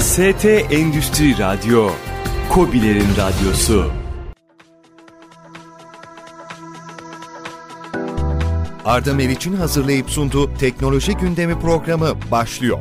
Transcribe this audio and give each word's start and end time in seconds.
ST 0.00 0.44
Endüstri 0.70 1.38
Radyo, 1.38 1.90
Kobilerin 2.50 3.08
Radyosu. 3.16 3.92
Arda 8.84 9.14
Meriç'in 9.14 9.56
hazırlayıp 9.56 10.10
sunduğu 10.10 10.54
Teknoloji 10.54 11.12
Gündemi 11.16 11.60
programı 11.60 12.14
başlıyor. 12.30 12.78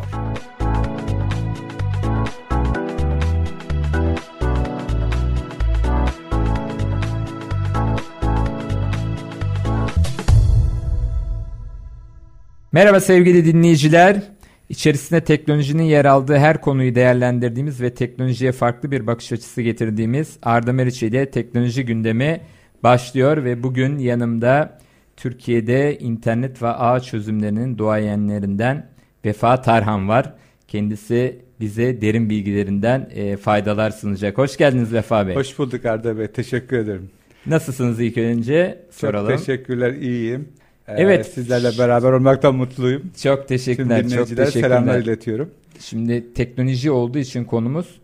Merhaba 12.71 12.99
sevgili 12.99 13.45
dinleyiciler. 13.45 14.38
İçerisinde 14.70 15.21
teknolojinin 15.21 15.83
yer 15.83 16.05
aldığı 16.05 16.38
her 16.38 16.61
konuyu 16.61 16.95
değerlendirdiğimiz 16.95 17.81
ve 17.81 17.93
teknolojiye 17.93 18.52
farklı 18.52 18.91
bir 18.91 19.07
bakış 19.07 19.31
açısı 19.31 19.61
getirdiğimiz 19.61 20.38
Arda 20.44 20.73
Meriç 20.73 21.03
ile 21.03 21.31
teknoloji 21.31 21.85
gündemi 21.85 22.41
başlıyor 22.84 23.44
ve 23.44 23.63
bugün 23.63 23.97
yanımda 23.97 24.80
Türkiye'de 25.17 25.97
internet 25.99 26.61
ve 26.61 26.67
ağ 26.67 26.99
çözümlerinin 26.99 27.77
duayenlerinden 27.77 28.89
Vefa 29.25 29.61
Tarhan 29.61 30.09
var. 30.09 30.34
Kendisi 30.67 31.41
bize 31.59 32.02
derin 32.02 32.30
bilgilerinden 32.30 33.09
e, 33.13 33.38
faydalar 33.38 33.91
sunacak. 33.91 34.38
Hoş 34.38 34.58
geldiniz 34.58 34.94
Vefa 34.94 35.27
Bey. 35.27 35.36
Hoş 35.36 35.59
bulduk 35.59 35.86
Arda 35.86 36.17
Bey. 36.17 36.27
Teşekkür 36.27 36.77
ederim. 36.77 37.09
Nasılsınız 37.45 37.99
ilk 37.99 38.17
önce 38.17 38.86
soralım. 38.91 39.30
Çok 39.30 39.39
teşekkürler. 39.39 39.94
iyiyim. 39.94 40.49
Ee, 40.89 40.93
evet. 40.98 41.25
Sizlerle 41.25 41.77
beraber 41.77 42.11
olmaktan 42.11 42.55
mutluyum. 42.55 43.11
Çok 43.23 43.47
teşekkürler. 43.47 44.02
Tüm 44.02 44.09
çok 44.09 44.27
teşekkürler. 44.27 44.45
selamlar 44.45 44.99
iletiyorum. 44.99 45.52
Şimdi 45.80 46.34
teknoloji 46.34 46.91
olduğu 46.91 47.17
için 47.17 47.43
konumuz 47.43 47.99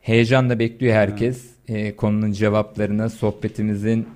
heyecanla 0.00 0.58
bekliyor 0.58 0.94
herkes. 0.94 1.44
E, 1.68 1.96
konunun 1.96 2.32
cevaplarını, 2.32 3.10
sohbetimizin 3.10 4.08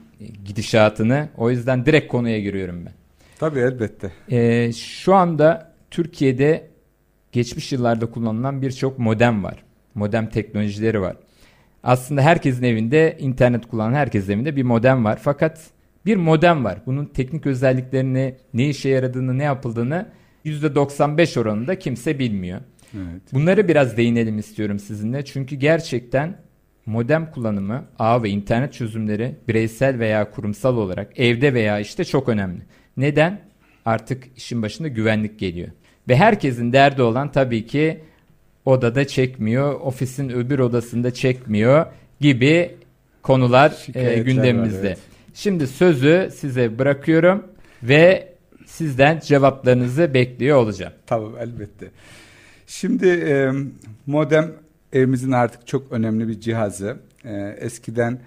gidişatını. 0.44 1.28
O 1.36 1.50
yüzden 1.50 1.86
direkt 1.86 2.08
konuya 2.08 2.40
giriyorum 2.40 2.86
ben. 2.86 2.92
Tabii 3.38 3.58
elbette. 3.60 4.12
E, 4.30 4.72
şu 4.72 5.14
anda 5.14 5.72
Türkiye'de 5.90 6.66
geçmiş 7.32 7.72
yıllarda 7.72 8.06
kullanılan 8.06 8.62
birçok 8.62 8.98
modem 8.98 9.44
var. 9.44 9.64
Modem 9.94 10.26
teknolojileri 10.28 11.00
var. 11.00 11.16
Aslında 11.82 12.22
herkesin 12.22 12.62
evinde 12.62 13.16
internet 13.20 13.66
kullanan 13.66 13.94
herkesin 13.94 14.32
evinde 14.32 14.56
bir 14.56 14.62
modem 14.62 15.04
var. 15.04 15.18
Fakat 15.22 15.60
bir 16.06 16.16
modem 16.16 16.64
var. 16.64 16.78
Bunun 16.86 17.06
teknik 17.06 17.46
özelliklerini, 17.46 18.34
ne 18.54 18.68
işe 18.68 18.88
yaradığını, 18.88 19.38
ne 19.38 19.44
yapıldığını 19.44 20.06
%95 20.44 21.40
oranında 21.40 21.78
kimse 21.78 22.18
bilmiyor. 22.18 22.60
Evet. 22.94 23.22
Bunları 23.32 23.68
biraz 23.68 23.96
değinelim 23.96 24.38
istiyorum 24.38 24.78
sizinle. 24.78 25.24
Çünkü 25.24 25.56
gerçekten 25.56 26.36
modem 26.86 27.30
kullanımı, 27.30 27.84
ağ 27.98 28.22
ve 28.22 28.28
internet 28.30 28.72
çözümleri 28.72 29.34
bireysel 29.48 29.98
veya 29.98 30.30
kurumsal 30.30 30.76
olarak 30.76 31.20
evde 31.20 31.54
veya 31.54 31.80
işte 31.80 32.04
çok 32.04 32.28
önemli. 32.28 32.60
Neden? 32.96 33.40
Artık 33.84 34.24
işin 34.36 34.62
başında 34.62 34.88
güvenlik 34.88 35.38
geliyor. 35.38 35.68
Ve 36.08 36.16
herkesin 36.16 36.72
derdi 36.72 37.02
olan 37.02 37.32
tabii 37.32 37.66
ki 37.66 38.00
odada 38.64 39.06
çekmiyor, 39.06 39.80
ofisin 39.80 40.28
öbür 40.28 40.58
odasında 40.58 41.14
çekmiyor 41.14 41.86
gibi 42.20 42.76
konular 43.22 43.86
e, 43.94 44.18
gündemimizde. 44.18 44.78
Var, 44.78 44.86
evet. 44.86 45.13
Şimdi 45.34 45.66
sözü 45.66 46.30
size 46.34 46.78
bırakıyorum 46.78 47.44
ve 47.82 48.34
sizden 48.66 49.20
cevaplarınızı 49.20 50.14
bekliyor 50.14 50.56
olacağım. 50.56 50.92
Tamam 51.06 51.32
elbette. 51.40 51.90
Şimdi 52.66 53.08
e, 53.08 53.52
modem 54.06 54.52
evimizin 54.92 55.32
artık 55.32 55.66
çok 55.66 55.92
önemli 55.92 56.28
bir 56.28 56.40
cihazı. 56.40 56.96
E, 57.24 57.56
eskiden 57.60 58.20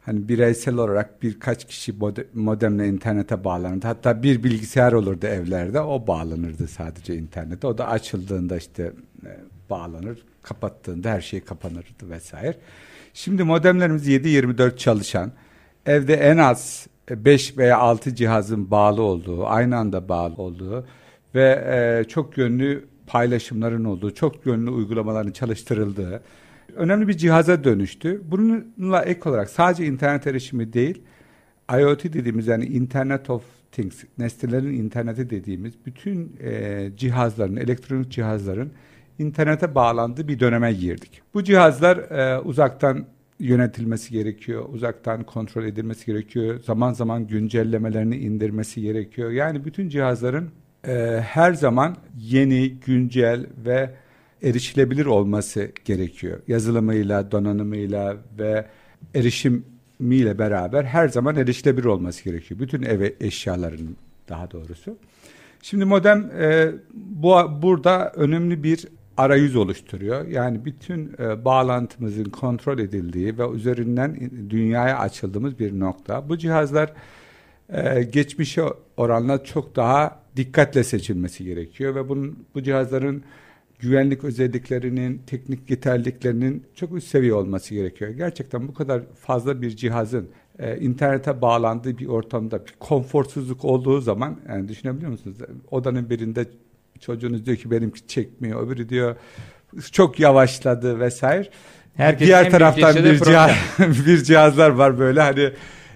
hani 0.00 0.28
bireysel 0.28 0.74
olarak 0.74 1.22
birkaç 1.22 1.66
kişi 1.66 1.94
modemle 2.34 2.88
internete 2.88 3.44
bağlanırdı. 3.44 3.86
Hatta 3.86 4.22
bir 4.22 4.44
bilgisayar 4.44 4.92
olurdu 4.92 5.26
evlerde. 5.26 5.80
O 5.80 6.06
bağlanırdı 6.06 6.68
sadece 6.68 7.16
internete. 7.16 7.66
O 7.66 7.78
da 7.78 7.88
açıldığında 7.88 8.56
işte 8.56 8.92
bağlanır. 9.70 10.18
Kapattığında 10.42 11.10
her 11.10 11.20
şey 11.20 11.40
kapanırdı 11.40 12.10
vesaire. 12.10 12.56
Şimdi 13.14 13.42
modemlerimiz 13.42 14.08
7-24 14.08 14.76
çalışan 14.76 15.32
evde 15.86 16.14
en 16.14 16.36
az 16.36 16.86
5 17.10 17.58
veya 17.58 17.78
6 17.78 18.14
cihazın 18.14 18.70
bağlı 18.70 19.02
olduğu, 19.02 19.46
aynı 19.46 19.76
anda 19.76 20.08
bağlı 20.08 20.34
olduğu 20.34 20.86
ve 21.34 21.64
e, 21.68 22.08
çok 22.08 22.38
yönlü 22.38 22.84
paylaşımların 23.06 23.84
olduğu, 23.84 24.14
çok 24.14 24.46
yönlü 24.46 24.70
uygulamaların 24.70 25.32
çalıştırıldığı 25.32 26.22
önemli 26.76 27.08
bir 27.08 27.16
cihaza 27.16 27.64
dönüştü. 27.64 28.22
Bununla 28.30 29.02
ek 29.02 29.30
olarak 29.30 29.50
sadece 29.50 29.86
internet 29.86 30.26
erişimi 30.26 30.72
değil, 30.72 31.02
IoT 31.78 32.04
dediğimiz 32.04 32.46
yani 32.46 32.64
Internet 32.64 33.30
of 33.30 33.42
Things, 33.72 34.04
nesnelerin 34.18 34.72
interneti 34.72 35.30
dediğimiz 35.30 35.74
bütün 35.86 36.36
e, 36.40 36.90
cihazların, 36.96 37.56
elektronik 37.56 38.10
cihazların 38.10 38.72
internete 39.18 39.74
bağlandığı 39.74 40.28
bir 40.28 40.40
döneme 40.40 40.72
girdik. 40.72 41.22
Bu 41.34 41.44
cihazlar 41.44 41.96
e, 41.96 42.40
uzaktan 42.40 43.04
yönetilmesi 43.40 44.12
gerekiyor, 44.12 44.64
uzaktan 44.72 45.24
kontrol 45.24 45.64
edilmesi 45.64 46.06
gerekiyor, 46.06 46.60
zaman 46.66 46.92
zaman 46.92 47.26
güncellemelerini 47.26 48.16
indirmesi 48.16 48.80
gerekiyor. 48.80 49.30
Yani 49.30 49.64
bütün 49.64 49.88
cihazların 49.88 50.50
e, 50.86 51.20
her 51.26 51.52
zaman 51.52 51.96
yeni, 52.18 52.70
güncel 52.70 53.46
ve 53.64 53.90
erişilebilir 54.42 55.06
olması 55.06 55.72
gerekiyor. 55.84 56.38
Yazılımıyla, 56.48 57.30
donanımıyla 57.30 58.16
ve 58.38 58.66
erişimiyle 59.14 60.38
beraber 60.38 60.84
her 60.84 61.08
zaman 61.08 61.36
erişilebilir 61.36 61.84
olması 61.84 62.24
gerekiyor. 62.24 62.60
Bütün 62.60 62.82
ev 62.82 63.10
eşyalarının 63.20 63.96
daha 64.28 64.50
doğrusu. 64.50 64.96
Şimdi 65.62 65.84
modem 65.84 66.30
e, 66.40 66.70
bu 66.94 67.34
burada 67.62 68.12
önemli 68.14 68.62
bir 68.62 68.86
arayüz 69.20 69.56
oluşturuyor. 69.56 70.26
Yani 70.26 70.64
bütün 70.64 71.12
e, 71.18 71.44
bağlantımızın 71.44 72.24
kontrol 72.24 72.78
edildiği 72.78 73.38
ve 73.38 73.50
üzerinden 73.50 74.30
dünyaya 74.50 74.98
açıldığımız 74.98 75.58
bir 75.58 75.80
nokta. 75.80 76.28
Bu 76.28 76.38
cihazlar 76.38 76.92
e, 77.68 78.02
geçmişe 78.02 78.62
oranla 78.96 79.44
çok 79.44 79.76
daha 79.76 80.20
dikkatle 80.36 80.84
seçilmesi 80.84 81.44
gerekiyor 81.44 81.94
ve 81.94 82.08
bunun 82.08 82.46
bu 82.54 82.62
cihazların 82.62 83.22
güvenlik 83.78 84.24
özelliklerinin, 84.24 85.22
teknik 85.26 85.70
yeterliliklerinin 85.70 86.64
çok 86.74 86.92
üst 86.92 87.08
seviye 87.08 87.34
olması 87.34 87.74
gerekiyor. 87.74 88.10
Gerçekten 88.10 88.68
bu 88.68 88.74
kadar 88.74 89.02
fazla 89.20 89.62
bir 89.62 89.76
cihazın 89.76 90.28
e, 90.58 90.80
internete 90.80 91.40
bağlandığı 91.40 91.98
bir 91.98 92.06
ortamda 92.06 92.66
bir 92.66 92.74
konforsuzluk 92.80 93.64
olduğu 93.64 94.00
zaman 94.00 94.36
yani 94.48 94.68
düşünebiliyor 94.68 95.10
musunuz? 95.10 95.36
Odanın 95.70 96.10
birinde 96.10 96.46
çocuğunuz 97.00 97.46
diyor 97.46 97.56
ki 97.56 97.70
benimki 97.70 98.06
çekmiyor, 98.06 98.66
öbürü 98.66 98.88
diyor 98.88 99.16
çok 99.92 100.20
yavaşladı 100.20 101.00
vesaire. 101.00 101.48
Herkesin 101.96 102.26
Diğer 102.26 102.50
taraftan 102.50 102.96
bir, 102.96 103.20
cihaz, 103.20 103.50
bir 104.06 104.22
cihazlar 104.22 104.70
var 104.70 104.98
böyle 104.98 105.20
hani 105.20 105.52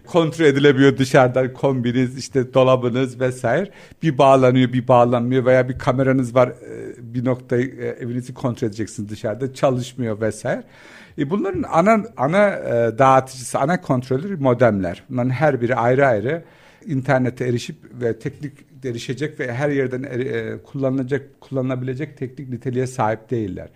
kontrol 0.06 0.44
edilebiliyor 0.44 0.96
dışarıdan 0.96 1.52
kombiniz 1.52 2.18
işte 2.18 2.54
dolabınız 2.54 3.20
vesaire 3.20 3.70
bir 4.02 4.18
bağlanıyor 4.18 4.72
bir 4.72 4.88
bağlanmıyor 4.88 5.44
veya 5.44 5.68
bir 5.68 5.78
kameranız 5.78 6.34
var 6.34 6.48
e, 6.48 7.14
bir 7.14 7.24
noktayı 7.24 7.74
e, 7.80 7.86
evinizi 7.86 8.34
kontrol 8.34 8.68
edeceksiniz 8.68 9.08
dışarıda 9.08 9.54
çalışmıyor 9.54 10.20
vesaire. 10.20 10.64
E 11.18 11.30
bunların 11.30 11.64
ana 11.70 12.02
ana 12.16 12.48
e, 12.48 12.98
dağıtıcısı 12.98 13.58
ana 13.58 13.80
kontrolü 13.80 14.36
modemler. 14.36 15.02
Bunların 15.10 15.30
her 15.30 15.60
biri 15.60 15.74
ayrı 15.76 16.06
ayrı 16.06 16.44
internete 16.86 17.46
erişip 17.46 17.76
ve 17.92 18.18
teknik 18.18 18.73
erişecek 18.84 19.40
ve 19.40 19.52
her 19.52 19.70
yerden 19.70 20.02
e, 20.02 20.58
kullanılacak 20.64 21.40
kullanılabilecek 21.40 22.16
teknik 22.16 22.48
niteliğe 22.48 22.86
sahip 22.86 23.30
değiller. 23.30 23.68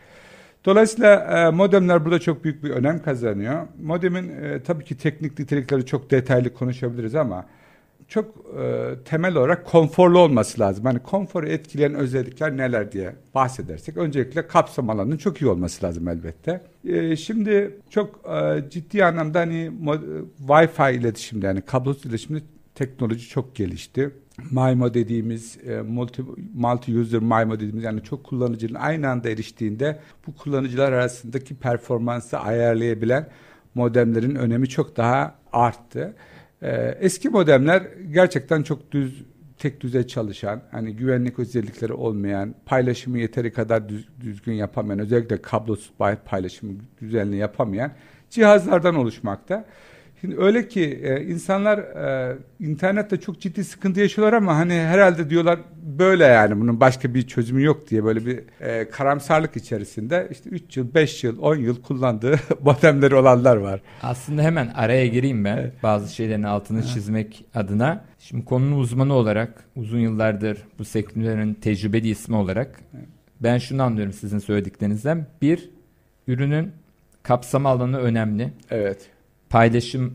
Dolayısıyla 0.64 1.14
e, 1.14 1.50
modemler 1.50 2.04
burada 2.04 2.18
çok 2.18 2.44
büyük 2.44 2.64
bir 2.64 2.70
önem 2.70 3.02
kazanıyor. 3.02 3.66
Modemin 3.82 4.28
e, 4.28 4.62
tabii 4.62 4.84
ki 4.84 4.96
teknik 4.96 5.38
nitelikleri 5.38 5.86
çok 5.86 6.10
detaylı 6.10 6.54
konuşabiliriz 6.54 7.14
ama 7.14 7.46
çok 8.08 8.26
e, 8.60 8.94
temel 9.04 9.36
olarak 9.36 9.66
konforlu 9.66 10.18
olması 10.18 10.60
lazım. 10.60 10.84
Hani 10.84 10.98
konforu 10.98 11.48
etkileyen 11.48 11.94
özellikler 11.94 12.56
neler 12.56 12.92
diye 12.92 13.14
bahsedersek 13.34 13.96
öncelikle 13.96 14.46
kapsam 14.46 14.90
alanının 14.90 15.16
çok 15.16 15.42
iyi 15.42 15.46
olması 15.46 15.86
lazım 15.86 16.08
elbette. 16.08 16.60
E, 16.84 17.16
şimdi 17.16 17.76
çok 17.90 18.20
e, 18.30 18.70
ciddi 18.70 19.04
anlamda 19.04 19.40
hani 19.40 19.72
Wi-Fi 20.46 20.94
iletişimde 20.94 21.46
yani 21.46 21.60
kablosuz 21.60 22.04
iletişimde 22.04 22.40
teknoloji 22.74 23.28
çok 23.28 23.54
gelişti. 23.54 24.10
MIMO 24.50 24.94
dediğimiz 24.94 25.58
e, 25.66 25.82
multi, 25.82 26.22
multi 26.54 26.98
user 26.98 27.20
MIMO 27.20 27.54
dediğimiz 27.54 27.84
yani 27.84 28.02
çok 28.02 28.24
kullanıcının 28.24 28.74
aynı 28.74 29.08
anda 29.08 29.28
eriştiğinde 29.28 29.98
bu 30.26 30.34
kullanıcılar 30.34 30.92
arasındaki 30.92 31.54
performansı 31.54 32.38
ayarlayabilen 32.38 33.28
modemlerin 33.74 34.34
önemi 34.34 34.68
çok 34.68 34.96
daha 34.96 35.34
arttı. 35.52 36.14
E, 36.62 36.96
eski 37.00 37.28
modemler 37.28 37.82
gerçekten 38.12 38.62
çok 38.62 38.92
düz 38.92 39.24
tek 39.58 39.80
düze 39.80 40.06
çalışan, 40.06 40.62
hani 40.70 40.96
güvenlik 40.96 41.38
özellikleri 41.38 41.92
olmayan, 41.92 42.54
paylaşımı 42.66 43.18
yeteri 43.18 43.52
kadar 43.52 43.88
düz, 43.88 44.08
düzgün 44.20 44.52
yapamayan, 44.52 44.98
özellikle 44.98 45.42
kablosuz 45.42 45.92
paylaşımı 46.24 46.72
düzenli 47.00 47.36
yapamayan 47.36 47.92
cihazlardan 48.30 48.94
oluşmakta. 48.94 49.64
Şimdi 50.20 50.36
öyle 50.38 50.68
ki 50.68 51.00
e, 51.02 51.24
insanlar 51.24 51.78
e, 51.78 52.36
internette 52.60 53.20
çok 53.20 53.40
ciddi 53.40 53.64
sıkıntı 53.64 54.00
yaşıyorlar 54.00 54.32
ama 54.32 54.56
hani 54.56 54.74
herhalde 54.74 55.30
diyorlar 55.30 55.58
böyle 55.82 56.24
yani 56.24 56.60
bunun 56.60 56.80
başka 56.80 57.14
bir 57.14 57.26
çözümü 57.26 57.62
yok 57.62 57.90
diye 57.90 58.04
böyle 58.04 58.26
bir 58.26 58.40
e, 58.60 58.90
karamsarlık 58.90 59.56
içerisinde 59.56 60.28
işte 60.30 60.50
3 60.50 60.76
yıl, 60.76 60.94
5 60.94 61.24
yıl, 61.24 61.38
10 61.42 61.56
yıl 61.56 61.82
kullandığı 61.82 62.36
modemleri 62.62 63.14
olanlar 63.14 63.56
var. 63.56 63.80
Aslında 64.02 64.42
hemen 64.42 64.68
araya 64.74 65.06
gireyim 65.06 65.44
ben 65.44 65.56
evet. 65.56 65.72
bazı 65.82 66.14
şeylerin 66.14 66.42
altını 66.42 66.82
çizmek 66.82 67.44
adına. 67.54 68.04
Şimdi 68.18 68.44
konunun 68.44 68.78
uzmanı 68.78 69.14
olarak 69.14 69.64
uzun 69.76 69.98
yıllardır 69.98 70.58
bu 70.78 70.84
sektörün 70.84 71.54
tecrübeli 71.54 72.08
ismi 72.08 72.36
olarak 72.36 72.80
ben 73.40 73.58
şunu 73.58 73.82
anlıyorum 73.82 74.12
sizin 74.12 74.38
söylediklerinizden. 74.38 75.26
Bir, 75.42 75.70
ürünün 76.26 76.72
kapsama 77.22 77.70
alanı 77.70 77.98
önemli. 77.98 78.52
Evet 78.70 79.10
paylaşım 79.50 80.14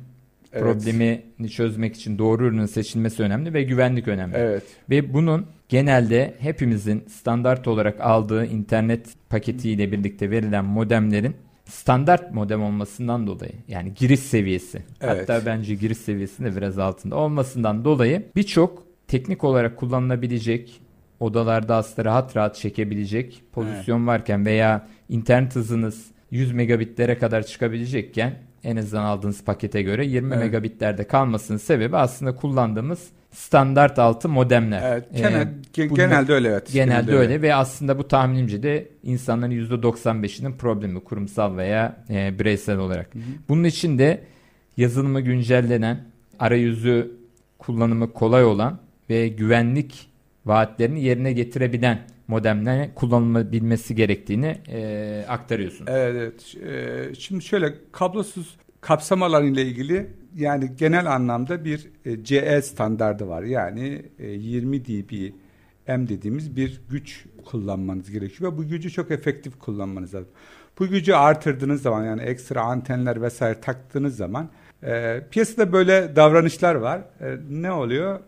evet. 0.53 0.63
problemini 0.63 1.49
çözmek 1.49 1.95
için 1.95 2.17
doğru 2.17 2.45
ürünün 2.45 2.65
seçilmesi 2.65 3.23
önemli 3.23 3.53
ve 3.53 3.63
güvenlik 3.63 4.07
önemli. 4.07 4.35
Evet. 4.37 4.63
Ve 4.89 5.13
bunun 5.13 5.45
genelde 5.69 6.35
hepimizin 6.39 7.03
standart 7.07 7.67
olarak 7.67 8.01
aldığı 8.01 8.45
internet 8.45 9.07
paketiyle 9.29 9.91
birlikte 9.91 10.31
verilen 10.31 10.65
modemlerin 10.65 11.35
standart 11.65 12.33
modem 12.33 12.63
olmasından 12.63 13.27
dolayı 13.27 13.51
yani 13.67 13.93
giriş 13.93 14.19
seviyesi 14.19 14.83
evet. 15.01 15.29
hatta 15.29 15.45
bence 15.45 15.75
giriş 15.75 15.97
seviyesinde 15.97 16.55
biraz 16.55 16.79
altında 16.79 17.15
olmasından 17.15 17.85
dolayı 17.85 18.25
birçok 18.35 18.83
teknik 19.07 19.43
olarak 19.43 19.77
kullanılabilecek 19.77 20.81
odalarda 21.19 21.75
aslında 21.75 22.09
rahat 22.09 22.37
rahat 22.37 22.55
çekebilecek 22.55 23.43
pozisyon 23.51 23.97
evet. 23.97 24.07
varken 24.07 24.45
veya 24.45 24.87
internet 25.09 25.55
hızınız 25.55 26.05
100 26.31 26.51
megabitlere 26.51 27.17
kadar 27.17 27.43
çıkabilecekken 27.43 28.33
en 28.63 28.77
azından 28.77 29.03
aldığınız 29.03 29.43
pakete 29.43 29.81
göre 29.81 30.05
20 30.05 30.27
evet. 30.27 30.43
megabitlerde 30.43 31.07
kalmasının 31.07 31.57
sebebi 31.57 31.97
aslında 31.97 32.35
kullandığımız 32.35 32.99
standart 33.31 33.99
altı 33.99 34.29
modemler. 34.29 34.91
Evet, 34.91 35.05
genel, 35.15 35.47
ee, 35.77 35.85
genelde 35.85 36.33
öyle 36.33 36.49
evet. 36.49 36.73
Genelde, 36.73 36.91
genelde 36.91 37.11
öyle. 37.11 37.33
öyle 37.33 37.41
ve 37.41 37.55
aslında 37.55 37.97
bu 37.97 38.07
tahminimce 38.07 38.63
de 38.63 38.87
insanların 39.03 39.51
%95'inin 39.51 40.53
problemi 40.53 40.99
kurumsal 40.99 41.57
veya 41.57 41.95
e, 42.09 42.39
bireysel 42.39 42.77
olarak. 42.77 43.15
Hı 43.15 43.19
hı. 43.19 43.23
Bunun 43.49 43.63
için 43.63 43.99
de 43.99 44.21
yazılımı 44.77 45.21
güncellenen, 45.21 46.03
arayüzü 46.39 47.11
kullanımı 47.59 48.13
kolay 48.13 48.45
olan 48.45 48.79
ve 49.09 49.27
güvenlik 49.27 50.07
vaatlerini 50.45 51.03
yerine 51.03 51.33
getirebilen 51.33 51.99
modemlerin 52.27 52.91
kullanılabilmesi 52.95 53.95
gerektiğini 53.95 54.57
e, 54.69 55.25
aktarıyorsun. 55.27 55.87
Evet, 55.87 56.55
e, 56.65 57.15
şimdi 57.15 57.43
şöyle 57.43 57.73
kablosuz 57.91 58.57
kapsam 58.81 59.43
ile 59.43 59.61
ilgili 59.61 60.07
yani 60.35 60.71
genel 60.77 61.05
anlamda 61.13 61.65
bir 61.65 61.89
e, 62.05 62.23
CE 62.23 62.61
standardı 62.61 63.27
var. 63.27 63.43
Yani 63.43 64.05
e, 64.19 64.27
20 64.27 64.85
dB 64.85 65.33
M 65.87 66.07
dediğimiz 66.07 66.55
bir 66.55 66.81
güç 66.89 67.25
kullanmanız 67.45 68.11
gerekiyor 68.11 68.53
ve 68.53 68.57
bu 68.57 68.67
gücü 68.67 68.91
çok 68.91 69.11
efektif 69.11 69.59
kullanmanız 69.59 70.13
lazım. 70.13 70.29
Bu 70.79 70.87
gücü 70.87 71.13
artırdığınız 71.13 71.81
zaman 71.81 72.05
yani 72.05 72.21
ekstra 72.21 72.61
antenler 72.61 73.21
vesaire 73.21 73.61
taktığınız 73.61 74.15
zaman 74.15 74.49
e, 74.83 75.21
piyasada 75.31 75.73
böyle 75.73 76.15
davranışlar 76.15 76.75
var. 76.75 77.01
E, 77.21 77.37
ne 77.49 77.71
oluyor? 77.71 78.19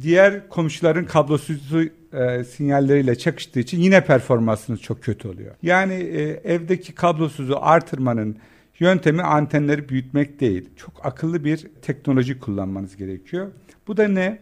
Diğer 0.00 0.48
komşuların 0.48 1.04
kablosuz 1.04 1.72
e, 2.12 2.44
sinyalleriyle 2.44 3.14
çakıştığı 3.14 3.60
için 3.60 3.80
yine 3.80 4.04
performansınız 4.04 4.80
çok 4.80 5.02
kötü 5.02 5.28
oluyor. 5.28 5.54
Yani 5.62 5.94
e, 5.94 6.22
evdeki 6.44 6.94
kablosuzu 6.94 7.58
artırmanın 7.60 8.36
yöntemi 8.78 9.22
antenleri 9.22 9.88
büyütmek 9.88 10.40
değil. 10.40 10.68
Çok 10.76 11.06
akıllı 11.06 11.44
bir 11.44 11.66
teknoloji 11.82 12.38
kullanmanız 12.38 12.96
gerekiyor. 12.96 13.50
Bu 13.86 13.96
da 13.96 14.08
ne? 14.08 14.38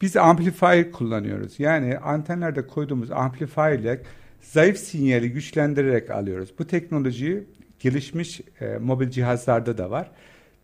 Biz 0.00 0.16
amplifier 0.16 0.92
kullanıyoruz. 0.92 1.60
Yani 1.60 1.98
antenlerde 1.98 2.66
koyduğumuz 2.66 3.10
amplifier 3.10 3.72
ile 3.78 4.00
zayıf 4.40 4.78
sinyali 4.78 5.32
güçlendirerek 5.32 6.10
alıyoruz. 6.10 6.54
Bu 6.58 6.66
teknolojiyi 6.66 7.44
gelişmiş 7.78 8.40
e, 8.60 8.78
mobil 8.78 9.10
cihazlarda 9.10 9.78
da 9.78 9.90
var. 9.90 10.10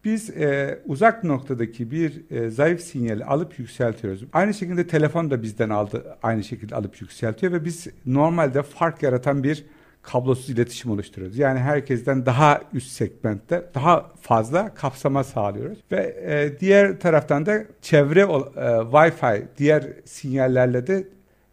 Biz 0.05 0.31
e, 0.31 0.79
uzak 0.87 1.25
noktadaki 1.25 1.91
bir 1.91 2.31
e, 2.31 2.51
zayıf 2.51 2.81
sinyali 2.81 3.25
alıp 3.25 3.59
yükseltiyoruz. 3.59 4.25
Aynı 4.33 4.55
şekilde 4.55 4.87
telefon 4.87 5.31
da 5.31 5.43
bizden 5.43 5.71
aldı 5.71 6.17
aynı 6.23 6.45
şekilde 6.45 6.75
alıp 6.75 7.01
yükseltiyor 7.01 7.53
ve 7.53 7.65
biz 7.65 7.87
normalde 8.07 8.63
fark 8.63 9.03
yaratan 9.03 9.43
bir 9.43 9.65
kablosuz 10.03 10.51
iletişim 10.51 10.91
oluşturuyoruz. 10.91 11.39
Yani 11.39 11.59
herkesten 11.59 12.27
daha 12.27 12.61
üst 12.73 12.91
segmentte 12.91 13.71
daha 13.75 14.11
fazla 14.21 14.75
kapsama 14.75 15.25
sağlıyoruz. 15.25 15.79
Ve 15.93 16.17
e, 16.27 16.61
diğer 16.61 17.01
taraftan 17.01 17.47
da 17.47 17.65
çevre 17.83 18.21
e, 18.21 18.25
Wi-Fi 18.25 19.43
diğer 19.59 19.87
sinyallerle 20.05 20.87
de 20.87 21.09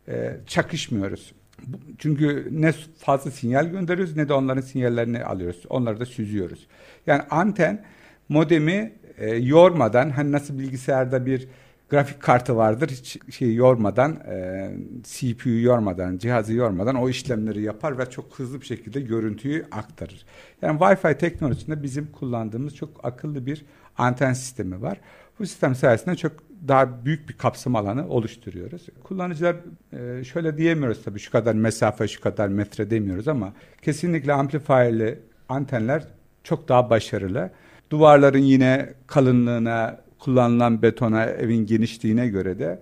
e, 0.08 0.38
çakışmıyoruz. 0.48 1.34
Çünkü 1.98 2.48
ne 2.52 2.72
fazla 2.98 3.32
sinyal 3.32 3.66
gönderiyoruz 3.66 4.16
ne 4.16 4.30
de 4.30 4.34
onların 4.34 4.62
sinyallerini 4.62 5.24
alıyoruz. 5.24 5.64
Onları 5.70 6.00
da 6.00 6.06
süzüyoruz. 6.06 6.68
Yani 7.08 7.22
anten 7.30 7.86
modemi 8.30 8.94
e, 9.18 9.36
yormadan 9.36 10.10
hani 10.10 10.32
nasıl 10.32 10.60
bilgisayarda 10.60 11.26
bir 11.26 11.48
grafik 11.90 12.22
kartı 12.22 12.56
vardır 12.56 12.90
hiç 12.90 13.20
şey 13.36 13.56
yormadan 13.56 14.16
e, 14.16 14.70
CPU'yu 15.04 15.64
yormadan 15.64 16.18
cihazı 16.18 16.54
yormadan 16.54 16.96
o 16.96 17.10
işlemleri 17.10 17.62
yapar 17.62 17.98
ve 17.98 18.10
çok 18.10 18.40
hızlı 18.40 18.62
bir 18.62 18.66
şekilde 18.66 19.02
görüntüyü 19.02 19.66
aktarır. 19.72 20.26
Yani 20.62 20.80
Wi-Fi 20.80 21.18
teknolojisinde 21.18 21.84
bizim 21.84 22.12
kullandığımız 22.12 22.76
çok 22.76 23.06
akıllı 23.06 23.46
bir 23.46 23.66
anten 23.98 24.34
sistemi 24.34 24.82
var. 24.82 25.02
Bu 25.40 25.46
sistem 25.46 25.76
sayesinde 25.76 26.16
çok 26.16 26.32
daha 26.68 27.06
büyük 27.06 27.30
bir 27.30 27.34
kapsam 27.34 27.76
alanı 27.76 28.10
oluşturuyoruz. 28.10 28.86
Kullanıcılar 29.04 29.56
e, 29.94 30.24
şöyle 30.24 30.58
diyemiyoruz 30.58 31.04
tabii 31.04 31.20
şu 31.20 31.32
kadar 31.32 31.54
mesafe 31.54 32.08
şu 32.08 32.22
kadar 32.22 32.48
metre 32.48 32.90
demiyoruz 32.90 33.28
ama 33.28 33.54
kesinlikle 33.82 34.34
amplifierli 34.34 35.20
antenler 35.50 36.04
çok 36.44 36.70
daha 36.70 36.90
başarılı. 36.90 37.52
Duvarların 37.90 38.40
yine 38.40 38.94
kalınlığına, 39.08 40.02
kullanılan 40.20 40.82
betona, 40.82 41.26
evin 41.26 41.66
genişliğine 41.66 42.28
göre 42.28 42.60
de 42.60 42.80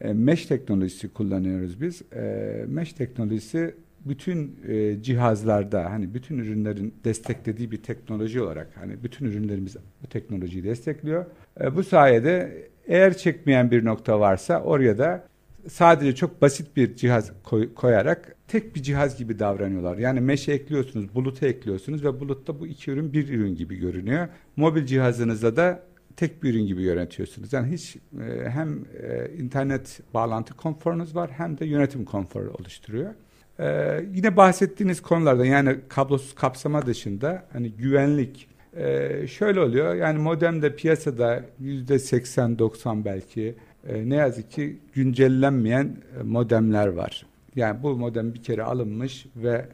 e, 0.00 0.12
mesh 0.12 0.46
teknolojisi 0.46 1.08
kullanıyoruz 1.08 1.80
biz. 1.80 2.02
E, 2.12 2.64
mesh 2.68 2.92
teknolojisi 2.92 3.74
bütün 4.04 4.56
e, 4.68 5.02
cihazlarda 5.02 5.90
hani 5.90 6.14
bütün 6.14 6.38
ürünlerin 6.38 6.94
desteklediği 7.04 7.70
bir 7.70 7.82
teknoloji 7.82 8.42
olarak 8.42 8.68
hani 8.74 9.02
bütün 9.04 9.26
ürünlerimiz 9.26 9.76
bu 10.02 10.06
teknolojiyi 10.06 10.64
destekliyor. 10.64 11.24
E, 11.60 11.76
bu 11.76 11.82
sayede 11.82 12.68
eğer 12.86 13.16
çekmeyen 13.16 13.70
bir 13.70 13.84
nokta 13.84 14.20
varsa 14.20 14.60
oraya 14.62 14.98
da 14.98 15.24
sadece 15.68 16.14
çok 16.14 16.42
basit 16.42 16.76
bir 16.76 16.96
cihaz 16.96 17.32
koy, 17.44 17.74
koyarak 17.74 18.36
tek 18.48 18.76
bir 18.76 18.82
cihaz 18.82 19.18
gibi 19.18 19.38
davranıyorlar. 19.38 19.98
Yani 19.98 20.20
meşe 20.20 20.52
ekliyorsunuz, 20.52 21.14
bulutu 21.14 21.46
ekliyorsunuz 21.46 22.04
ve 22.04 22.20
bulutta 22.20 22.60
bu 22.60 22.66
iki 22.66 22.90
ürün 22.90 23.12
bir 23.12 23.28
ürün 23.28 23.54
gibi 23.54 23.76
görünüyor. 23.76 24.28
Mobil 24.56 24.86
cihazınızda 24.86 25.56
da 25.56 25.82
tek 26.16 26.42
bir 26.42 26.54
ürün 26.54 26.66
gibi 26.66 26.82
yönetiyorsunuz. 26.82 27.52
Yani 27.52 27.72
hiç 27.72 27.96
e, 27.96 28.48
hem 28.48 28.84
e, 29.02 29.30
internet 29.38 30.00
bağlantı 30.14 30.54
konforunuz 30.54 31.14
var 31.14 31.30
hem 31.30 31.58
de 31.58 31.66
yönetim 31.66 32.04
konforu 32.04 32.50
oluşturuyor. 32.60 33.14
E, 33.58 34.00
yine 34.14 34.36
bahsettiğiniz 34.36 35.02
konularda 35.02 35.46
yani 35.46 35.76
kablosuz 35.88 36.34
kapsama 36.34 36.86
dışında 36.86 37.46
hani 37.52 37.70
güvenlik 37.70 38.48
e, 38.76 39.26
şöyle 39.26 39.60
oluyor. 39.60 39.94
Yani 39.94 40.18
modemde 40.18 40.76
piyasada 40.76 41.44
yüzde 41.58 41.94
80-90 41.94 43.04
belki 43.04 43.54
e, 43.86 44.08
ne 44.08 44.16
yazık 44.16 44.50
ki 44.50 44.78
güncellenmeyen 44.94 45.96
e, 46.20 46.22
modemler 46.22 46.86
var. 46.86 47.26
Yani 47.56 47.82
bu 47.82 47.96
modem 47.96 48.34
bir 48.34 48.42
kere 48.42 48.62
alınmış 48.62 49.26
ve 49.36 49.64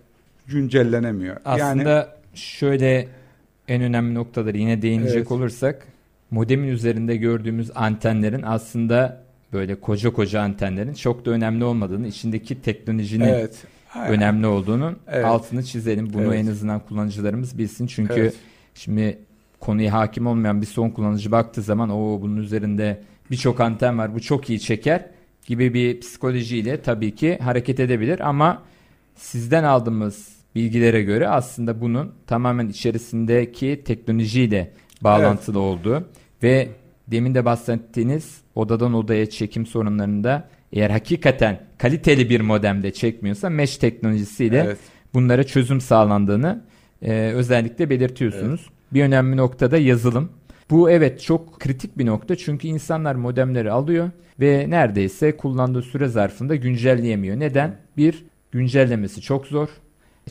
güncellenemiyor. 0.47 1.37
Aslında 1.45 1.91
yani, 1.91 2.07
şöyle 2.35 3.09
en 3.69 3.83
önemli 3.83 4.15
noktaları 4.15 4.59
yine 4.59 4.83
değinecek 4.83 5.17
evet. 5.17 5.33
olursak 5.33 5.87
modemin 6.31 6.69
üzerinde 6.69 7.17
gördüğümüz 7.17 7.71
antenlerin 7.75 8.43
aslında 8.43 9.25
böyle 9.53 9.75
koca 9.75 10.13
koca 10.13 10.41
antenlerin 10.41 10.95
çok 10.95 11.27
da 11.27 11.31
önemli 11.31 11.65
olmadığını, 11.65 12.07
içindeki 12.07 12.63
teknolojinin 12.63 13.25
evet. 13.25 13.65
önemli 14.09 14.47
olduğunu 14.47 14.97
evet. 15.09 15.25
altını 15.25 15.63
çizelim. 15.63 16.13
Bunu 16.13 16.35
evet. 16.35 16.45
en 16.45 16.47
azından 16.47 16.81
kullanıcılarımız 16.81 17.59
bilsin. 17.59 17.87
Çünkü 17.87 18.15
evet. 18.15 18.35
şimdi 18.75 19.19
konuya 19.61 19.93
hakim 19.93 20.27
olmayan 20.27 20.61
bir 20.61 20.67
son 20.67 20.91
kullanıcı 20.91 21.33
baktığı 21.33 21.63
zaman 21.63 21.91
o 21.91 22.21
bunun 22.23 22.37
üzerinde 22.37 23.01
birçok 23.31 23.61
anten 23.61 23.99
var 23.99 24.15
bu 24.15 24.21
çok 24.21 24.51
iyi 24.51 24.61
çeker 24.61 25.07
gibi 25.47 25.75
bir 25.75 26.01
psikolojiyle 26.01 26.83
tabii 26.83 27.15
ki 27.15 27.39
hareket 27.43 27.81
edebilir 27.81 28.29
ama 28.29 28.63
sizden 29.15 29.65
aldığımız 29.65 30.29
bilgilere 30.55 31.03
göre 31.03 31.29
aslında 31.29 31.81
bunun 31.81 32.13
tamamen 32.27 32.69
içerisindeki 32.69 33.83
teknolojiyle 33.85 34.73
bağlantılı 35.01 35.59
evet. 35.59 35.67
olduğu 35.67 36.09
ve 36.43 36.69
demin 37.07 37.35
de 37.35 37.45
bahsettiğiniz 37.45 38.41
odadan 38.55 38.95
odaya 38.95 39.31
çekim 39.31 39.67
sorunlarında 39.67 40.49
eğer 40.73 40.91
hakikaten 40.91 41.61
kaliteli 41.79 42.31
bir 42.31 42.41
modemde 42.41 42.93
çekmiyorsa 42.93 43.51
mesh 43.51 43.77
teknolojisiyle 43.77 44.63
Evet. 44.67 44.79
bunlara 45.15 45.45
çözüm 45.45 45.81
sağlandığını 45.81 46.65
e, 47.03 47.13
özellikle 47.13 47.91
belirtiyorsunuz. 47.91 48.71
Bir 48.93 49.03
önemli 49.05 49.37
noktada 49.37 49.79
yazılım. 49.79 50.31
Bu 50.75 50.91
evet 50.91 51.21
çok 51.21 51.61
kritik 51.61 51.99
bir 51.99 52.07
nokta 52.07 52.37
çünkü 52.37 52.69
insanlar 52.69 53.15
modemleri 53.15 53.71
alıyor 53.71 54.11
ve 54.41 54.67
neredeyse 54.69 55.37
kullandığı 55.37 55.83
süre 55.83 56.09
zarfında 56.09 56.57
güncelleyemiyor. 56.57 57.41
Neden? 57.41 57.77
Bir, 57.97 58.25
güncellemesi 58.53 59.21
çok 59.21 59.47
zor. 59.47 59.69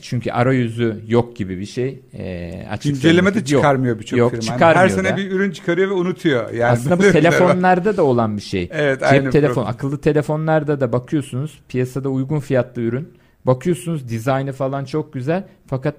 Çünkü 0.00 0.30
arayüzü 0.30 1.00
yok 1.08 1.36
gibi 1.36 1.58
bir 1.58 1.66
şey. 1.66 2.02
E, 2.14 2.78
Güncelleme 2.84 3.34
de 3.34 3.44
çıkarmıyor 3.44 3.98
birçok 3.98 4.18
firma. 4.18 4.30
Yani 4.32 4.42
çıkarmıyor 4.42 4.76
Her 4.76 4.88
sene 4.88 5.12
da. 5.12 5.16
bir 5.16 5.30
ürün 5.30 5.50
çıkarıyor 5.50 5.90
ve 5.90 5.94
unutuyor. 5.94 6.50
Yani 6.50 6.72
Aslında 6.72 6.98
bu 6.98 7.02
telefonlarda 7.12 7.96
da 7.96 8.04
olan 8.04 8.36
bir 8.36 8.42
şey. 8.42 8.68
Evet, 8.72 9.00
Cep 9.00 9.12
aynı 9.12 9.30
telefon, 9.30 9.54
problem. 9.54 9.68
akıllı 9.68 10.00
telefonlarda 10.00 10.80
da 10.80 10.92
bakıyorsunuz 10.92 11.60
piyasada 11.68 12.08
uygun 12.08 12.40
fiyatlı 12.40 12.82
ürün. 12.82 13.08
Bakıyorsunuz 13.44 14.08
dizaynı 14.08 14.52
falan 14.52 14.84
çok 14.84 15.12
güzel 15.12 15.44
fakat 15.66 15.94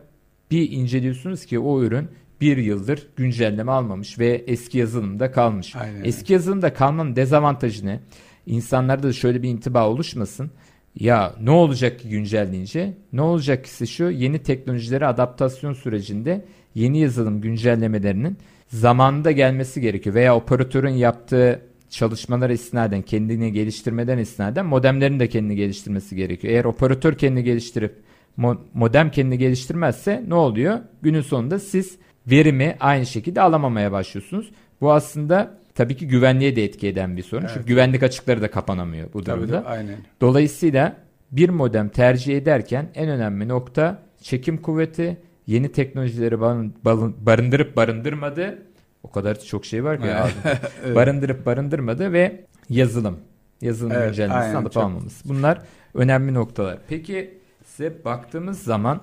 bir 0.51 0.71
inceliyorsunuz 0.71 1.45
ki 1.45 1.59
o 1.59 1.83
ürün 1.83 2.07
bir 2.45 2.57
yıldır 2.57 3.07
güncelleme 3.15 3.71
almamış 3.71 4.19
ve 4.19 4.43
eski 4.47 4.77
yazılımda 4.77 5.31
kalmış. 5.31 5.75
Aynen. 5.75 6.03
Eski 6.03 6.33
yazılımda 6.33 6.73
kalmanın 6.73 7.15
dezavantajı 7.15 7.85
ne? 7.85 7.99
İnsanlarda 8.45 9.07
da 9.07 9.13
şöyle 9.13 9.43
bir 9.43 9.49
intiba 9.49 9.89
oluşmasın. 9.89 10.51
Ya 10.99 11.33
ne 11.41 11.51
olacak 11.51 11.99
ki 11.99 12.09
güncelleyince? 12.09 12.93
Ne 13.13 13.21
olacak 13.21 13.65
ise 13.65 13.85
şu 13.85 14.03
yeni 14.03 14.39
teknolojilere 14.39 15.05
adaptasyon 15.05 15.73
sürecinde 15.73 16.45
yeni 16.75 16.99
yazılım 16.99 17.41
güncellemelerinin 17.41 18.37
zamanında 18.67 19.31
gelmesi 19.31 19.81
gerekiyor. 19.81 20.15
Veya 20.15 20.35
operatörün 20.35 20.93
yaptığı 20.93 21.61
çalışmalar 21.89 22.49
istinaden 22.49 23.01
kendini 23.01 23.51
geliştirmeden 23.51 24.17
istinaden 24.17 24.65
modemlerin 24.65 25.19
de 25.19 25.29
kendini 25.29 25.55
geliştirmesi 25.55 26.15
gerekiyor. 26.15 26.53
Eğer 26.53 26.65
operatör 26.65 27.13
kendini 27.17 27.43
geliştirip 27.43 27.95
mo- 28.39 28.57
modem 28.73 29.11
kendini 29.11 29.37
geliştirmezse 29.37 30.23
ne 30.27 30.35
oluyor? 30.35 30.79
Günün 31.01 31.21
sonunda 31.21 31.59
siz 31.59 31.97
verimi 32.27 32.75
aynı 32.79 33.05
şekilde 33.05 33.41
alamamaya 33.41 33.91
başlıyorsunuz. 33.91 34.51
Bu 34.81 34.93
aslında 34.93 35.57
tabii 35.75 35.95
ki 35.95 36.07
güvenliğe 36.07 36.55
de 36.55 36.63
etki 36.63 36.87
eden 36.87 37.17
bir 37.17 37.23
sorun. 37.23 37.47
Çünkü 37.53 37.65
güvenlik 37.67 38.03
açıkları 38.03 38.41
da 38.41 38.51
kapanamıyor 38.51 39.13
bu 39.13 39.23
Tabii 39.23 39.39
durumda. 39.41 39.63
de, 39.63 39.67
aynen. 39.67 39.95
Dolayısıyla 40.21 40.95
bir 41.31 41.49
modem 41.49 41.89
tercih 41.89 42.37
ederken 42.37 42.89
en 42.95 43.09
önemli 43.09 43.47
nokta 43.47 44.01
çekim 44.21 44.57
kuvveti, 44.61 45.17
yeni 45.47 45.71
teknolojileri 45.71 46.35
barın- 46.41 46.73
barın- 46.85 47.15
barındırıp 47.25 47.75
barındırmadı. 47.75 48.57
O 49.03 49.11
kadar 49.11 49.39
çok 49.39 49.65
şey 49.65 49.83
var 49.83 50.01
ki 50.01 50.07
Evet. 50.07 50.95
barındırıp 50.95 51.45
barındırmadı 51.45 52.13
ve 52.13 52.45
yazılım. 52.69 53.19
Yazılım 53.61 53.91
Evet, 53.91 54.07
güncellemesi 54.09 54.39
aynen, 54.45 54.55
alıp 54.55 54.71
çok- 54.73 54.83
almamız. 54.83 55.21
Bunlar 55.25 55.61
önemli 55.93 56.33
noktalar. 56.33 56.77
Peki 56.89 57.37
size 57.65 58.05
baktığımız 58.05 58.63
zaman 58.63 59.01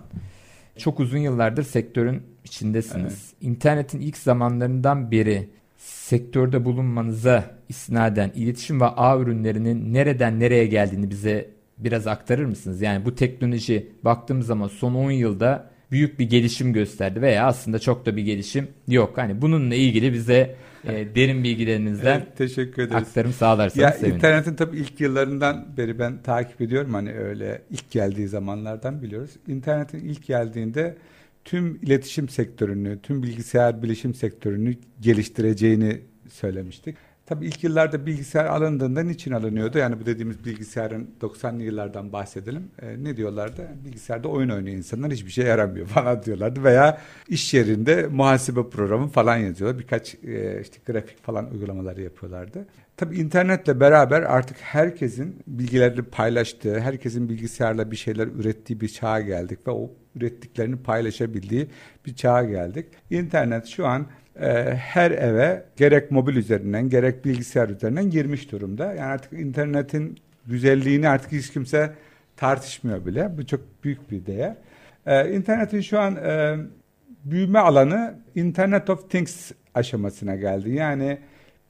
çok 0.79 1.01
uzun 1.01 1.19
yıllardır 1.19 1.63
sektörün 1.63 2.23
içindesiniz. 2.45 3.33
İnternetin 3.41 4.01
ilk 4.01 4.17
zamanlarından 4.17 5.11
beri 5.11 5.49
sektörde 5.79 6.65
bulunmanıza 6.65 7.45
isnaden 7.69 8.31
iletişim 8.35 8.81
ve 8.81 8.85
ağ 8.85 9.19
ürünlerinin 9.19 9.95
nereden 9.95 10.41
nereye 10.41 10.67
geldiğini 10.67 11.11
bize 11.11 11.51
biraz 11.79 12.07
aktarır 12.07 12.45
mısınız? 12.45 12.81
Yani 12.83 13.05
bu 13.05 13.15
teknoloji 13.15 13.87
baktığımız 14.05 14.47
zaman 14.47 14.69
son 14.69 14.95
10 14.95 15.11
yılda 15.11 15.71
büyük 15.91 16.19
bir 16.19 16.31
gelişim 16.31 16.73
gösterdi 16.73 17.23
veya 17.23 17.47
aslında 17.47 17.79
çok 17.79 18.07
da 18.07 18.17
bir 18.17 18.23
gelişim 18.23 18.69
yok. 18.89 19.19
Hani 19.19 19.43
bununla 19.43 19.75
ilgili 19.75 20.13
bize 20.13 20.57
e, 20.85 21.15
derin 21.15 21.45
bilgilerinizden 21.45 22.17
Evet, 22.19 22.37
teşekkür 22.39 22.83
ederiz. 22.83 23.03
aktarım 23.09 23.33
sağlarsanız 23.33 23.77
Ya 23.83 23.93
sevinirim. 23.93 24.17
internetin 24.17 24.55
tabii 24.55 24.77
ilk 24.77 25.01
yıllarından 25.01 25.67
beri 25.77 25.99
ben 25.99 26.23
takip 26.23 26.61
ediyorum 26.61 26.95
hani 26.95 27.13
öyle 27.13 27.63
ilk 27.71 27.91
geldiği 27.91 28.29
zamanlardan 28.29 29.03
biliyoruz. 29.03 29.31
İnternetin 29.49 29.99
ilk 29.99 30.27
geldiğinde 30.27 30.97
tüm 31.45 31.77
iletişim 31.83 32.29
sektörünü, 32.29 33.03
tüm 33.03 33.23
bilgisayar 33.23 33.83
bilişim 33.83 34.15
sektörünü 34.15 34.75
geliştireceğini 35.01 36.01
söylemiştik. 36.29 36.97
Tabii 37.27 37.47
ilk 37.47 37.65
yıllarda 37.65 38.07
bilgisayar 38.07 38.45
alındığında 38.45 39.03
niçin 39.03 39.33
alınıyordu? 39.33 39.79
Yani 39.79 40.01
bu 40.01 40.07
dediğimiz 40.07 40.45
bilgisayarın 40.45 41.11
90'lı 41.21 41.63
yıllardan 41.63 42.13
bahsedelim. 42.13 42.71
Ee, 42.83 43.05
ne 43.05 43.17
diyorlardı? 43.17 43.69
Bilgisayarda 43.85 44.29
oyun 44.29 44.49
oynuyor 44.49 44.77
insanlar 44.77 45.13
hiçbir 45.13 45.31
şey 45.31 45.47
yaramıyor 45.47 45.87
falan 45.97 46.23
diyorlardı. 46.23 46.65
Veya 46.65 46.99
iş 47.29 47.55
yerinde 47.55 48.07
muhasebe 48.07 48.71
programı 48.71 49.09
falan 49.09 49.37
yazıyorlar. 49.37 49.79
Birkaç 49.79 50.15
e, 50.15 50.61
işte 50.63 50.79
grafik 50.87 51.23
falan 51.23 51.51
uygulamaları 51.51 52.03
yapıyorlardı. 52.03 52.67
Tabii 52.97 53.17
internetle 53.17 53.81
beraber 53.81 54.23
artık 54.23 54.57
herkesin 54.61 55.37
bilgilerini 55.47 56.03
paylaştığı, 56.03 56.81
herkesin 56.81 57.29
bilgisayarla 57.29 57.91
bir 57.91 57.97
şeyler 57.97 58.27
ürettiği 58.27 58.81
bir 58.81 58.89
çağa 58.89 59.21
geldik 59.21 59.59
ve 59.67 59.71
o 59.71 59.91
ürettiklerini 60.17 60.77
paylaşabildiği 60.77 61.69
bir 62.07 62.15
çağa 62.15 62.45
geldik. 62.45 62.87
İnternet 63.11 63.67
şu 63.67 63.87
an 63.87 64.07
e, 64.41 64.75
her 64.75 65.11
eve 65.11 65.65
gerek 65.77 66.11
mobil 66.11 66.37
üzerinden 66.37 66.89
gerek 66.89 67.25
bilgisayar 67.25 67.69
üzerinden 67.69 68.11
girmiş 68.11 68.53
durumda. 68.53 68.85
Yani 68.85 69.03
artık 69.03 69.33
internetin 69.33 70.19
güzelliğini 70.47 71.09
artık 71.09 71.33
hiç 71.33 71.51
kimse 71.51 71.93
tartışmıyor 72.37 73.07
bile. 73.07 73.39
Bu 73.39 73.47
çok 73.47 73.61
büyük 73.85 74.11
bir 74.11 74.27
değer. 74.27 74.57
E, 75.07 75.35
internetin 75.35 75.81
şu 75.81 76.01
an 76.01 76.17
e, 76.17 76.57
büyüme 77.25 77.59
alanı 77.59 78.15
Internet 78.35 78.91
of 78.91 79.11
Things 79.11 79.53
aşamasına 79.75 80.37
geldi. 80.37 80.71
Yani 80.71 81.19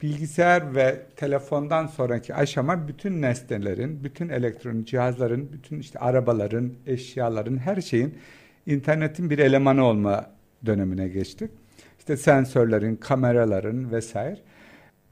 bilgisayar 0.02 0.74
ve 0.74 1.02
telefondan 1.16 1.86
sonraki 1.86 2.34
aşama 2.34 2.88
bütün 2.88 3.22
nesnelerin, 3.22 4.04
bütün 4.04 4.28
elektronik 4.28 4.86
cihazların, 4.86 5.52
bütün 5.52 5.80
işte 5.80 5.98
arabaların, 5.98 6.72
eşyaların, 6.86 7.56
her 7.58 7.80
şeyin 7.80 8.18
internetin 8.66 9.30
bir 9.30 9.38
elemanı 9.38 9.84
olma 9.84 10.30
dönemine 10.66 11.08
geçtik. 11.08 11.50
İşte 11.98 12.16
sensörlerin, 12.16 12.96
kameraların 12.96 13.92
vesaire. 13.92 14.38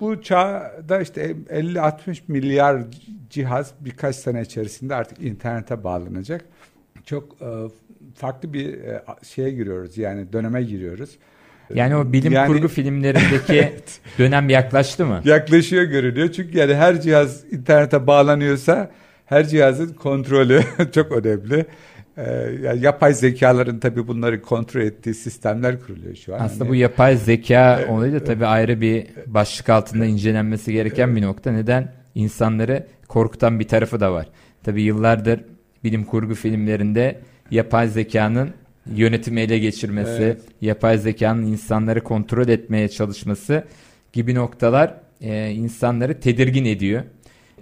Bu 0.01 0.23
çağda 0.23 1.01
işte 1.01 1.31
50-60 1.31 2.21
milyar 2.29 2.83
cihaz 3.31 3.75
birkaç 3.81 4.17
sene 4.17 4.43
içerisinde 4.43 4.95
artık 4.95 5.23
internete 5.23 5.85
bağlanacak. 5.85 6.45
Çok 7.05 7.43
e, 7.43 7.49
farklı 8.15 8.53
bir 8.53 8.85
e, 8.85 9.03
şeye 9.23 9.51
giriyoruz 9.51 9.99
yani 9.99 10.33
döneme 10.33 10.63
giriyoruz. 10.63 11.19
Yani 11.75 11.97
o 11.97 12.13
bilim 12.13 12.33
Yani- 12.33 12.47
kurgu 12.47 12.69
filmlerindeki 12.69 13.73
dönem 14.19 14.49
yaklaştı 14.49 15.07
mı? 15.07 15.21
Yaklaşıyor 15.25 15.83
görünüyor. 15.85 16.33
Çünkü 16.33 16.59
yani 16.59 16.75
her 16.75 17.01
cihaz 17.01 17.45
internete 17.53 18.07
bağlanıyorsa 18.07 18.91
her 19.27 19.49
cihazın 19.49 19.93
kontrolü 19.93 20.61
çok 20.95 21.13
önemli. 21.13 21.67
Ee, 22.17 22.23
yani 22.63 22.85
yapay 22.85 23.15
zekaların 23.15 23.79
tabii 23.79 24.09
bunları 24.09 24.43
kontrol 24.43 24.81
ettiği 24.81 25.15
sistemler 25.15 25.81
kuruluyor 25.81 26.15
şu 26.17 26.35
an. 26.35 26.39
Aslında 26.41 26.61
Hani- 26.65 26.71
bu 26.71 26.75
yapay 26.75 27.17
zeka 27.17 27.81
olayı 27.89 28.13
da 28.13 28.25
tabii 28.25 28.47
ayrı 28.47 28.81
bir 28.81 29.07
başlık 29.27 29.69
altında 29.69 30.05
incelenmesi 30.05 30.73
gereken 30.73 31.17
bir 31.17 31.23
nokta. 31.23 31.53
Neden? 31.53 31.93
İnsanları 32.15 32.87
korkutan 33.09 33.61
bir 33.61 33.69
tarafı 33.69 34.01
da 34.01 34.13
var. 34.13 34.27
Tabii 34.65 34.83
yıllardır 34.83 35.41
bilim 35.85 36.05
kurgu 36.05 36.35
filmlerinde 36.35 37.19
yapay 37.51 37.89
zekanın 37.89 38.51
yönetimi 38.87 39.41
ele 39.41 39.59
geçirmesi, 39.59 40.23
Evet. 40.23 40.43
yapay 40.61 40.99
zekanın 40.99 41.43
insanları 41.47 42.05
kontrol 42.05 42.49
etmeye 42.49 42.89
çalışması 42.89 43.65
gibi 44.13 44.35
noktalar 44.35 44.95
e, 45.21 45.51
insanları 45.51 46.21
tedirgin 46.21 46.65
ediyor. 46.65 47.03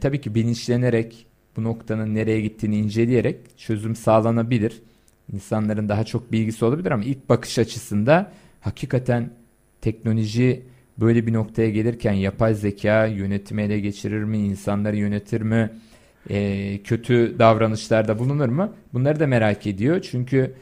Tabii 0.00 0.20
ki 0.20 0.34
bilinçlenerek 0.34 1.26
bu 1.56 1.64
noktanın 1.64 2.14
nereye 2.14 2.40
gittiğini 2.40 2.76
inceleyerek 2.76 3.58
çözüm 3.58 3.96
sağlanabilir. 3.96 4.82
İnsanların 5.32 5.88
daha 5.88 6.04
çok 6.04 6.32
bilgisi 6.32 6.64
olabilir 6.64 6.90
ama 6.90 7.04
ilk 7.04 7.28
bakış 7.28 7.58
açısında 7.58 8.32
hakikaten 8.60 9.30
teknoloji 9.80 10.62
böyle 10.98 11.26
bir 11.26 11.32
noktaya 11.32 11.70
gelirken 11.70 12.12
yapay 12.12 12.54
zeka 12.54 13.06
yönetimi 13.06 13.62
ele 13.62 13.80
geçirir 13.80 14.24
mi, 14.24 14.38
insanları 14.38 14.96
yönetir 14.96 15.40
mi, 15.40 15.70
Ee, 16.30 16.78
kötü 16.84 17.38
davranışlarda 17.38 18.18
bulunur 18.18 18.48
mu? 18.48 18.72
Bunları 18.92 19.20
da 19.20 19.26
merak 19.26 19.66
ediyor. 19.66 20.00
Çünkü 20.10 20.54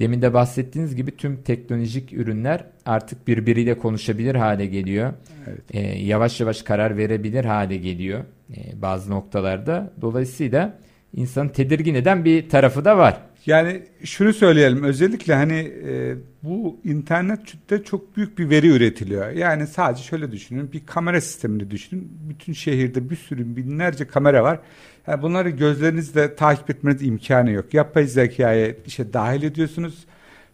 demin 0.00 0.22
de 0.22 0.34
bahsettiğiniz 0.34 0.96
gibi 0.96 1.16
tüm 1.16 1.42
teknolojik 1.42 2.12
ürünler 2.12 2.64
artık 2.86 3.28
birbiriyle 3.28 3.78
konuşabilir 3.78 4.34
hale 4.34 4.66
geliyor. 4.66 5.12
Evet. 5.48 5.60
Ee, 5.70 5.80
yavaş 5.80 6.40
yavaş 6.40 6.62
karar 6.62 6.96
verebilir 6.96 7.44
hale 7.44 7.76
geliyor 7.76 8.24
ee, 8.50 8.82
bazı 8.82 9.10
noktalarda. 9.10 9.92
Dolayısıyla 10.00 10.78
insanı 11.12 11.52
tedirgin 11.52 11.94
eden 11.94 12.24
bir 12.24 12.48
tarafı 12.48 12.84
da 12.84 12.98
var. 12.98 13.20
Yani 13.46 13.82
şunu 14.04 14.32
söyleyelim 14.32 14.84
özellikle 14.84 15.34
hani 15.34 15.72
e, 15.88 16.14
bu 16.42 16.80
internette 16.84 17.82
çok 17.84 18.16
büyük 18.16 18.38
bir 18.38 18.50
veri 18.50 18.68
üretiliyor. 18.68 19.30
Yani 19.30 19.66
sadece 19.66 20.02
şöyle 20.02 20.32
düşünün 20.32 20.72
bir 20.72 20.86
kamera 20.86 21.20
sistemini 21.20 21.70
düşünün. 21.70 22.18
Bütün 22.28 22.52
şehirde 22.52 23.10
bir 23.10 23.16
sürü 23.16 23.56
binlerce 23.56 24.06
kamera 24.06 24.42
var. 24.42 24.60
Yani 25.06 25.22
bunları 25.22 25.50
gözlerinizle 25.50 26.34
takip 26.34 26.70
etmeniz 26.70 27.02
imkanı 27.02 27.50
yok. 27.50 27.74
Yapay 27.74 28.06
zekaya 28.06 28.74
işe 28.86 29.12
dahil 29.12 29.42
ediyorsunuz 29.42 30.06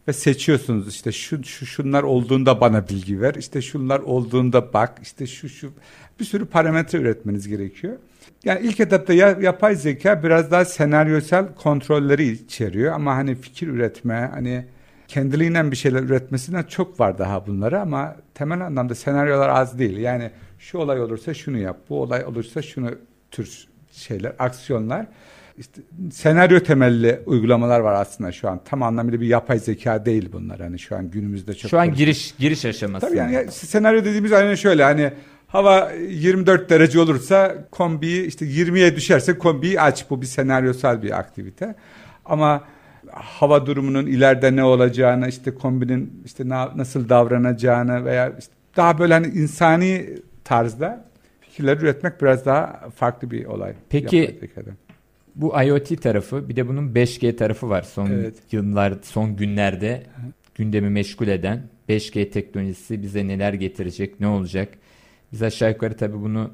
ve 0.08 0.12
seçiyorsunuz 0.12 0.88
işte 0.88 1.12
şu, 1.12 1.44
şu 1.44 1.66
şunlar 1.66 2.02
olduğunda 2.02 2.60
bana 2.60 2.88
bilgi 2.88 3.20
ver 3.20 3.34
işte 3.34 3.62
şunlar 3.62 4.00
olduğunda 4.00 4.72
bak 4.72 4.98
işte 5.02 5.26
şu 5.26 5.48
şu 5.48 5.72
bir 6.20 6.24
sürü 6.24 6.46
parametre 6.46 6.98
üretmeniz 6.98 7.48
gerekiyor. 7.48 7.96
Yani 8.44 8.66
ilk 8.66 8.80
etapta 8.80 9.12
ya, 9.12 9.38
yapay 9.40 9.76
zeka 9.76 10.22
biraz 10.22 10.50
daha 10.50 10.64
senaryosal 10.64 11.46
kontrolleri 11.54 12.28
içeriyor 12.28 12.92
ama 12.92 13.16
hani 13.16 13.34
fikir 13.34 13.68
üretme 13.68 14.30
hani 14.32 14.66
kendiliğinden 15.08 15.70
bir 15.70 15.76
şeyler 15.76 16.02
üretmesine 16.02 16.62
çok 16.68 17.00
var 17.00 17.18
daha 17.18 17.46
bunları 17.46 17.80
ama 17.80 18.16
temel 18.34 18.66
anlamda 18.66 18.94
senaryolar 18.94 19.48
az 19.48 19.78
değil. 19.78 19.98
Yani 19.98 20.30
şu 20.58 20.78
olay 20.78 21.00
olursa 21.00 21.34
şunu 21.34 21.58
yap, 21.58 21.78
bu 21.88 22.02
olay 22.02 22.24
olursa 22.24 22.62
şunu 22.62 22.90
tür 23.30 23.71
şeyler, 23.92 24.32
aksiyonlar. 24.38 25.06
İşte 25.58 25.80
senaryo 26.12 26.60
temelli 26.60 27.20
uygulamalar 27.26 27.80
var 27.80 27.92
aslında 27.92 28.32
şu 28.32 28.48
an. 28.48 28.60
Tam 28.64 28.82
anlamıyla 28.82 29.20
bir 29.20 29.26
yapay 29.26 29.58
zeka 29.58 30.06
değil 30.06 30.28
bunlar. 30.32 30.60
Hani 30.60 30.78
şu 30.78 30.96
an 30.96 31.10
günümüzde 31.10 31.54
çok 31.54 31.70
Şu 31.70 31.80
an 31.80 31.94
giriş 31.94 32.34
giriş 32.38 32.64
aşaması. 32.64 33.06
Tabii 33.06 33.18
yani. 33.18 33.34
yani 33.34 33.50
senaryo 33.50 34.04
dediğimiz 34.04 34.32
aynen 34.32 34.54
şöyle 34.54 34.84
hani 34.84 35.12
hava 35.46 35.92
24 35.92 36.70
derece 36.70 37.00
olursa 37.00 37.54
kombiyi 37.70 38.26
işte 38.26 38.46
20'ye 38.46 38.96
düşerse 38.96 39.38
kombiyi 39.38 39.80
aç. 39.80 40.10
Bu 40.10 40.20
bir 40.20 40.26
senaryosal 40.26 41.02
bir 41.02 41.18
aktivite. 41.18 41.74
Ama 42.24 42.64
hava 43.12 43.66
durumunun 43.66 44.06
ileride 44.06 44.56
ne 44.56 44.64
olacağını, 44.64 45.28
işte 45.28 45.54
kombinin 45.54 46.22
işte 46.24 46.48
nasıl 46.48 47.08
davranacağını 47.08 48.04
veya 48.04 48.32
işte 48.38 48.52
daha 48.76 48.98
böyle 48.98 49.14
hani 49.14 49.26
insani 49.26 50.18
tarzda 50.44 51.04
fikirler 51.52 51.76
üretmek 51.76 52.22
biraz 52.22 52.46
daha 52.46 52.90
farklı 52.94 53.30
bir 53.30 53.44
olay. 53.44 53.74
Peki 53.88 54.40
bu 55.34 55.62
IoT 55.62 56.02
tarafı 56.02 56.48
bir 56.48 56.56
de 56.56 56.68
bunun 56.68 56.94
5G 56.94 57.36
tarafı 57.36 57.68
var. 57.68 57.82
Son 57.82 58.06
evet. 58.06 58.34
yıllar, 58.52 58.94
son 59.02 59.36
günlerde 59.36 60.02
gündemi 60.54 60.90
meşgul 60.90 61.28
eden 61.28 61.62
5G 61.88 62.30
teknolojisi 62.30 63.02
bize 63.02 63.28
neler 63.28 63.52
getirecek, 63.52 64.20
ne 64.20 64.26
olacak? 64.26 64.68
Biz 65.32 65.42
aşağı 65.42 65.70
yukarı 65.70 65.96
tabii 65.96 66.20
bunu 66.20 66.50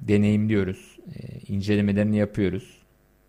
deneyimliyoruz, 0.00 0.98
e, 1.06 1.52
incelemelerini 1.52 2.16
yapıyoruz. 2.16 2.78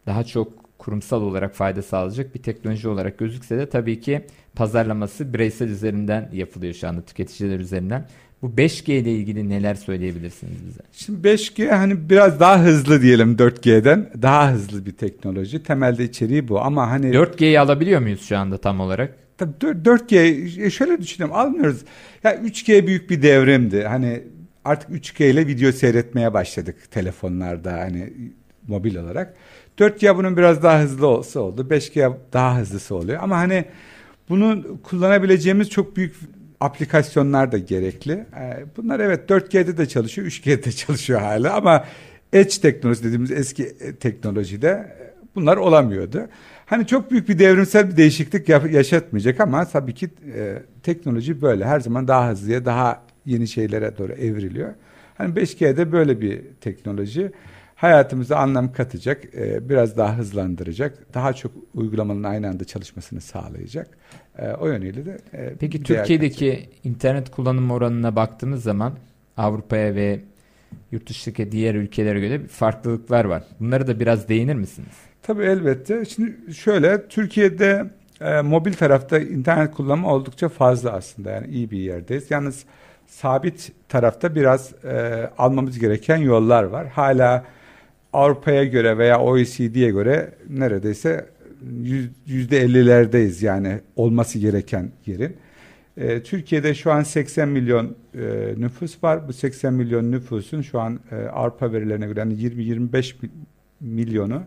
Daha 0.05 0.23
çok 0.23 0.77
kurumsal 0.77 1.21
olarak 1.21 1.55
fayda 1.55 1.81
sağlayacak 1.81 2.35
bir 2.35 2.43
teknoloji 2.43 2.87
olarak 2.87 3.17
gözükse 3.17 3.57
de 3.57 3.69
tabii 3.69 3.99
ki 3.99 4.25
pazarlaması 4.55 5.33
bireysel 5.33 5.67
üzerinden 5.67 6.29
yapılıyor 6.33 6.73
şu 6.73 6.87
anda 6.87 7.01
tüketiciler 7.01 7.59
üzerinden. 7.59 8.05
Bu 8.41 8.47
5G 8.47 8.91
ile 8.91 9.11
ilgili 9.11 9.49
neler 9.49 9.75
söyleyebilirsiniz 9.75 10.65
bize? 10.67 10.79
Şimdi 10.91 11.27
5G 11.27 11.69
hani 11.69 12.09
biraz 12.09 12.39
daha 12.39 12.63
hızlı 12.63 13.01
diyelim 13.01 13.35
4G'den. 13.35 14.09
Daha 14.21 14.51
hızlı 14.51 14.85
bir 14.85 14.91
teknoloji. 14.91 15.63
Temelde 15.63 16.03
içeriği 16.03 16.47
bu 16.47 16.61
ama 16.61 16.89
hani 16.89 17.05
4G'yi 17.05 17.59
alabiliyor 17.59 18.01
muyuz 18.01 18.21
şu 18.21 18.37
anda 18.37 18.57
tam 18.57 18.79
olarak? 18.79 19.15
Tabii 19.37 19.51
4G 19.61 20.17
e, 20.65 20.69
şöyle 20.69 21.01
düşünelim 21.01 21.33
almıyoruz. 21.33 21.81
Ya 22.23 22.35
3G 22.35 22.87
büyük 22.87 23.09
bir 23.09 23.21
devrimdi. 23.21 23.83
Hani 23.83 24.23
artık 24.65 24.89
3G 24.89 25.29
ile 25.29 25.47
video 25.47 25.71
seyretmeye 25.71 26.33
başladık 26.33 26.91
telefonlarda 26.91 27.73
hani 27.73 28.13
mobil 28.67 28.95
olarak. 28.95 29.33
4G 29.77 30.17
bunun 30.17 30.37
biraz 30.37 30.63
daha 30.63 30.81
hızlı 30.81 31.07
olsa 31.07 31.39
oldu. 31.39 31.67
5G 31.69 32.13
daha 32.33 32.57
hızlısı 32.57 32.95
oluyor. 32.95 33.19
Ama 33.21 33.37
hani 33.37 33.65
bunu 34.29 34.77
kullanabileceğimiz 34.83 35.69
çok 35.69 35.97
büyük 35.97 36.15
aplikasyonlar 36.59 37.51
da 37.51 37.57
gerekli. 37.57 38.11
Ee, 38.11 38.65
bunlar 38.77 38.99
evet 38.99 39.29
4G'de 39.29 39.77
de 39.77 39.85
çalışıyor, 39.85 40.27
3G'de 40.27 40.71
çalışıyor 40.71 41.21
hala 41.21 41.53
ama 41.53 41.85
edge 42.33 42.61
teknoloji 42.61 43.03
dediğimiz 43.03 43.31
eski 43.31 43.63
e, 43.63 43.95
teknolojide 43.95 44.67
e, 44.67 45.13
bunlar 45.35 45.57
olamıyordu. 45.57 46.27
Hani 46.65 46.87
çok 46.87 47.11
büyük 47.11 47.29
bir 47.29 47.39
devrimsel 47.39 47.91
bir 47.91 47.97
değişiklik 47.97 48.49
yaşatmayacak 48.49 49.39
ama 49.39 49.65
tabii 49.65 49.93
ki 49.93 50.09
e, 50.35 50.57
teknoloji 50.83 51.41
böyle 51.41 51.65
her 51.65 51.79
zaman 51.79 52.07
daha 52.07 52.29
hızlıya, 52.29 52.65
daha 52.65 53.03
yeni 53.25 53.47
şeylere 53.47 53.97
doğru 53.97 54.13
evriliyor. 54.13 54.73
Hani 55.17 55.33
5G'de 55.33 55.91
böyle 55.91 56.21
bir 56.21 56.41
teknoloji 56.61 57.31
hayatımıza 57.81 58.37
anlam 58.37 58.71
katacak, 58.71 59.35
e, 59.35 59.69
biraz 59.69 59.97
daha 59.97 60.17
hızlandıracak, 60.17 61.13
daha 61.13 61.33
çok 61.33 61.51
uygulamanın 61.73 62.23
aynı 62.23 62.47
anda 62.49 62.65
çalışmasını 62.65 63.21
sağlayacak. 63.21 63.87
E, 64.37 64.51
o 64.51 64.67
yönüyle 64.67 65.05
de 65.05 65.17
e, 65.33 65.53
Peki 65.59 65.83
Türkiye'deki 65.83 66.51
katacak. 66.51 66.85
internet 66.85 67.31
kullanım 67.31 67.71
oranına 67.71 68.15
baktığımız 68.15 68.63
zaman 68.63 68.93
Avrupa'ya 69.37 69.95
ve 69.95 70.19
yurt 70.91 71.09
dışındaki 71.09 71.51
diğer 71.51 71.75
ülkelere 71.75 72.19
göre 72.19 72.47
farklılıklar 72.47 73.25
var. 73.25 73.43
Bunları 73.59 73.87
da 73.87 73.99
biraz 73.99 74.29
değinir 74.29 74.55
misiniz? 74.55 74.95
Tabii 75.21 75.43
elbette. 75.43 76.05
Şimdi 76.05 76.53
şöyle 76.53 77.07
Türkiye'de 77.07 77.85
e, 78.21 78.41
mobil 78.41 78.73
tarafta 78.73 79.19
internet 79.19 79.71
kullanımı 79.71 80.07
oldukça 80.11 80.49
fazla 80.49 80.91
aslında. 80.91 81.31
Yani 81.31 81.47
iyi 81.47 81.71
bir 81.71 81.79
yerdeyiz. 81.79 82.31
Yalnız 82.31 82.65
sabit 83.07 83.71
tarafta 83.89 84.35
biraz 84.35 84.85
e, 84.85 85.29
almamız 85.37 85.79
gereken 85.79 86.17
yollar 86.17 86.63
var. 86.63 86.87
Hala 86.87 87.45
Avrupa'ya 88.13 88.63
göre 88.63 88.97
veya 88.97 89.19
OECD'ye 89.19 89.89
göre 89.89 90.31
neredeyse 90.49 91.29
yüzde 92.25 92.57
ellilerdeyiz 92.57 93.43
yani 93.43 93.79
olması 93.95 94.39
gereken 94.39 94.91
yerin. 95.05 95.37
E, 95.97 96.23
Türkiye'de 96.23 96.73
şu 96.73 96.91
an 96.91 97.03
80 97.03 97.49
milyon 97.49 97.95
e, 98.15 98.19
nüfus 98.57 99.03
var. 99.03 99.27
Bu 99.27 99.33
80 99.33 99.73
milyon 99.73 100.11
nüfusun 100.11 100.61
şu 100.61 100.79
an 100.79 100.99
e, 101.11 101.15
Avrupa 101.15 101.73
verilerine 101.73 102.07
göre 102.07 102.19
yani 102.19 102.33
20-25 102.33 103.15
milyonu 103.79 104.43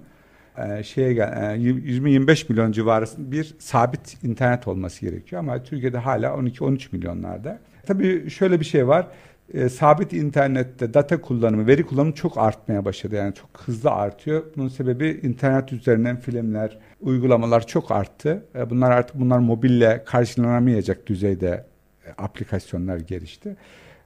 e, 0.59 0.83
şeye 0.83 1.13
e, 1.13 1.17
20-25 1.17 2.45
milyon 2.49 2.73
civarı 2.73 3.07
bir 3.19 3.55
sabit 3.59 4.25
internet 4.25 4.69
olması 4.69 5.01
gerekiyor 5.01 5.41
ama 5.41 5.63
Türkiye'de 5.63 5.99
hala 5.99 6.27
12-13 6.27 6.89
milyonlarda. 6.93 7.61
Tabii 7.87 8.31
şöyle 8.31 8.61
bir 8.61 8.65
şey 8.65 8.89
var 8.89 9.07
e, 9.55 9.69
sabit 9.69 10.13
internette 10.13 10.95
data 10.95 11.21
kullanımı, 11.21 11.67
veri 11.67 11.87
kullanımı 11.87 12.15
çok 12.15 12.39
artmaya 12.39 12.85
başladı. 12.85 13.15
Yani 13.15 13.35
çok 13.35 13.51
hızlı 13.59 13.91
artıyor. 13.91 14.43
Bunun 14.57 14.69
sebebi 14.69 15.21
internet 15.23 15.73
üzerinden 15.73 16.17
filmler, 16.17 16.79
uygulamalar 17.01 17.67
çok 17.67 17.91
arttı. 17.91 18.45
E, 18.55 18.71
bunlar 18.71 18.91
artık 18.91 19.21
bunlar 19.21 19.39
mobille 19.39 20.03
karşılanamayacak 20.07 21.07
düzeyde 21.07 21.65
e, 22.07 22.11
aplikasyonlar 22.19 22.97
gelişti. 22.97 23.57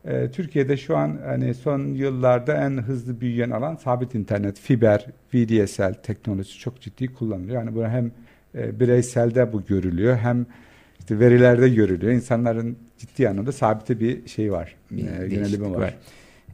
E, 0.04 0.30
Türkiye'de 0.30 0.76
şu 0.76 0.96
an 0.96 1.18
hani 1.24 1.54
son 1.54 1.80
yıllarda 1.80 2.54
en 2.54 2.70
hızlı 2.70 3.20
büyüyen 3.20 3.50
alan 3.50 3.76
sabit 3.76 4.14
internet, 4.14 4.60
fiber, 4.60 5.06
VDSL 5.34 5.94
teknolojisi 6.02 6.58
çok 6.58 6.80
ciddi 6.80 7.14
kullanılıyor. 7.14 7.54
Yani 7.54 7.74
bu 7.74 7.84
hem 7.84 8.10
e, 8.54 8.80
bireyselde 8.80 9.52
bu 9.52 9.64
görülüyor 9.64 10.16
hem 10.16 10.46
işte 10.98 11.20
verilerde 11.20 11.68
görülüyor. 11.68 12.12
İnsanların 12.12 12.76
ciddi 12.98 13.28
anlamda 13.28 13.52
sabite 13.52 14.00
bir 14.00 14.28
şey 14.28 14.52
var. 14.52 14.74
Bir 14.90 15.06
e, 15.06 15.34
yönelimi 15.34 15.70
var. 15.70 15.80
var. 15.80 15.94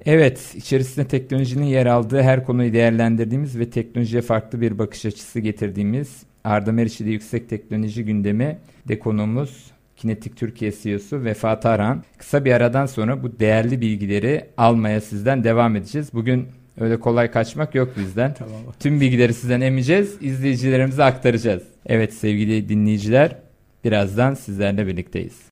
Evet, 0.07 0.55
içerisinde 0.55 1.09
teknolojinin 1.09 1.65
yer 1.65 1.87
aldığı 1.87 2.23
her 2.23 2.45
konuyu 2.45 2.73
değerlendirdiğimiz 2.73 3.59
ve 3.59 3.71
teknolojiye 3.71 4.23
farklı 4.23 4.61
bir 4.61 4.79
bakış 4.79 5.07
açısı 5.07 5.41
getirdiğimiz 5.41 6.23
Arda 6.45 6.73
Meriç'de 6.73 7.11
yüksek 7.11 7.49
teknoloji 7.49 8.05
gündemi 8.05 8.59
de 8.89 8.99
konuğumuz 8.99 9.73
Kinetik 9.97 10.37
Türkiye 10.37 10.73
CEO'su 10.83 11.25
Vefat 11.25 11.67
Arhan. 11.67 12.03
Kısa 12.19 12.45
bir 12.45 12.53
aradan 12.53 12.87
sonra 12.87 13.23
bu 13.23 13.41
değerli 13.41 13.81
bilgileri 13.81 14.45
almaya 14.57 15.01
sizden 15.01 15.45
devam 15.45 15.77
edeceğiz. 15.77 16.09
Bugün 16.13 16.47
öyle 16.81 17.01
kolay 17.01 17.31
kaçmak 17.31 17.75
yok 17.75 17.93
bizden. 17.97 18.35
Tamam. 18.35 18.61
Tüm 18.81 19.01
bilgileri 19.01 19.35
sizden 19.35 19.61
emeceğiz, 19.61 20.17
izleyicilerimize 20.21 21.05
aktaracağız. 21.05 21.63
Evet 21.87 22.15
sevgili 22.15 22.69
dinleyiciler, 22.69 23.37
birazdan 23.85 24.35
sizlerle 24.35 24.87
birlikteyiz. 24.87 25.52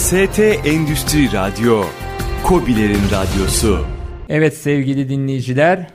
ST 0.00 0.38
Endüstri 0.64 1.32
Radyo, 1.32 1.84
Kobilerin 2.44 3.10
Radyosu. 3.12 3.86
Evet 4.28 4.54
sevgili 4.54 5.08
dinleyiciler, 5.08 5.90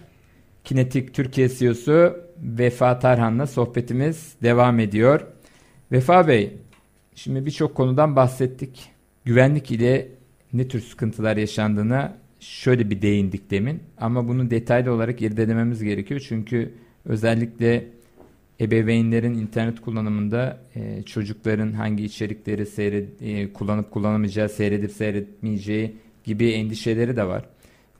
Kinetik 0.63 1.13
Türkiye 1.13 1.49
CEO'su 1.49 2.17
Vefa 2.37 2.99
Tarhan'la 2.99 3.47
sohbetimiz 3.47 4.33
devam 4.43 4.79
ediyor. 4.79 5.27
Vefa 5.91 6.27
Bey, 6.27 6.53
şimdi 7.15 7.45
birçok 7.45 7.75
konudan 7.75 8.15
bahsettik. 8.15 8.89
Güvenlik 9.23 9.71
ile 9.71 10.07
ne 10.53 10.67
tür 10.67 10.81
sıkıntılar 10.81 11.37
yaşandığına 11.37 12.17
şöyle 12.39 12.89
bir 12.89 13.01
değindik 13.01 13.51
demin. 13.51 13.83
Ama 13.97 14.27
bunu 14.27 14.51
detaylı 14.51 14.91
olarak 14.91 15.21
irdelememiz 15.21 15.83
gerekiyor. 15.83 16.25
Çünkü 16.29 16.73
özellikle 17.05 17.85
ebeveynlerin 18.61 19.33
internet 19.33 19.81
kullanımında 19.81 20.59
e, 20.75 21.03
çocukların 21.03 21.71
hangi 21.71 22.03
içerikleri 22.03 22.65
seyred, 22.65 23.07
e, 23.21 23.53
kullanıp 23.53 23.91
kullanamayacağı, 23.91 24.49
seyredip 24.49 24.91
seyretmeyeceği 24.91 25.95
gibi 26.23 26.51
endişeleri 26.51 27.15
de 27.15 27.27
var. 27.27 27.45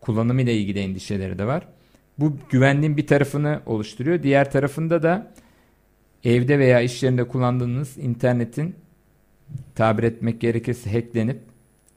Kullanımı 0.01 0.41
ile 0.41 0.53
ilgili 0.57 0.79
endişeleri 0.79 1.37
de 1.37 1.45
var. 1.45 1.67
Bu 2.19 2.37
güvenliğin 2.49 2.97
bir 2.97 3.07
tarafını 3.07 3.61
oluşturuyor. 3.65 4.23
Diğer 4.23 4.51
tarafında 4.51 5.03
da 5.03 5.33
evde 6.23 6.59
veya 6.59 6.81
iş 6.81 7.03
yerinde 7.03 7.27
kullandığınız 7.27 7.97
internetin 7.97 8.75
tabir 9.75 10.03
etmek 10.03 10.41
gerekirse 10.41 10.91
hacklenip 10.91 11.39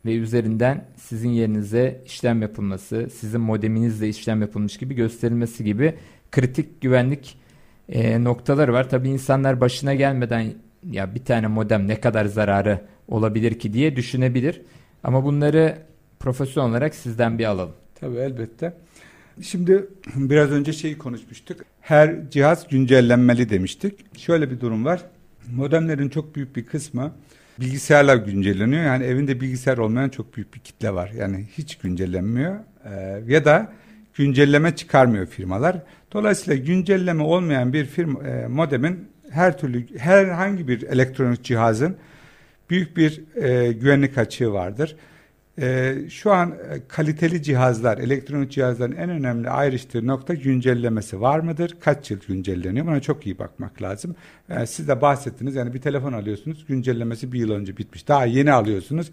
ve 0.06 0.14
üzerinden 0.14 0.84
sizin 0.96 1.28
yerinize 1.28 2.02
işlem 2.06 2.42
yapılması, 2.42 3.08
sizin 3.14 3.40
modeminizle 3.40 4.08
işlem 4.08 4.40
yapılmış 4.40 4.76
gibi 4.76 4.94
gösterilmesi 4.94 5.64
gibi 5.64 5.94
kritik 6.30 6.80
güvenlik 6.80 7.36
e, 7.88 8.24
noktaları 8.24 8.72
var. 8.72 8.90
Tabii 8.90 9.08
insanlar 9.08 9.60
başına 9.60 9.94
gelmeden 9.94 10.52
ya 10.90 11.14
bir 11.14 11.24
tane 11.24 11.46
modem 11.46 11.88
ne 11.88 12.00
kadar 12.00 12.24
zararı 12.24 12.80
olabilir 13.08 13.58
ki 13.58 13.72
diye 13.72 13.96
düşünebilir. 13.96 14.62
Ama 15.04 15.24
bunları 15.24 15.78
profesyonel 16.20 16.70
olarak 16.70 16.94
sizden 16.94 17.38
bir 17.38 17.44
alalım. 17.44 17.74
Tabii 18.00 18.16
elbette. 18.16 18.72
Şimdi 19.42 19.86
biraz 20.16 20.50
önce 20.50 20.72
şeyi 20.72 20.98
konuşmuştuk. 20.98 21.60
Her 21.80 22.30
cihaz 22.30 22.68
güncellenmeli 22.68 23.50
demiştik. 23.50 24.18
Şöyle 24.18 24.50
bir 24.50 24.60
durum 24.60 24.84
var. 24.84 25.02
Modemlerin 25.54 26.08
çok 26.08 26.36
büyük 26.36 26.56
bir 26.56 26.66
kısmı 26.66 27.12
bilgisayarlar 27.60 28.16
güncelleniyor. 28.16 28.82
Yani 28.82 29.04
evinde 29.04 29.40
bilgisayar 29.40 29.78
olmayan 29.78 30.08
çok 30.08 30.36
büyük 30.36 30.54
bir 30.54 30.60
kitle 30.60 30.94
var. 30.94 31.10
Yani 31.16 31.46
hiç 31.58 31.78
güncellenmiyor. 31.78 32.56
Ee, 32.84 33.22
ya 33.26 33.44
da 33.44 33.72
güncelleme 34.18 34.76
çıkarmıyor 34.76 35.26
firmalar. 35.26 35.76
Dolayısıyla 36.12 36.64
güncelleme 36.64 37.22
olmayan 37.22 37.72
bir 37.72 37.84
firma 37.84 38.28
e, 38.28 38.46
modemin 38.46 39.08
her 39.30 39.58
türlü 39.58 39.98
herhangi 39.98 40.68
bir 40.68 40.82
elektronik 40.82 41.44
cihazın 41.44 41.96
büyük 42.70 42.96
bir 42.96 43.22
e, 43.36 43.72
güvenlik 43.72 44.18
açığı 44.18 44.52
vardır. 44.52 44.96
E, 45.60 45.94
şu 46.10 46.32
an 46.32 46.50
e, 46.50 46.88
kaliteli 46.88 47.42
cihazlar, 47.42 47.98
elektronik 47.98 48.52
cihazların 48.52 48.96
en 48.96 49.10
önemli 49.10 49.50
ayrıştığı 49.50 50.06
nokta 50.06 50.34
güncellemesi 50.34 51.20
var 51.20 51.40
mıdır? 51.40 51.76
Kaç 51.80 52.10
yıl 52.10 52.20
güncelleniyor? 52.28 52.86
Buna 52.86 53.00
çok 53.00 53.26
iyi 53.26 53.38
bakmak 53.38 53.82
lazım. 53.82 54.16
E, 54.50 54.66
siz 54.66 54.88
de 54.88 55.00
bahsettiniz 55.00 55.54
yani 55.54 55.74
bir 55.74 55.80
telefon 55.80 56.12
alıyorsunuz, 56.12 56.64
güncellemesi 56.68 57.32
bir 57.32 57.38
yıl 57.38 57.50
önce 57.50 57.76
bitmiş. 57.76 58.08
Daha 58.08 58.24
yeni 58.24 58.52
alıyorsunuz 58.52 59.10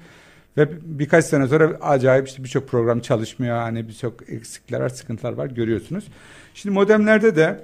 ve 0.57 0.69
birkaç 0.81 1.25
sene 1.25 1.47
sonra 1.47 1.77
acayip 1.81 2.27
işte 2.27 2.43
birçok 2.43 2.67
program 2.67 2.99
çalışmıyor. 2.99 3.57
Hani 3.57 3.87
birçok 3.87 4.29
eksikler 4.29 4.79
var, 4.79 4.89
sıkıntılar 4.89 5.33
var 5.33 5.45
görüyorsunuz. 5.45 6.05
Şimdi 6.53 6.73
modemlerde 6.73 7.35
de 7.35 7.59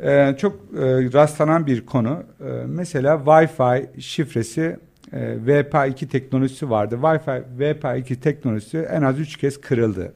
e, 0.00 0.36
çok 0.38 0.52
e, 0.54 1.12
rastlanan 1.12 1.66
bir 1.66 1.86
konu. 1.86 2.22
E, 2.40 2.50
mesela 2.66 3.14
Wi-Fi 3.14 4.00
şifresi 4.00 4.76
e, 5.12 5.18
VPA2 5.46 6.08
teknolojisi 6.08 6.70
vardı. 6.70 6.98
Wi-Fi 7.02 7.42
VPA2 7.58 8.20
teknolojisi 8.20 8.78
en 8.78 9.02
az 9.02 9.20
3 9.20 9.36
kez 9.36 9.60
kırıldı. 9.60 10.12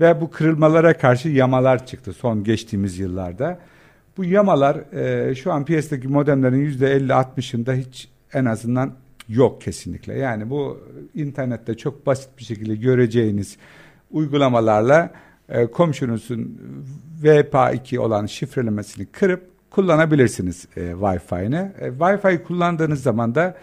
Ve 0.00 0.20
bu 0.20 0.30
kırılmalara 0.30 0.98
karşı 0.98 1.28
yamalar 1.28 1.86
çıktı 1.86 2.12
son 2.12 2.44
geçtiğimiz 2.44 2.98
yıllarda. 2.98 3.58
Bu 4.16 4.24
yamalar 4.24 4.94
e, 4.94 5.34
şu 5.34 5.52
an 5.52 5.64
piyasadaki 5.64 6.08
modemlerin 6.08 6.70
%50-60'ında 6.70 7.74
hiç 7.74 8.08
en 8.32 8.44
azından 8.44 8.92
yok 9.28 9.60
kesinlikle. 9.60 10.18
Yani 10.18 10.50
bu 10.50 10.80
internette 11.14 11.76
çok 11.76 12.06
basit 12.06 12.38
bir 12.38 12.44
şekilde 12.44 12.76
göreceğiniz 12.76 13.56
uygulamalarla 14.10 15.10
e, 15.48 15.66
komşunuzun 15.66 16.60
VPA2 17.22 17.98
olan 17.98 18.26
şifrelemesini 18.26 19.06
kırıp 19.06 19.52
kullanabilirsiniz 19.70 20.66
e, 20.76 20.80
Wi-Fi'ni. 20.80 21.72
E, 21.80 21.88
Wi-Fi 21.88 22.42
kullandığınız 22.42 23.02
zaman 23.02 23.34
da 23.34 23.56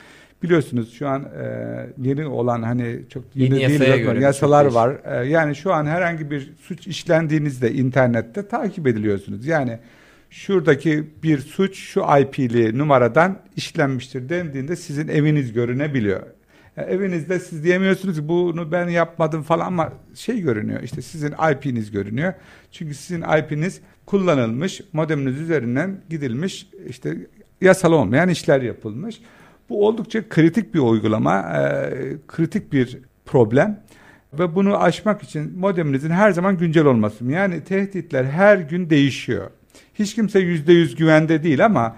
biliyorsunuz 0.44 0.94
şu 0.94 1.08
an 1.08 1.24
e, 1.24 1.88
yeni 1.98 2.28
olan 2.28 2.64
hani 2.64 3.00
çok 3.10 3.24
yeni, 3.36 3.62
yeni 3.62 3.80
değil 3.80 4.04
göre 4.04 4.22
yasalar 4.22 4.66
var. 4.66 4.98
E, 5.06 5.28
yani 5.28 5.56
şu 5.56 5.74
an 5.74 5.86
herhangi 5.86 6.32
bir 6.32 6.54
suç 6.62 6.88
işlendiğinizde 6.88 7.74
internette 7.74 8.48
takip 8.48 8.88
ediliyorsunuz. 8.88 9.46
Yani 9.46 9.80
şuradaki 10.30 11.08
bir 11.24 11.40
suç 11.40 11.78
şu 11.78 12.06
IP'li 12.22 12.78
numaradan 12.78 13.40
işlenmiştir 13.56 14.30
dendiğinde 14.30 14.76
sizin 14.76 15.08
eviniz 15.08 15.54
görünebiliyor. 15.54 16.24
Yani 16.78 16.90
evinizde 16.90 17.40
siz 17.40 17.64
diyemiyorsunuz 17.64 18.28
bunu 18.28 18.72
ben 18.72 18.88
yapmadım 18.88 19.44
falan 19.44 19.66
ama 19.66 19.94
şey 20.16 20.42
görünüyor 20.42 20.84
işte 20.84 21.02
sizin 21.02 21.34
IP'niz 21.52 21.92
görünüyor. 21.92 22.34
Çünkü 22.72 22.94
sizin 22.94 23.22
IP'niz 23.22 23.82
kullanılmış 24.06 24.82
modeminiz 24.94 25.42
üzerinden 25.42 26.02
gidilmiş 26.10 26.68
işte 26.88 27.18
yasal 27.62 27.92
olmayan 27.92 28.30
işler 28.30 28.62
yapılmış. 28.62 29.22
Bu 29.70 29.88
oldukça 29.88 30.30
kritik 30.30 30.74
bir 30.74 30.80
uygulama, 30.80 31.42
e, 31.42 31.92
kritik 32.28 32.74
bir 32.74 33.00
problem 33.26 33.84
ve 34.34 34.56
bunu 34.56 34.82
aşmak 34.84 35.24
için 35.24 35.60
modeminizin 35.60 36.10
her 36.10 36.32
zaman 36.32 36.58
güncel 36.58 36.86
olması. 36.86 37.26
Yani 37.26 37.64
tehditler 37.64 38.24
her 38.24 38.58
gün 38.58 38.90
değişiyor. 38.90 39.50
Hiç 40.00 40.16
kimse 40.16 40.40
yüzde 40.40 40.74
yüz 40.74 40.96
güvende 40.96 41.44
değil 41.44 41.66
ama 41.66 41.96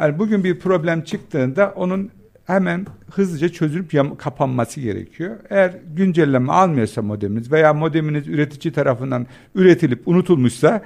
yani 0.00 0.18
bugün 0.18 0.44
bir 0.44 0.58
problem 0.58 1.02
çıktığında 1.02 1.72
onun 1.76 2.10
hemen 2.44 2.86
hızlıca 3.10 3.48
çözülüp 3.48 4.18
kapanması 4.18 4.80
gerekiyor. 4.80 5.36
Eğer 5.50 5.74
güncelleme 5.96 6.52
almıyorsa 6.52 7.02
modeminiz 7.02 7.52
veya 7.52 7.74
modeminiz 7.74 8.28
üretici 8.28 8.72
tarafından 8.72 9.26
üretilip 9.54 10.08
unutulmuşsa 10.08 10.82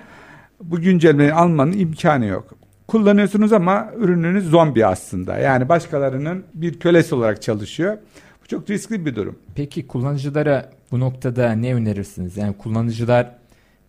bu 0.62 0.80
güncellemeyi 0.80 1.32
almanın 1.32 1.72
imkanı 1.72 2.26
yok 2.26 2.54
kullanıyorsunuz 2.92 3.52
ama 3.52 3.90
ürününüz 3.96 4.50
zombi 4.50 4.86
aslında. 4.86 5.38
Yani 5.38 5.68
başkalarının 5.68 6.44
bir 6.54 6.80
kölesi 6.80 7.14
olarak 7.14 7.42
çalışıyor. 7.42 7.98
Bu 8.42 8.48
çok 8.48 8.70
riskli 8.70 9.06
bir 9.06 9.16
durum. 9.16 9.38
Peki 9.54 9.86
kullanıcılara 9.86 10.70
bu 10.90 11.00
noktada 11.00 11.52
ne 11.52 11.74
önerirsiniz? 11.74 12.36
Yani 12.36 12.56
kullanıcılar 12.56 13.34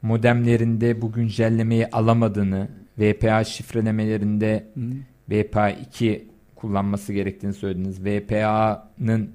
modemlerinde 0.04 1.02
bu 1.02 1.12
güncellemeyi 1.12 1.88
alamadığını, 1.88 2.68
VPA 3.00 3.44
şifrelemelerinde 3.44 4.68
VPA2 5.30 6.22
kullanması 6.56 7.14
gerektiğini 7.14 7.54
söylediniz. 7.54 8.06
VPA'nın 8.06 9.30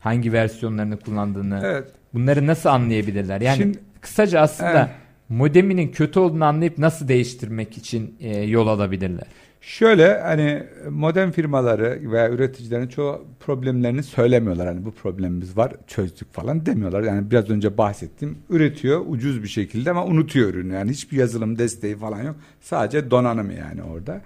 hangi 0.00 0.32
versiyonlarını 0.32 0.96
kullandığını 0.96 1.60
evet. 1.64 1.88
bunları 2.14 2.46
nasıl 2.46 2.68
anlayabilirler? 2.68 3.40
Yani 3.40 3.56
Şimdi, 3.56 3.78
kısaca 4.00 4.40
aslında 4.40 4.80
evet 4.86 5.08
modeminin 5.28 5.88
kötü 5.88 6.20
olduğunu 6.20 6.44
anlayıp 6.44 6.78
nasıl 6.78 7.08
değiştirmek 7.08 7.78
için 7.78 8.16
e, 8.20 8.40
yol 8.40 8.66
alabilirler? 8.66 9.26
Şöyle 9.68 10.20
hani 10.20 10.62
modem 10.90 11.30
firmaları 11.30 12.12
veya 12.12 12.30
üreticilerin 12.30 12.88
çoğu 12.88 13.24
problemlerini 13.40 14.02
söylemiyorlar. 14.02 14.66
Hani 14.66 14.84
bu 14.84 14.90
problemimiz 14.90 15.56
var 15.56 15.72
çözdük 15.86 16.32
falan 16.32 16.66
demiyorlar. 16.66 17.02
Yani 17.02 17.30
biraz 17.30 17.50
önce 17.50 17.78
bahsettim 17.78 18.38
üretiyor 18.50 19.04
ucuz 19.06 19.42
bir 19.42 19.48
şekilde 19.48 19.90
ama 19.90 20.04
unutuyor 20.04 20.48
ürünü. 20.48 20.74
Yani 20.74 20.90
hiçbir 20.90 21.16
yazılım 21.16 21.58
desteği 21.58 21.96
falan 21.96 22.22
yok. 22.22 22.36
Sadece 22.60 23.10
donanım 23.10 23.50
yani 23.50 23.82
orada. 23.82 24.20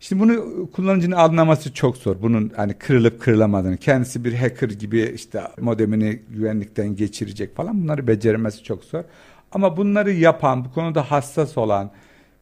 Şimdi 0.00 0.22
bunu 0.22 0.68
kullanıcının 0.70 1.16
anlaması 1.16 1.74
çok 1.74 1.96
zor. 1.96 2.16
Bunun 2.22 2.52
hani 2.56 2.74
kırılıp 2.74 3.20
kırılamadığını, 3.20 3.76
kendisi 3.76 4.24
bir 4.24 4.34
hacker 4.34 4.68
gibi 4.68 5.12
işte 5.14 5.42
modemini 5.60 6.22
güvenlikten 6.28 6.96
geçirecek 6.96 7.56
falan 7.56 7.82
bunları 7.82 8.06
beceremesi 8.06 8.64
çok 8.64 8.84
zor. 8.84 9.04
Ama 9.52 9.76
bunları 9.76 10.12
yapan, 10.12 10.64
bu 10.64 10.72
konuda 10.72 11.10
hassas 11.10 11.58
olan 11.58 11.90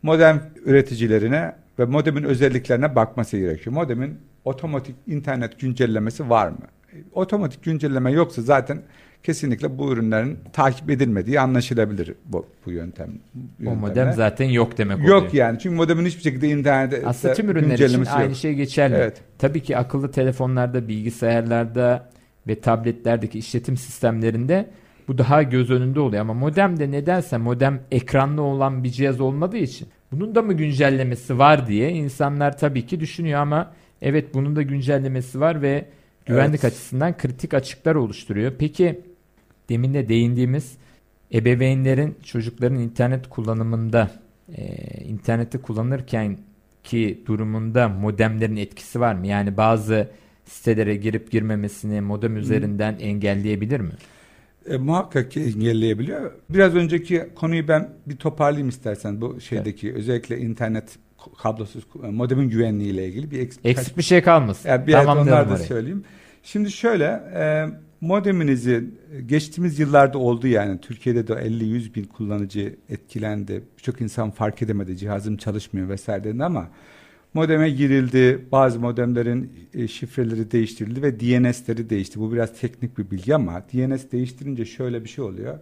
modem 0.03 0.51
üreticilerine 0.65 1.55
ve 1.79 1.85
modemin 1.85 2.23
özelliklerine 2.23 2.97
bakması 2.97 3.39
gerekiyor. 3.39 3.77
Modemin 3.77 4.19
otomatik 4.45 4.95
internet 5.07 5.61
güncellemesi 5.61 6.31
var 6.31 6.49
mı? 6.49 6.59
Otomatik 7.13 7.65
güncelleme 7.65 8.13
yoksa 8.13 8.43
zaten 8.43 8.83
kesinlikle 9.23 9.79
bu 9.79 9.93
ürünlerin 9.93 10.39
takip 10.53 10.91
edilmediği 10.91 11.41
anlaşılabilir 11.41 12.15
bu, 12.25 12.47
bu 12.67 12.71
yöntem. 12.71 13.09
O 13.67 13.75
modem 13.75 14.13
zaten 14.13 14.45
yok 14.45 14.79
demek 14.79 14.99
oluyor. 14.99 15.23
Yok 15.23 15.35
yani 15.35 15.59
çünkü 15.59 15.77
modemin 15.77 16.07
hiçbir 16.07 16.23
şekilde 16.23 16.49
internette 16.49 17.03
Aslında 17.07 17.35
tüm 17.35 17.51
ürünler 17.51 17.79
için 17.79 17.99
yok. 17.99 18.09
aynı 18.11 18.35
şey 18.35 18.55
geçerli. 18.55 18.95
Evet. 18.95 19.21
Tabii 19.39 19.61
ki 19.61 19.77
akıllı 19.77 20.11
telefonlarda, 20.11 20.89
bilgisayarlarda 20.89 22.11
ve 22.47 22.61
tabletlerdeki 22.61 23.39
işletim 23.39 23.77
sistemlerinde 23.77 24.67
bu 25.09 25.19
daha 25.19 25.43
göz 25.43 25.71
önünde 25.71 26.01
oluyor 26.01 26.23
ama 26.23 26.35
modem 26.35 26.81
de 26.81 26.91
nedense 26.91 27.37
modem 27.37 27.81
ekranlı 27.91 28.43
olan 28.43 28.85
bir 28.85 28.91
cihaz 28.91 29.21
olmadığı 29.21 29.57
için 29.57 29.89
bunun 30.13 30.35
da 30.35 30.43
mı 30.43 30.53
güncellemesi 30.53 31.39
var 31.39 31.67
diye 31.67 31.91
insanlar 31.91 32.59
tabii 32.59 32.87
ki 32.87 33.01
düşünüyor 33.01 33.41
ama 33.41 33.73
evet 34.03 34.35
bunun 34.35 34.57
da 34.57 34.63
güncellemesi 34.63 35.41
var 35.41 35.63
ve 35.63 35.85
güvenlik 36.27 36.61
evet. 36.61 36.73
açısından 36.73 37.17
kritik 37.17 37.55
açıklar 37.55 37.95
oluşturuyor. 37.95 38.53
Peki 38.59 39.01
demin 39.69 39.95
de 39.95 40.09
değindiğimiz 40.09 40.77
ebeveynlerin 41.35 42.17
çocukların 42.25 42.79
internet 42.79 43.29
kullanımında 43.29 44.11
e, 44.57 44.65
interneti 45.05 45.59
kullanırken 45.59 46.39
ki 46.85 47.23
durumunda 47.27 47.89
modemlerin 47.89 48.57
etkisi 48.57 49.01
var 49.01 49.15
mı? 49.15 49.27
Yani 49.27 49.57
bazı 49.57 50.09
sitelere 50.45 50.97
girip 50.97 51.31
girmemesini 51.31 52.01
modem 52.01 52.37
üzerinden 52.37 52.93
hmm. 52.93 53.05
engelleyebilir 53.07 53.81
mi? 53.81 53.93
E, 54.71 54.77
muhakkak 54.77 55.31
ki 55.31 55.41
engelleyebiliyor. 55.41 56.33
Biraz 56.51 56.75
önceki 56.75 57.29
konuyu 57.35 57.69
ben 57.69 57.89
bir 58.07 58.17
toparlayayım 58.17 58.69
istersen 58.69 59.21
bu 59.21 59.41
şeydeki 59.41 59.89
evet. 59.89 59.99
özellikle 59.99 60.39
internet 60.39 60.99
kablosuz 61.43 61.87
e, 62.05 62.07
modemin 62.07 62.49
güvenliği 62.49 62.93
ile 62.93 63.09
ilgili 63.09 63.31
bir 63.31 63.39
eksik, 63.39 63.67
eksik 63.67 63.97
bir 63.97 64.03
şey 64.03 64.23
kalmasın. 64.23 64.69
Yani 64.69 64.87
bir 64.87 64.93
tamam 64.93 65.19
onlar 65.19 65.51
da 65.51 65.57
söyleyeyim. 65.57 66.05
Şimdi 66.43 66.71
şöyle 66.71 67.05
e, 67.35 67.67
modeminizi 68.01 68.85
geçtiğimiz 69.27 69.79
yıllarda 69.79 70.19
oldu 70.19 70.47
yani 70.47 70.81
Türkiye'de 70.81 71.29
de 71.29 71.33
50-100 71.33 71.95
bin 71.95 72.05
kullanıcı 72.05 72.77
etkilendi. 72.89 73.63
Birçok 73.79 74.01
insan 74.01 74.31
fark 74.31 74.63
edemedi 74.63 74.97
cihazım 74.97 75.37
çalışmıyor 75.37 75.89
vesaire 75.89 76.25
dedi 76.25 76.45
ama 76.45 76.69
Modeme 77.35 77.71
girildi, 77.71 78.47
bazı 78.53 78.81
modemlerin 78.81 79.69
e, 79.75 79.89
şifreleri 79.89 80.51
değiştirildi 80.51 81.03
ve 81.03 81.21
DNS'leri 81.21 81.91
değişti. 81.91 82.21
Bu 82.21 82.33
biraz 82.33 82.61
teknik 82.61 82.99
bir 82.99 83.11
bilgi 83.11 83.35
ama 83.35 83.63
DNS 83.73 84.13
değiştirince 84.13 84.65
şöyle 84.65 85.05
bir 85.05 85.09
şey 85.09 85.25
oluyor. 85.25 85.59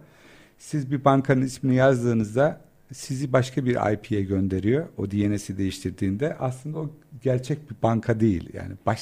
Siz 0.57 0.91
bir 0.91 1.05
bankanın 1.05 1.41
ismini 1.41 1.75
yazdığınızda 1.75 2.61
sizi 2.93 3.33
başka 3.33 3.65
bir 3.65 3.93
IP'ye 3.93 4.23
gönderiyor. 4.23 4.85
O 4.97 5.11
DNS'i 5.11 5.57
değiştirdiğinde 5.57 6.35
aslında 6.39 6.79
o 6.79 6.89
gerçek 7.23 7.71
bir 7.71 7.75
banka 7.83 8.19
değil. 8.19 8.49
Yani 8.53 8.73
baş, 8.85 9.01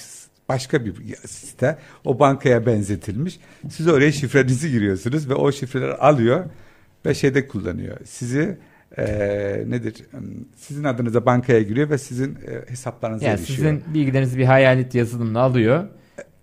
başka 0.49 0.86
bir 0.86 1.15
site 1.25 1.78
o 2.06 2.19
bankaya 2.19 2.65
benzetilmiş. 2.65 3.39
Siz 3.69 3.88
oraya 3.88 4.12
şifrenizi 4.12 4.71
giriyorsunuz 4.71 5.30
ve 5.30 5.36
o 5.36 5.51
şifreleri 5.51 5.93
alıyor 5.93 6.45
ve 7.06 7.13
şeyde 7.13 7.47
kullanıyor. 7.47 7.97
Sizi 8.06 8.58
e, 8.97 9.05
nedir? 9.67 9.95
Sizin 10.55 10.84
adınıza 10.84 11.25
bankaya 11.25 11.62
giriyor 11.62 11.89
ve 11.89 11.97
sizin 11.97 12.36
e, 12.36 12.69
hesaplarınıza 12.69 13.25
yani 13.25 13.39
erişiyor. 13.39 13.58
Sizin 13.58 13.84
bilgilerinizi 13.93 14.38
bir 14.38 14.45
hayalet 14.45 14.95
yazılımla 14.95 15.39
alıyor. 15.39 15.84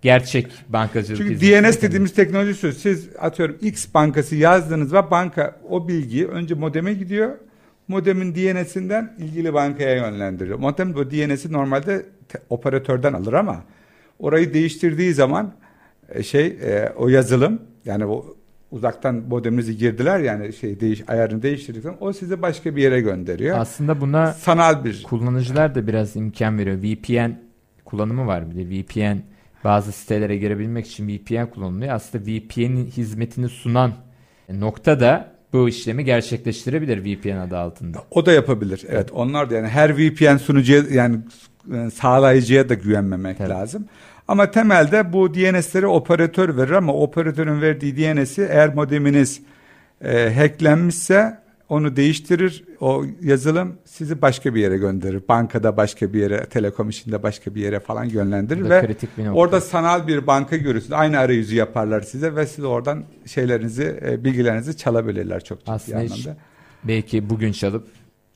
Gerçek 0.01 0.51
bankacılık 0.69 1.17
Çünkü 1.17 1.41
DNS 1.41 1.81
dediğimiz 1.81 2.13
teknoloji 2.13 2.55
şu. 2.55 2.73
Siz 2.73 3.09
atıyorum 3.19 3.57
X 3.61 3.93
bankası 3.93 4.35
yazdığınız 4.35 4.93
ve 4.93 5.11
banka 5.11 5.59
o 5.69 5.87
bilgiyi 5.87 6.27
önce 6.27 6.55
modeme 6.55 6.93
gidiyor. 6.93 7.37
Modemin 7.87 8.35
DNS'inden 8.35 9.15
ilgili 9.19 9.53
bankaya 9.53 9.95
yönlendiriyor. 9.95 10.59
Modem 10.59 10.93
bu 10.93 11.11
DNS'i 11.11 11.53
normalde 11.53 12.05
te- 12.29 12.39
operatörden 12.49 13.13
alır 13.13 13.33
ama 13.33 13.63
orayı 14.19 14.53
değiştirdiği 14.53 15.13
zaman 15.13 15.53
e, 16.09 16.23
şey 16.23 16.45
e, 16.45 16.93
o 16.95 17.09
yazılım 17.09 17.61
yani 17.85 18.05
o 18.05 18.35
uzaktan 18.73 19.15
modeminizi 19.15 19.77
girdiler 19.77 20.19
yani 20.19 20.53
şey 20.53 20.79
değiş 20.79 21.03
ayarını 21.07 21.41
değiştirdikten 21.41 21.95
o 21.99 22.13
sizi 22.13 22.41
başka 22.41 22.75
bir 22.75 22.81
yere 22.81 23.01
gönderiyor. 23.01 23.57
Aslında 23.57 24.01
buna 24.01 24.33
Sanal 24.33 24.83
bir 24.83 25.03
kullanıcılar 25.03 25.75
da 25.75 25.87
biraz 25.87 26.15
imkan 26.15 26.57
veriyor. 26.57 26.77
VPN 26.77 27.31
kullanımı 27.85 28.27
var 28.27 28.51
bir 28.51 28.55
de 28.55 28.69
VPN 28.69 29.17
bazı 29.63 29.91
sitelere 29.91 30.37
girebilmek 30.37 30.87
için 30.87 31.07
VPN 31.07 31.45
kullanılıyor. 31.45 31.93
Aslında 31.93 32.25
VPN 32.25 32.75
hizmetini 32.77 33.49
sunan 33.49 33.93
nokta 34.49 34.99
da 34.99 35.33
bu 35.53 35.69
işlemi 35.69 36.05
gerçekleştirebilir 36.05 37.05
VPN 37.05 37.37
adı 37.37 37.57
altında. 37.57 37.97
O 38.11 38.25
da 38.25 38.31
yapabilir. 38.31 38.81
Evet, 38.89 39.11
onlar 39.11 39.49
da 39.49 39.55
yani 39.55 39.67
her 39.67 39.97
VPN 39.97 40.37
sunucuya 40.37 40.83
yani 40.91 41.17
e, 41.73 41.89
sağlayıcıya 41.89 42.69
da 42.69 42.73
güvenmemek 42.73 43.37
Tabii. 43.37 43.49
lazım. 43.49 43.85
Ama 44.27 44.51
temelde 44.51 45.13
bu 45.13 45.33
DNS'leri 45.33 45.87
operatör 45.87 46.57
verir 46.57 46.71
ama 46.71 46.93
operatörün 46.93 47.61
verdiği 47.61 47.97
DNS'i 47.97 48.41
eğer 48.41 48.75
modeminiz 48.75 49.41
e, 50.03 50.33
hacklenmişse 50.35 51.37
onu 51.69 51.95
değiştirir. 51.95 52.63
O 52.79 53.05
yazılım 53.21 53.75
sizi 53.85 54.21
başka 54.21 54.55
bir 54.55 54.61
yere 54.61 54.77
gönderir. 54.77 55.23
Bankada 55.29 55.77
başka 55.77 56.13
bir 56.13 56.19
yere, 56.19 56.45
telekom 56.45 56.89
işinde 56.89 57.23
başka 57.23 57.55
bir 57.55 57.61
yere 57.61 57.79
falan 57.79 58.03
yönlendirir 58.05 58.69
ve 58.69 58.85
kritik 58.85 59.17
bir 59.17 59.25
nokta. 59.25 59.39
orada 59.39 59.61
sanal 59.61 60.07
bir 60.07 60.27
banka 60.27 60.57
görürsünüz. 60.57 60.91
Aynı 60.93 61.19
arayüzü 61.19 61.55
yaparlar 61.55 62.01
size 62.01 62.35
ve 62.35 62.47
siz 62.47 62.65
oradan 62.65 63.03
şeylerinizi, 63.25 63.99
e, 64.05 64.23
bilgilerinizi 64.23 64.77
çalabilirler 64.77 65.43
çok 65.43 65.59
ciddi 65.59 65.71
Aslında 65.71 65.97
anlamda. 65.99 66.35
belki 66.83 67.29
bugün 67.29 67.51
çalıp 67.51 67.87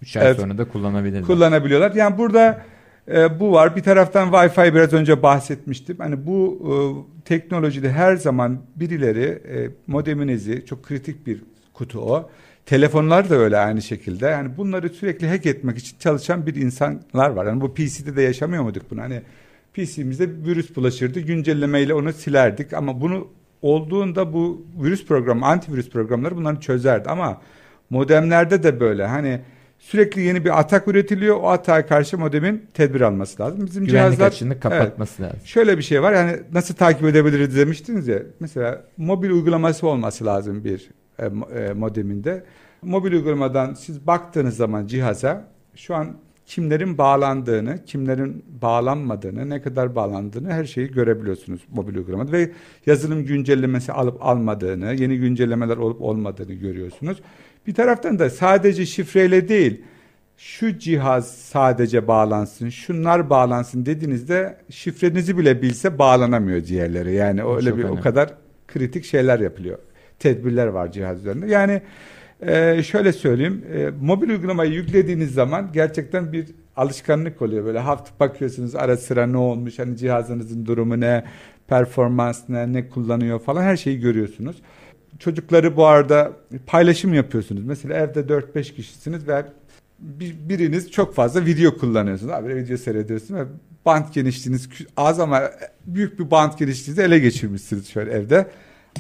3 0.02 0.18
ay 0.18 0.28
Evet. 0.28 0.40
sonra 0.40 0.58
da 0.58 0.66
kullanabilirler. 0.68 1.24
kullanabiliyorlar. 1.24 1.92
Yani 1.96 2.18
burada 2.18 2.62
e, 3.12 3.40
bu 3.40 3.52
var. 3.52 3.76
Bir 3.76 3.84
taraftan 3.84 4.30
Wi-Fi 4.30 4.74
biraz 4.74 4.94
önce 4.94 5.24
bahsetmiştim. 5.24 5.98
Hani 6.00 6.28
bu 6.28 6.60
e, 6.64 6.74
teknolojide 7.26 7.92
her 7.92 8.16
zaman 8.16 8.60
birileri 8.76 9.24
e, 9.24 9.70
modeminizi 9.88 10.66
çok 10.66 10.84
kritik 10.84 11.28
bir 11.28 11.44
kutu 11.74 12.00
o. 12.00 12.30
Telefonlar 12.66 13.30
da 13.30 13.36
öyle 13.36 13.58
aynı 13.58 13.82
şekilde. 13.82 14.26
Yani 14.26 14.58
bunları 14.58 14.90
sürekli 14.90 15.28
hack 15.28 15.46
etmek 15.46 15.78
için 15.78 15.98
çalışan 16.00 16.46
bir 16.46 16.56
insanlar 16.56 17.30
var. 17.30 17.46
Yani 17.46 17.62
bu 17.62 17.74
PC'de 17.74 18.16
de 18.16 18.22
yaşamıyor 18.22 18.64
muyduk 18.64 18.92
bunu? 18.92 19.02
Hani 19.02 19.22
PC'mizde 19.74 20.30
virüs 20.30 20.76
bulaşırdı. 20.76 21.20
Güncellemeyle 21.20 21.94
onu 21.94 22.14
silerdik 22.14 22.74
ama 22.74 23.02
bunu 23.02 23.28
olduğunda 23.62 24.34
bu 24.34 24.66
virüs 24.84 25.06
programı, 25.06 25.46
antivirüs 25.46 25.90
programları 25.90 26.36
bunları 26.36 26.60
çözerdi 26.60 27.10
ama 27.10 27.42
modemlerde 27.90 28.64
de 28.64 28.80
böyle. 28.80 29.06
Hani 29.06 29.42
sürekli 29.88 30.22
yeni 30.22 30.46
bir 30.46 30.60
atak 30.60 30.88
üretiliyor. 30.88 31.38
O 31.38 31.50
atağa 31.50 31.86
karşı 31.86 32.18
modemin 32.18 32.66
tedbir 32.74 33.02
alması 33.02 33.44
lazım. 33.44 33.66
Bizim 33.66 33.86
Güvenlik 33.86 34.10
cihazlar 34.10 34.28
açığını 34.28 34.54
Evet. 34.54 34.64
kapatması 34.64 35.24
lazım. 35.24 35.40
Şöyle 35.46 35.78
bir 35.78 35.84
şey 35.84 36.02
var 36.02 36.14
yani 36.14 36.40
nasıl 36.54 36.76
takip 36.76 37.04
edebiliriz 37.06 37.58
demiştiniz 37.58 38.08
ya. 38.08 38.20
Mesela 38.40 38.84
mobil 38.98 39.30
uygulaması 39.30 39.88
olması 39.88 40.26
lazım 40.26 40.64
bir 40.64 40.90
e, 41.20 41.26
e, 41.26 41.74
modeminde. 41.74 42.44
Mobil 42.82 43.12
uygulamadan 43.12 43.74
siz 43.74 44.08
baktığınız 44.08 44.56
zaman 44.58 44.88
cihaza 44.88 45.48
şu 45.76 45.96
an 45.96 46.18
kimlerin 46.48 46.98
bağlandığını, 46.98 47.86
kimlerin 47.86 48.46
bağlanmadığını, 48.62 49.50
ne 49.50 49.62
kadar 49.62 49.96
bağlandığını 49.96 50.52
her 50.52 50.66
şeyi 50.66 50.92
görebiliyorsunuz 50.92 51.62
mobil 51.72 51.96
uygulamada 51.96 52.32
ve 52.32 52.52
yazılım 52.86 53.26
güncellemesi 53.26 53.92
alıp 53.92 54.26
almadığını, 54.26 54.94
yeni 54.94 55.18
güncellemeler 55.18 55.78
olup 55.78 56.02
olmadığını 56.02 56.54
görüyorsunuz. 56.54 57.18
Bir 57.68 57.74
taraftan 57.74 58.20
da 58.20 58.30
sadece 58.30 58.86
şifreyle 58.86 59.50
değil, 59.50 59.82
şu 60.38 60.80
cihaz 60.80 61.38
sadece 61.38 62.08
bağlansın, 62.08 62.70
şunlar 62.70 63.30
bağlansın 63.30 63.86
dediğinizde 63.86 64.58
şifrenizi 64.70 65.38
bile 65.38 65.62
bilse 65.62 66.00
bağlanamıyor 66.00 66.66
diğerleri. 66.66 67.14
Yani 67.14 67.44
öyle 67.44 67.70
çok 67.70 67.78
bir 67.78 67.84
o 67.84 67.88
önemli. 67.88 68.02
kadar 68.02 68.34
kritik 68.68 69.06
şeyler 69.06 69.40
yapılıyor. 69.40 69.78
Tedbirler 70.20 70.68
var 70.68 70.92
cihaz 70.92 71.20
üzerinde. 71.20 71.48
Yani 71.48 71.82
e, 72.42 72.84
şöyle 72.84 73.14
söyleyeyim, 73.14 73.64
e, 73.74 73.90
mobil 74.02 74.30
uygulamayı 74.30 74.72
yüklediğiniz 74.72 75.34
zaman 75.34 75.70
gerçekten 75.74 76.34
bir 76.34 76.46
alışkanlık 76.76 77.42
oluyor. 77.42 77.66
Böyle 77.66 77.80
hafta 77.80 78.12
bakıyorsunuz 78.20 78.76
ara 78.76 78.98
sıra 78.98 79.28
ne 79.28 79.38
olmuş, 79.38 79.80
hani 79.80 79.98
cihazınızın 79.98 80.66
durumu 80.66 81.00
ne, 81.00 81.24
performans 81.68 82.50
ne, 82.50 82.74
ne 82.74 82.90
kullanıyor 82.90 83.40
falan 83.40 83.64
her 83.64 83.78
şeyi 83.78 84.00
görüyorsunuz. 84.00 84.56
Çocukları 85.20 85.78
bu 85.78 85.86
arada 85.86 86.32
paylaşım 86.66 87.14
yapıyorsunuz. 87.14 87.64
Mesela 87.66 87.96
evde 87.96 88.20
4-5 88.20 88.74
kişisiniz 88.76 89.28
ve 89.28 89.46
bir, 90.00 90.36
biriniz 90.50 90.92
çok 90.92 91.16
fazla 91.16 91.46
video 91.46 91.78
kullanıyorsunuz. 91.78 92.34
Abi 92.34 92.56
video 92.56 92.78
seyrediyorsunuz 92.78 93.42
ve 93.42 93.46
bant 93.86 94.14
genişliğiniz 94.14 94.70
az 94.98 95.20
ama 95.20 95.44
büyük 95.86 96.20
bir 96.20 96.32
bant 96.32 96.60
genişliğinizi 96.60 97.02
ele 97.02 97.20
geçirmişsiniz 97.20 97.88
şöyle 97.88 98.12
evde. 98.12 98.48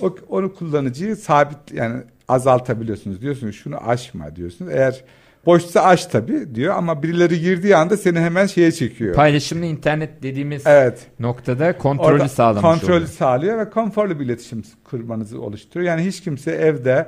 O, 0.01 0.15
onu 0.29 0.53
kullanıcıyı 0.53 1.15
sabit 1.15 1.73
yani 1.73 2.03
azaltabiliyorsunuz. 2.27 3.21
Diyorsunuz 3.21 3.55
şunu 3.55 3.89
aşma 3.89 4.35
diyorsunuz. 4.35 4.71
Eğer 4.71 5.03
boşsa 5.45 5.81
aç 5.81 6.05
tabii 6.05 6.55
diyor 6.55 6.75
ama 6.75 7.03
birileri 7.03 7.39
girdiği 7.39 7.75
anda 7.75 7.97
seni 7.97 8.19
hemen 8.19 8.45
şeye 8.45 8.71
çekiyor. 8.71 9.15
Paylaşımlı 9.15 9.65
internet 9.65 10.23
dediğimiz 10.23 10.63
Evet. 10.65 11.07
noktada 11.19 11.77
kontrolü 11.77 12.13
Orada 12.13 12.29
sağlamış 12.29 12.61
kontrolü 12.61 12.93
oluyor. 12.93 13.07
sağlıyor 13.07 13.57
ve 13.57 13.69
konforlu 13.69 14.19
bir 14.19 14.25
iletişim 14.25 14.63
kurmanızı 14.83 15.41
oluşturuyor. 15.41 15.89
Yani 15.91 16.05
hiç 16.07 16.21
kimse 16.21 16.51
evde 16.51 17.07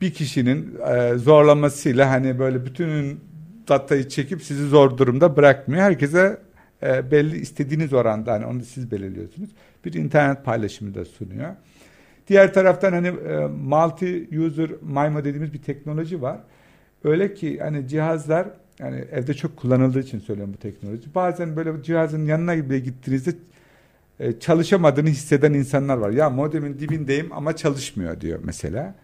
bir 0.00 0.10
kişinin 0.14 0.78
e, 0.88 1.18
zorlamasıyla 1.18 2.10
hani 2.10 2.38
böyle 2.38 2.64
bütün 2.64 3.20
datayı 3.68 4.08
çekip 4.08 4.42
sizi 4.42 4.68
zor 4.68 4.98
durumda 4.98 5.36
bırakmıyor. 5.36 5.82
Herkese 5.82 6.40
e, 6.82 7.10
belli 7.10 7.38
istediğiniz 7.38 7.92
oranda 7.92 8.32
hani 8.32 8.46
onu 8.46 8.60
siz 8.62 8.90
belirliyorsunuz. 8.90 9.50
Bir 9.84 9.92
internet 9.92 10.44
paylaşımı 10.44 10.94
da 10.94 11.04
sunuyor. 11.04 11.48
Diğer 12.30 12.54
taraftan 12.54 12.92
hani 12.92 13.06
e, 13.06 13.46
multi 13.46 14.28
user 14.38 14.70
MIMO 14.82 15.24
dediğimiz 15.24 15.52
bir 15.52 15.62
teknoloji 15.62 16.22
var. 16.22 16.38
Öyle 17.04 17.34
ki 17.34 17.58
hani 17.58 17.88
cihazlar 17.88 18.46
yani 18.78 19.04
evde 19.12 19.34
çok 19.34 19.56
kullanıldığı 19.56 20.00
için 20.00 20.18
söylüyorum 20.18 20.54
bu 20.54 20.58
teknoloji. 20.58 21.14
Bazen 21.14 21.56
böyle 21.56 21.82
cihazın 21.82 22.26
yanına 22.26 22.56
bile 22.56 22.78
gittiğinizde 22.78 23.30
e, 24.20 24.38
çalışamadığını 24.40 25.08
hisseden 25.08 25.52
insanlar 25.54 25.96
var. 25.96 26.10
Ya 26.10 26.30
modemin 26.30 26.78
dibindeyim 26.78 27.32
ama 27.32 27.56
çalışmıyor 27.56 28.20
diyor 28.20 28.40
mesela. 28.44 28.94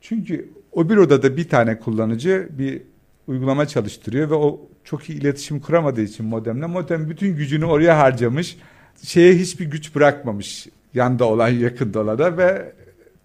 Çünkü 0.00 0.48
o 0.72 0.90
bir 0.90 0.96
odada 0.96 1.36
bir 1.36 1.48
tane 1.48 1.78
kullanıcı 1.78 2.48
bir 2.50 2.82
uygulama 3.26 3.66
çalıştırıyor 3.66 4.30
ve 4.30 4.34
o 4.34 4.60
çok 4.84 5.10
iyi 5.10 5.20
iletişim 5.20 5.60
kuramadığı 5.60 6.02
için 6.02 6.26
modemle 6.26 6.66
modem 6.66 7.10
bütün 7.10 7.36
gücünü 7.36 7.64
oraya 7.64 7.98
harcamış. 7.98 8.56
Şeye 9.02 9.34
hiçbir 9.34 9.66
güç 9.66 9.94
bırakmamış 9.94 10.66
yanda 10.96 11.24
olan 11.24 11.48
yakında 11.48 12.00
olana 12.00 12.36
ve 12.36 12.72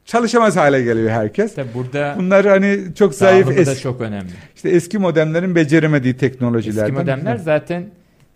çalışamaz 0.06 0.58
hale 0.58 0.82
geliyor 0.84 1.10
herkes. 1.10 1.56
Tabii 1.56 1.74
burada 1.74 2.16
Bunlar 2.18 2.46
hani 2.46 2.80
çok 2.96 3.14
zayıf 3.16 3.48
dağılımı 3.48 3.66
da 3.66 3.72
es- 3.72 3.82
çok 3.82 4.02
önemli. 4.02 4.30
işte 4.56 4.70
eski 4.70 4.98
modemlerin 4.98 5.56
beceremediği 5.56 6.18
teknolojilerden. 6.18 6.84
Eski 6.84 6.94
modemler 7.00 7.38
zaten 7.38 7.86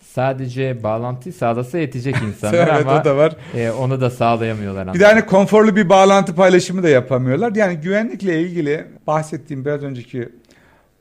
sadece 0.02 0.84
bağlantıyı 0.84 1.34
sağlasa 1.34 1.78
yetecek 1.78 2.16
insanlar 2.28 2.68
evet, 2.74 2.86
ama 2.88 3.02
o 3.02 3.06
da 3.06 3.18
var. 3.18 3.36
e, 3.56 3.72
onu 3.72 4.02
da 4.02 4.10
sağlayamıyorlar. 4.10 4.94
Bir 4.94 5.00
de 5.00 5.06
hani 5.06 5.26
konforlu 5.26 5.76
bir 5.76 5.90
bağlantı 5.90 6.36
paylaşımı 6.36 6.84
da 6.84 6.90
yapamıyorlar. 6.90 7.56
Yani 7.56 7.76
güvenlikle 7.78 8.42
ilgili 8.42 8.86
bahsettiğim 9.08 9.66
biraz 9.66 9.84
önceki 9.84 10.30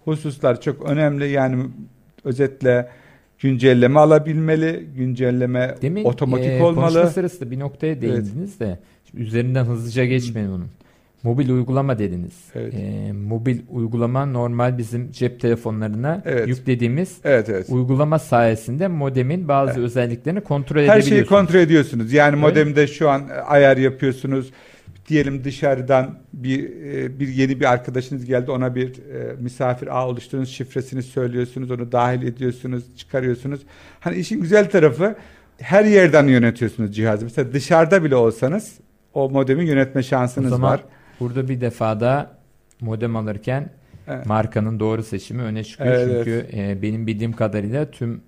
hususlar 0.04 0.60
çok 0.60 0.90
önemli. 0.90 1.28
Yani 1.30 1.64
özetle 2.24 2.88
güncelleme 3.40 4.00
alabilmeli, 4.00 4.84
güncelleme 4.96 5.74
Demin 5.82 6.04
otomatik 6.04 6.46
e, 6.50 6.58
konuşma 6.58 6.86
olmalı. 6.86 7.10
sırasında 7.10 7.50
bir 7.50 7.58
noktaya 7.58 8.00
değindiniz 8.00 8.60
de 8.60 8.78
şimdi 9.10 9.24
üzerinden 9.24 9.64
hızlıca 9.64 10.04
geçmeyin 10.04 10.48
onun. 10.48 10.68
Mobil 11.22 11.48
uygulama 11.50 11.98
dediniz. 11.98 12.32
Evet. 12.54 12.74
E, 12.74 13.12
mobil 13.12 13.58
uygulama 13.70 14.26
normal 14.26 14.78
bizim 14.78 15.12
cep 15.12 15.40
telefonlarına 15.40 16.22
Evet. 16.24 16.48
yüklediğimiz 16.48 17.16
Evet 17.24 17.48
evet. 17.48 17.66
uygulama 17.70 18.18
sayesinde 18.18 18.88
modemin 18.88 19.48
bazı 19.48 19.80
özelliklerini 19.80 20.40
kontrol 20.40 20.76
Her 20.76 20.82
edebiliyorsunuz. 20.82 21.08
şeyi 21.16 21.26
kontrol 21.26 21.58
ediyorsunuz. 21.58 22.12
Yani 22.12 22.28
Öyle. 22.36 22.40
modemde 22.40 22.86
şu 22.86 23.10
an 23.10 23.22
ayar 23.46 23.76
yapıyorsunuz. 23.76 24.50
Diyelim 25.08 25.44
dışarıdan 25.44 26.18
bir 26.32 26.70
e, 26.82 27.20
bir 27.20 27.28
yeni 27.28 27.60
bir 27.60 27.72
arkadaşınız 27.72 28.24
geldi 28.24 28.50
ona 28.50 28.74
bir 28.74 28.88
e, 28.88 29.36
misafir 29.40 29.98
ağ 29.98 30.08
oluşturunuz 30.08 30.48
şifresini 30.48 31.02
söylüyorsunuz 31.02 31.70
onu 31.70 31.92
dahil 31.92 32.22
ediyorsunuz 32.22 32.96
çıkarıyorsunuz. 32.96 33.60
Hani 34.00 34.16
işin 34.16 34.40
güzel 34.40 34.70
tarafı 34.70 35.16
her 35.58 35.84
yerden 35.84 36.26
yönetiyorsunuz 36.26 36.96
cihazı. 36.96 37.24
Mesela 37.24 37.52
dışarıda 37.52 38.04
bile 38.04 38.16
olsanız 38.16 38.78
o 39.14 39.30
modemi 39.30 39.64
yönetme 39.64 40.02
şansınız 40.02 40.52
o 40.52 40.56
zaman 40.56 40.72
var. 40.72 40.84
Burada 41.20 41.48
bir 41.48 41.60
defada 41.60 42.38
modem 42.80 43.16
alırken 43.16 43.70
Evet. 44.08 44.26
markanın 44.26 44.80
doğru 44.80 45.02
seçimi 45.02 45.42
öne 45.42 45.64
çıkıyor. 45.64 45.94
Evet, 45.94 46.24
Çünkü 46.24 46.46
e, 46.56 46.82
benim 46.82 47.06
bildiğim 47.06 47.32
kadarıyla 47.32 47.90
tüm 47.90 48.20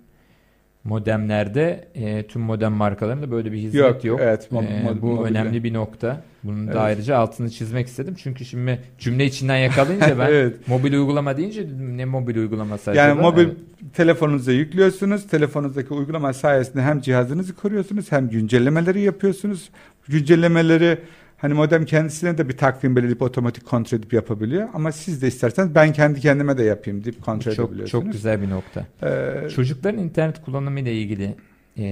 modemlerde 0.87 1.89
e, 1.95 2.27
tüm 2.27 2.43
modem 2.43 2.73
markalarında 2.73 3.31
böyle 3.31 3.53
bir 3.53 3.59
hizmet 3.59 3.81
yok. 3.83 4.05
Yok, 4.05 4.21
evet, 4.23 4.49
E, 4.53 4.55
bu 5.03 5.07
mobilde. 5.07 5.29
önemli 5.31 5.65
bir 5.65 5.75
nokta. 5.75 6.23
Bunun 6.45 6.65
Evet. 6.67 6.75
da 6.75 6.81
ayrıca 6.81 7.17
altını 7.17 7.51
çizmek 7.51 7.87
istedim. 7.87 8.15
Çünkü 8.19 8.45
şimdi 8.45 8.81
cümle 8.99 9.25
içinden 9.25 9.57
yakalayınca 9.57 10.19
ben 10.19 10.27
Evet. 10.29 10.69
mobil 10.69 10.93
uygulama 10.93 11.37
deyince 11.37 11.67
ne 11.97 12.05
mobil 12.05 12.37
uygulaması 12.37 12.91
Yani 12.95 13.13
acaba? 13.13 13.23
mobil 13.31 13.43
Evet. 13.45 13.57
telefonunuza 13.95 14.53
yüklüyorsunuz. 14.53 15.27
Telefonunuzdaki 15.27 15.95
uygulama 15.95 16.33
sayesinde 16.33 16.83
hem 16.83 17.01
cihazınızı 17.01 17.55
koruyorsunuz 17.57 18.13
hem 18.13 18.29
güncellemeleri 18.31 19.01
yapıyorsunuz. 19.01 19.71
Güncellemeleri 20.09 20.99
hani 21.37 21.55
modem 21.55 21.85
kendisine 21.85 22.39
de 22.39 22.49
bir 22.49 22.57
takvim 22.57 22.97
belirleyip 22.97 23.23
otomatik 23.23 23.67
kontrol 23.67 23.99
edip 23.99 24.13
yapabiliyor. 24.13 24.69
Ama 24.75 24.93
siz 24.93 25.23
de 25.23 25.29
isterseniz 25.29 25.75
ben 25.75 25.93
kendi 25.93 26.21
kendime 26.21 26.59
de 26.59 26.63
yapayım 26.63 27.05
deyip 27.05 27.23
kontrol 27.25 27.53
çok 27.53 27.67
edebiliyorsunuz. 27.69 28.05
çok 28.05 28.13
güzel 28.13 28.43
bir 28.43 28.51
nokta. 28.51 28.87
Ee, 29.03 29.49
Çocukların 29.51 30.01
internet 30.01 30.43
kullanımı 30.45 30.81
ile 30.81 30.93
ilgili 30.95 31.35
e, 31.77 31.85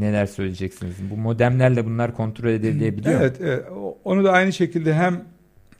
neler 0.00 0.26
söyleyeceksiniz? 0.26 0.94
Bu 1.10 1.16
modemlerle 1.16 1.84
bunlar 1.84 2.14
kontrol 2.14 2.48
edilebiliyor 2.48 3.14
mu? 3.14 3.20
Evet, 3.22 3.36
evet. 3.40 3.64
Onu 4.04 4.24
da 4.24 4.32
aynı 4.32 4.52
şekilde 4.52 4.94
hem 4.94 5.24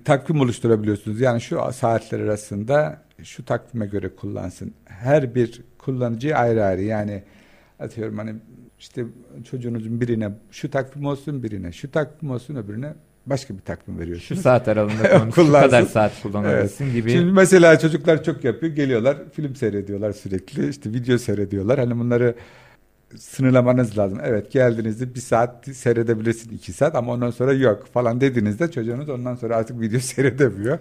takvim 0.05 0.41
oluşturabiliyorsunuz. 0.41 1.21
Yani 1.21 1.41
şu 1.41 1.61
saatler 1.73 2.21
arasında 2.21 3.03
şu 3.23 3.45
takvime 3.45 3.87
göre 3.87 4.09
kullansın. 4.09 4.75
Her 4.85 5.35
bir 5.35 5.63
kullanıcı 5.79 6.37
ayrı 6.37 6.65
ayrı. 6.65 6.83
Yani 6.83 7.23
atıyorum 7.79 8.19
hani 8.19 8.35
işte 8.79 9.05
çocuğunuzun 9.51 10.01
birine 10.01 10.31
şu 10.51 10.71
takvim 10.71 11.05
olsun 11.07 11.43
birine, 11.43 11.73
şu 11.73 11.91
takvim 11.91 12.31
olsun 12.31 12.55
öbürüne 12.57 12.95
başka 13.31 13.55
bir 13.55 13.61
takvim 13.61 13.95
Şu 13.95 14.01
veriyorsunuz. 14.01 14.43
saat 14.43 14.69
aralığında 14.69 15.03
kullan- 15.31 15.31
şu 15.35 15.53
kadar 15.53 15.83
saat 15.83 16.23
kullanabilirsin 16.23 16.93
gibi. 16.93 17.11
Şimdi 17.11 17.33
mesela 17.33 17.79
çocuklar 17.79 18.25
çok 18.25 18.45
yapıyor. 18.45 18.73
Geliyorlar 18.73 19.17
film 19.33 19.55
seyrediyorlar 19.57 20.13
sürekli. 20.13 20.69
işte 20.69 20.93
video 20.93 21.19
seyrediyorlar. 21.19 21.79
Hani 21.79 21.99
bunları 21.99 22.35
sınırlamanız 23.17 23.99
lazım. 23.99 24.19
Evet 24.25 24.53
geldiğinizde 24.53 25.15
bir 25.15 25.21
saat 25.21 25.67
seyredebilirsin 25.75 26.51
iki 26.55 26.73
saat 26.73 26.95
ama 26.95 27.13
ondan 27.13 27.31
sonra 27.31 27.53
yok 27.53 27.87
falan 27.93 28.21
dediğinizde 28.21 28.71
çocuğunuz 28.71 29.09
ondan 29.09 29.35
sonra 29.35 29.57
artık 29.57 29.81
video 29.81 30.01
seyredemiyor. 30.15 30.79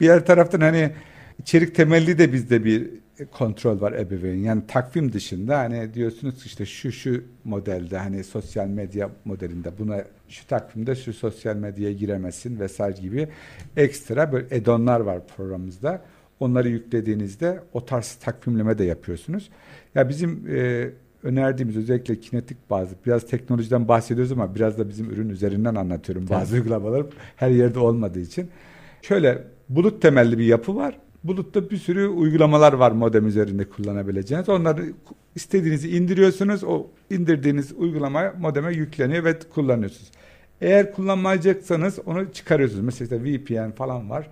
Diğer 0.00 0.26
taraftan 0.26 0.60
hani 0.60 0.90
içerik 1.38 1.74
temelli 1.74 2.18
de 2.18 2.32
bizde 2.32 2.64
bir 2.64 2.90
kontrol 3.26 3.80
var 3.80 3.92
ebeveyn. 3.92 4.38
Yani 4.38 4.62
takvim 4.68 5.12
dışında 5.12 5.58
hani 5.58 5.94
diyorsunuz 5.94 6.46
işte 6.46 6.66
şu 6.66 6.92
şu 6.92 7.24
modelde 7.44 7.98
hani 7.98 8.24
sosyal 8.24 8.66
medya 8.66 9.10
modelinde 9.24 9.78
buna 9.78 10.04
şu 10.28 10.46
takvimde 10.46 10.96
şu 10.96 11.12
sosyal 11.12 11.56
medyaya 11.56 11.92
giremezsin 11.92 12.60
vesaire 12.60 13.00
gibi 13.00 13.28
ekstra 13.76 14.32
böyle 14.32 14.46
edonlar 14.50 15.00
var 15.00 15.26
programımızda. 15.36 16.02
Onları 16.40 16.68
yüklediğinizde 16.68 17.60
o 17.72 17.84
tarz 17.84 18.14
takvimleme 18.14 18.78
de 18.78 18.84
yapıyorsunuz. 18.84 19.50
Ya 19.94 20.08
bizim 20.08 20.44
e, 20.48 20.88
önerdiğimiz 21.22 21.76
özellikle 21.76 22.20
kinetik 22.20 22.70
bazı 22.70 22.94
biraz 23.06 23.26
teknolojiden 23.26 23.88
bahsediyoruz 23.88 24.32
ama 24.32 24.54
biraz 24.54 24.78
da 24.78 24.88
bizim 24.88 25.10
ürün 25.10 25.28
üzerinden 25.28 25.74
anlatıyorum 25.74 26.28
bazı 26.30 26.54
uygulamalar 26.54 27.06
her 27.36 27.50
yerde 27.50 27.78
olmadığı 27.78 28.20
için. 28.20 28.50
Şöyle 29.02 29.44
bulut 29.68 30.02
temelli 30.02 30.38
bir 30.38 30.44
yapı 30.44 30.76
var. 30.76 30.98
Bulutta 31.24 31.70
bir 31.70 31.76
sürü 31.76 32.06
uygulamalar 32.06 32.72
var 32.72 32.92
modem 32.92 33.26
üzerinde 33.26 33.64
kullanabileceğiniz. 33.64 34.48
Onları 34.48 34.84
istediğinizi 35.34 35.96
indiriyorsunuz. 35.96 36.64
O 36.64 36.86
indirdiğiniz 37.10 37.72
uygulama 37.72 38.32
modeme 38.38 38.72
yükleniyor 38.72 39.24
ve 39.24 39.38
kullanıyorsunuz. 39.38 40.10
Eğer 40.60 40.92
kullanmayacaksanız 40.92 41.98
onu 42.06 42.32
çıkarıyorsunuz. 42.32 42.82
Mesela 42.84 43.04
işte 43.04 43.24
VPN 43.24 43.70
falan 43.70 44.10
var. 44.10 44.28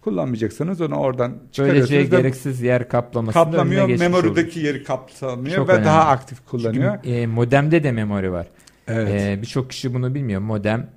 Kullanmayacaksanız 0.00 0.80
onu 0.80 0.94
oradan 0.96 1.30
Böylece 1.32 1.52
çıkarıyorsunuz. 1.52 2.12
ve 2.12 2.16
gereksiz 2.16 2.62
yer 2.62 2.88
kaplamasını 2.88 3.44
kaplamıyor. 3.44 3.88
Memorideki 3.98 4.60
yeri 4.60 4.84
kapsamıyor 4.84 5.56
Çok 5.56 5.68
ve 5.68 5.72
önemli. 5.72 5.86
daha 5.86 6.04
aktif 6.08 6.38
olur. 6.40 6.48
kullanıyor. 6.50 6.94
Çünkü 7.04 7.16
e, 7.16 7.26
modemde 7.26 7.82
de 7.82 7.92
memori 7.92 8.32
var. 8.32 8.46
evet. 8.88 9.20
E, 9.38 9.42
Birçok 9.42 9.70
kişi 9.70 9.94
bunu 9.94 10.14
bilmiyor. 10.14 10.40
Modem 10.40 10.90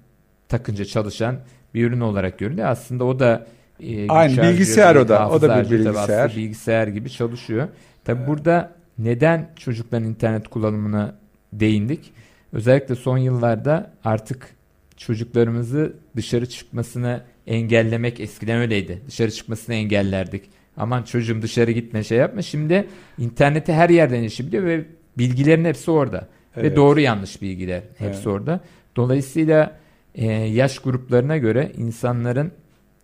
takınca 0.50 0.86
çalışan 0.86 1.39
bir 1.74 1.86
ürün 1.88 2.00
olarak 2.00 2.39
görülüyor. 2.39 2.67
Aslında 2.67 3.04
o 3.06 3.19
da 3.19 3.48
e, 3.84 4.08
Aynı, 4.10 4.41
bilgisayar 4.41 4.96
o 4.96 5.08
da. 5.08 5.30
O 5.30 5.41
da 5.41 5.65
bir 5.65 5.69
bilgisayar. 5.72 6.36
bilgisayar 6.36 6.88
gibi 6.88 7.10
çalışıyor. 7.10 7.67
Tabi 8.06 8.28
burada 8.28 8.72
neden 8.98 9.50
çocukların 9.56 10.08
internet 10.08 10.48
kullanımına 10.48 11.15
değindik? 11.54 12.13
Özellikle 12.54 12.96
son 12.96 13.17
yıllarda 13.17 13.93
artık 14.04 14.50
çocuklarımızı 14.98 15.93
dışarı 16.15 16.46
çıkmasını 16.50 17.22
engellemek 17.48 18.19
eskiden 18.19 18.60
öyleydi. 18.60 19.02
Dışarı 19.08 19.32
çıkmasını 19.32 19.76
engellerdik. 19.76 20.43
Aman 20.78 21.04
çocuğum 21.04 21.41
dışarı 21.41 21.72
gitme 21.72 22.04
şey 22.04 22.17
yapma. 22.17 22.41
Şimdi 22.41 22.88
internete 23.17 23.74
her 23.74 23.89
yerden 23.89 24.19
erişebiliyor 24.19 24.63
ve 24.63 24.86
bilgilerin 25.17 25.65
hepsi 25.65 25.91
orada. 25.91 26.28
Ve 26.58 26.62
Evet. 26.62 26.76
doğru 26.78 27.00
yanlış 27.00 27.41
bilgiler 27.41 27.82
hepsi 27.98 28.15
Evet. 28.17 28.28
orada. 28.28 28.60
Dolayısıyla 28.96 29.80
e, 30.15 30.26
yaş 30.32 30.80
gruplarına 30.80 31.38
göre 31.38 31.72
insanların, 31.78 32.52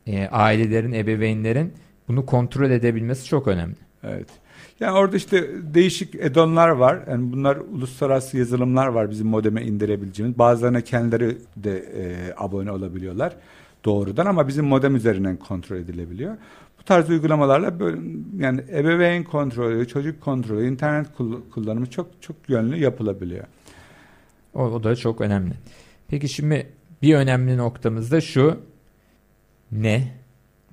e, 0.09 0.27
ailelerin, 0.27 0.91
ebeveynlerin 0.91 1.73
bunu 2.07 2.25
kontrol 2.25 2.71
edebilmesi 2.71 3.25
çok 3.25 3.47
önemli. 3.47 3.75
Evet. 4.03 4.27
Yani 4.79 4.97
orada 4.97 5.17
işte 5.17 5.47
değişik 5.73 6.15
edonlar 6.15 6.69
var. 6.69 6.99
Yani 7.09 7.31
bunlar 7.31 7.55
uluslararası 7.55 8.37
yazılımlar 8.37 8.87
var 8.87 9.09
bizim 9.09 9.27
modeme 9.27 9.61
indirebileceğimiz. 9.61 10.39
Bazılarına 10.39 10.81
kendileri 10.81 11.37
de 11.55 11.77
e, 11.77 12.33
abone 12.37 12.71
olabiliyorlar 12.71 13.35
doğrudan 13.85 14.25
ama 14.25 14.47
bizim 14.47 14.65
modem 14.65 14.95
üzerinden 14.95 15.37
kontrol 15.37 15.77
edilebiliyor. 15.77 16.37
Bu 16.79 16.83
tarz 16.83 17.09
uygulamalarla 17.09 17.79
böyle 17.79 17.97
yani 18.37 18.61
ebeveyn 18.71 19.23
kontrolü, 19.23 19.87
çocuk 19.87 20.21
kontrolü, 20.21 20.67
internet 20.67 21.07
kull- 21.17 21.49
kullanımı 21.49 21.89
çok 21.89 22.07
çok 22.21 22.35
yönlü 22.47 22.77
yapılabiliyor. 22.77 23.45
O, 24.53 24.63
o 24.63 24.83
da 24.83 24.95
çok 24.95 25.21
önemli. 25.21 25.53
Peki 26.07 26.29
şimdi 26.29 26.67
bir 27.01 27.15
önemli 27.15 27.57
noktamız 27.57 28.11
da 28.11 28.21
şu. 28.21 28.57
Ne? 29.71 30.07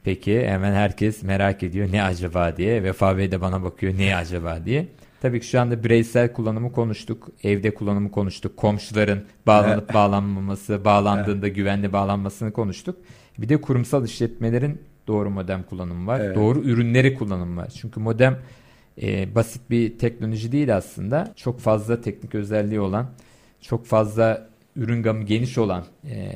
Peki 0.05 0.47
hemen 0.47 0.73
herkes 0.73 1.23
merak 1.23 1.63
ediyor 1.63 1.89
ne 1.93 2.03
acaba 2.03 2.57
diye. 2.57 2.83
Vefa 2.83 3.17
Bey 3.17 3.33
de 3.33 3.41
bana 3.41 3.63
bakıyor 3.63 3.99
ne 3.99 4.17
acaba 4.17 4.65
diye. 4.65 4.89
Tabii 5.21 5.41
ki 5.41 5.47
şu 5.47 5.61
anda 5.61 5.85
bireysel 5.85 6.33
kullanımı 6.33 6.73
konuştuk. 6.73 7.29
Evde 7.43 7.75
kullanımı 7.75 8.11
konuştuk. 8.11 8.57
Komşuların 8.57 9.25
bağlanıp 9.47 9.95
bağlanmaması, 9.95 10.85
bağlandığında 10.85 11.49
güvenli 11.49 11.93
bağlanmasını 11.93 12.53
konuştuk. 12.53 12.97
Bir 13.39 13.49
de 13.49 13.61
kurumsal 13.61 14.05
işletmelerin 14.05 14.81
doğru 15.07 15.31
modem 15.31 15.63
kullanımı 15.63 16.07
var. 16.07 16.21
Evet. 16.21 16.37
Doğru 16.37 16.61
ürünleri 16.61 17.15
kullanımı 17.15 17.61
var. 17.61 17.73
Çünkü 17.81 18.01
modem 18.01 18.39
e, 19.03 19.35
basit 19.35 19.71
bir 19.71 19.99
teknoloji 19.99 20.53
değil 20.53 20.77
aslında. 20.77 21.33
Çok 21.37 21.61
fazla 21.61 22.01
teknik 22.01 22.35
özelliği 22.35 22.81
olan, 22.81 23.07
çok 23.61 23.87
fazla 23.87 24.49
ürün 24.77 25.03
gamı 25.03 25.23
geniş 25.23 25.59
olan 25.59 25.85
e, 26.11 26.33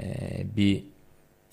bir 0.56 0.84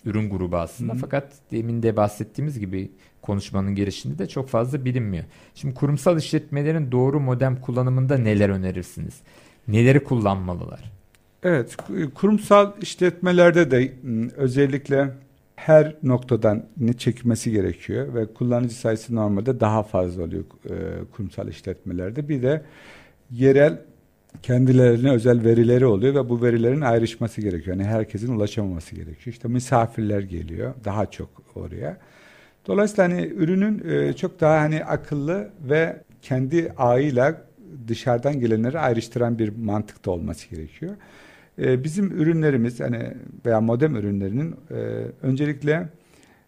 ürün 0.08 0.30
grubu 0.30 0.58
aslında. 0.58 0.94
Hı. 0.94 0.98
Fakat 0.98 1.34
demin 1.52 1.84
de 1.84 1.98
bahsettiğimiz 1.98 2.60
gibi 2.60 2.92
konuşmanın 3.22 3.76
girişinde 3.76 4.18
de 4.18 4.28
çok 4.28 4.50
fazla 4.50 4.86
bilinmiyor. 4.86 5.24
Şimdi 5.56 5.74
kurumsal 5.74 6.18
işletmelerin 6.18 6.92
doğru 6.92 7.20
modem 7.20 7.62
kullanımında 7.62 8.18
neler 8.18 8.50
önerirsiniz? 8.50 9.14
Neleri 9.68 10.04
kullanmalılar? 10.04 10.92
Evet, 11.44 11.78
kurumsal 12.16 12.72
işletmelerde 12.82 13.72
de 13.72 13.94
özellikle 14.36 15.14
her 15.56 15.96
noktadan 16.04 16.66
ne 16.78 16.94
çekilmesi 16.94 17.52
gerekiyor 17.52 18.14
ve 18.14 18.34
kullanıcı 18.34 18.76
sayısı 18.76 19.16
normalde 19.16 19.60
daha 19.60 19.84
fazla 19.84 20.24
oluyor 20.24 20.44
kurumsal 21.12 21.48
işletmelerde. 21.48 22.30
Bir 22.30 22.42
de 22.44 22.62
yerel 23.32 23.82
kendilerine 24.44 25.12
özel 25.12 25.44
verileri 25.44 25.86
oluyor 25.86 26.16
ve 26.16 26.30
bu 26.30 26.42
verilerin 26.42 26.82
ayrışması 26.82 27.42
gerekiyor. 27.42 27.78
Yani 27.78 27.88
herkesin 27.88 28.36
ulaşamaması 28.36 28.96
gerekiyor. 28.96 29.34
İşte 29.34 29.48
misafirler 29.48 30.22
geliyor 30.22 30.74
daha 30.86 31.12
çok 31.12 31.30
oraya. 31.56 31.98
Dolayısıyla 32.68 33.04
hani 33.04 33.22
ürünün 33.22 33.90
e, 33.90 34.14
çok 34.14 34.42
daha 34.42 34.62
hani 34.62 34.86
akıllı 34.86 35.50
ve 35.70 36.02
kendi 36.22 36.74
ağıyla 36.78 37.42
dışarıdan 37.88 38.40
gelenleri 38.40 38.80
ayrıştıran 38.80 39.40
bir 39.40 39.50
mantıkta 39.50 40.12
olması 40.12 40.50
gerekiyor. 40.50 40.96
E, 41.60 41.84
bizim 41.84 42.12
ürünlerimiz 42.12 42.80
hani 42.80 43.14
veya 43.46 43.62
modem 43.62 43.96
ürünlerinin 43.96 44.56
e, 44.72 44.76
öncelikle 45.22 45.90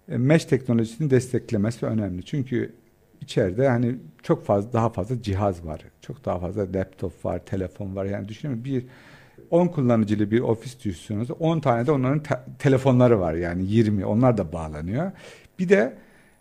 mesh 0.07 0.45
teknolojisini 0.45 1.09
desteklemesi 1.09 1.85
önemli. 1.85 2.25
Çünkü 2.25 2.73
içeride 3.29 3.67
hani 3.67 3.95
çok 4.23 4.45
fazla 4.45 4.73
daha 4.73 4.89
fazla 4.89 5.21
cihaz 5.21 5.65
var. 5.65 5.81
Çok 6.01 6.25
daha 6.25 6.39
fazla 6.39 6.73
laptop 6.73 7.25
var, 7.25 7.39
telefon 7.45 7.95
var. 7.95 8.05
Yani 8.05 8.27
düşünün 8.27 8.63
bir 8.65 8.85
10 9.51 9.67
kullanıcılı 9.67 10.31
bir 10.31 10.39
ofis 10.39 10.85
düşünüyorsunuz. 10.85 11.39
10 11.39 11.59
tane 11.59 11.87
de 11.87 11.91
onların 11.91 12.23
te- 12.23 12.39
telefonları 12.59 13.19
var 13.19 13.33
yani 13.33 13.65
20. 13.65 14.05
Onlar 14.05 14.37
da 14.37 14.53
bağlanıyor. 14.53 15.11
Bir 15.59 15.69
de 15.69 15.93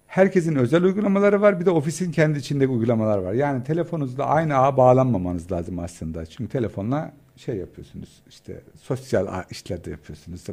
herkesin 0.07 0.55
özel 0.57 0.83
uygulamaları 0.85 1.41
var. 1.41 1.61
Bir 1.61 1.67
de 1.67 1.71
ofisin 1.71 2.13
kendi 2.13 2.39
içinde 2.39 2.67
uygulamalar 2.67 3.19
var. 3.19 3.33
Yani 3.33 3.65
telefonunuzla 3.65 4.25
aynı 4.25 4.57
ağa 4.57 4.77
bağlanmamanız 4.77 5.53
lazım 5.53 5.79
aslında. 5.79 6.27
Çünkü 6.27 6.51
telefonla 6.53 7.13
şey 7.37 7.57
yapıyorsunuz. 7.57 8.23
işte 8.29 8.61
sosyal 8.83 9.45
işlerde 9.51 9.91
yapıyorsunuz. 9.91 10.45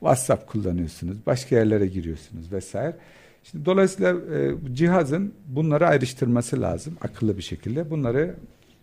WhatsApp 0.00 0.48
kullanıyorsunuz. 0.48 1.26
Başka 1.26 1.56
yerlere 1.56 1.86
giriyorsunuz 1.86 2.52
vesaire. 2.52 2.96
Şimdi 3.44 3.64
dolayısıyla 3.64 4.12
e, 4.12 4.54
cihazın 4.72 5.34
bunları 5.46 5.86
ayrıştırması 5.86 6.60
lazım 6.60 6.96
akıllı 7.00 7.36
bir 7.36 7.42
şekilde. 7.42 7.90
Bunları 7.90 8.34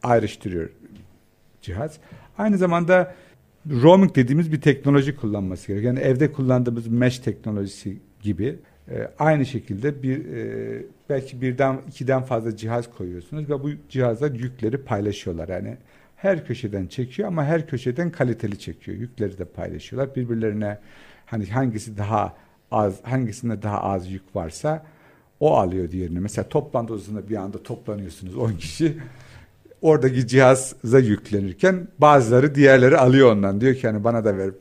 ayrıştırıyor 0.03 0.69
cihaz. 1.61 1.97
Aynı 2.37 2.57
zamanda 2.57 3.15
roaming 3.69 4.15
dediğimiz 4.15 4.51
bir 4.51 4.61
teknoloji 4.61 5.15
kullanması 5.15 5.67
gerekiyor. 5.67 5.93
Yani 5.93 6.05
evde 6.05 6.31
kullandığımız 6.31 6.87
mesh 6.87 7.19
teknolojisi 7.19 7.97
gibi 8.21 8.59
e, 8.91 9.11
aynı 9.19 9.45
şekilde 9.45 10.03
bir 10.03 10.25
e, 10.25 10.83
belki 11.09 11.41
birden 11.41 11.77
ikiden 11.87 12.23
fazla 12.23 12.55
cihaz 12.55 12.91
koyuyorsunuz 12.91 13.49
ve 13.49 13.63
bu 13.63 13.69
cihazlar 13.89 14.31
yükleri 14.31 14.77
paylaşıyorlar. 14.77 15.47
Yani 15.49 15.77
her 16.15 16.45
köşeden 16.45 16.87
çekiyor 16.87 17.27
ama 17.27 17.45
her 17.45 17.67
köşeden 17.67 18.11
kaliteli 18.11 18.59
çekiyor. 18.59 18.97
Yükleri 18.97 19.37
de 19.37 19.45
paylaşıyorlar. 19.45 20.15
Birbirlerine 20.15 20.77
hani 21.25 21.45
hangisi 21.45 21.97
daha 21.97 22.35
az, 22.71 22.93
hangisinde 23.03 23.61
daha 23.61 23.81
az 23.81 24.11
yük 24.11 24.35
varsa 24.35 24.85
o 25.39 25.57
alıyor 25.57 25.91
diğerini. 25.91 26.19
Mesela 26.19 26.49
toplantı 26.49 26.93
odasında 26.93 27.29
bir 27.29 27.35
anda 27.35 27.63
toplanıyorsunuz 27.63 28.35
10 28.37 28.53
kişi. 28.53 28.97
Oradaki 29.81 30.27
cihaza 30.27 30.99
yüklenirken 30.99 31.87
bazıları 31.99 32.55
diğerleri 32.55 32.97
alıyor 32.97 33.31
ondan. 33.31 33.61
Diyor 33.61 33.75
ki 33.75 33.87
hani 33.87 34.03
bana 34.03 34.25
da 34.25 34.37
ver 34.37 34.51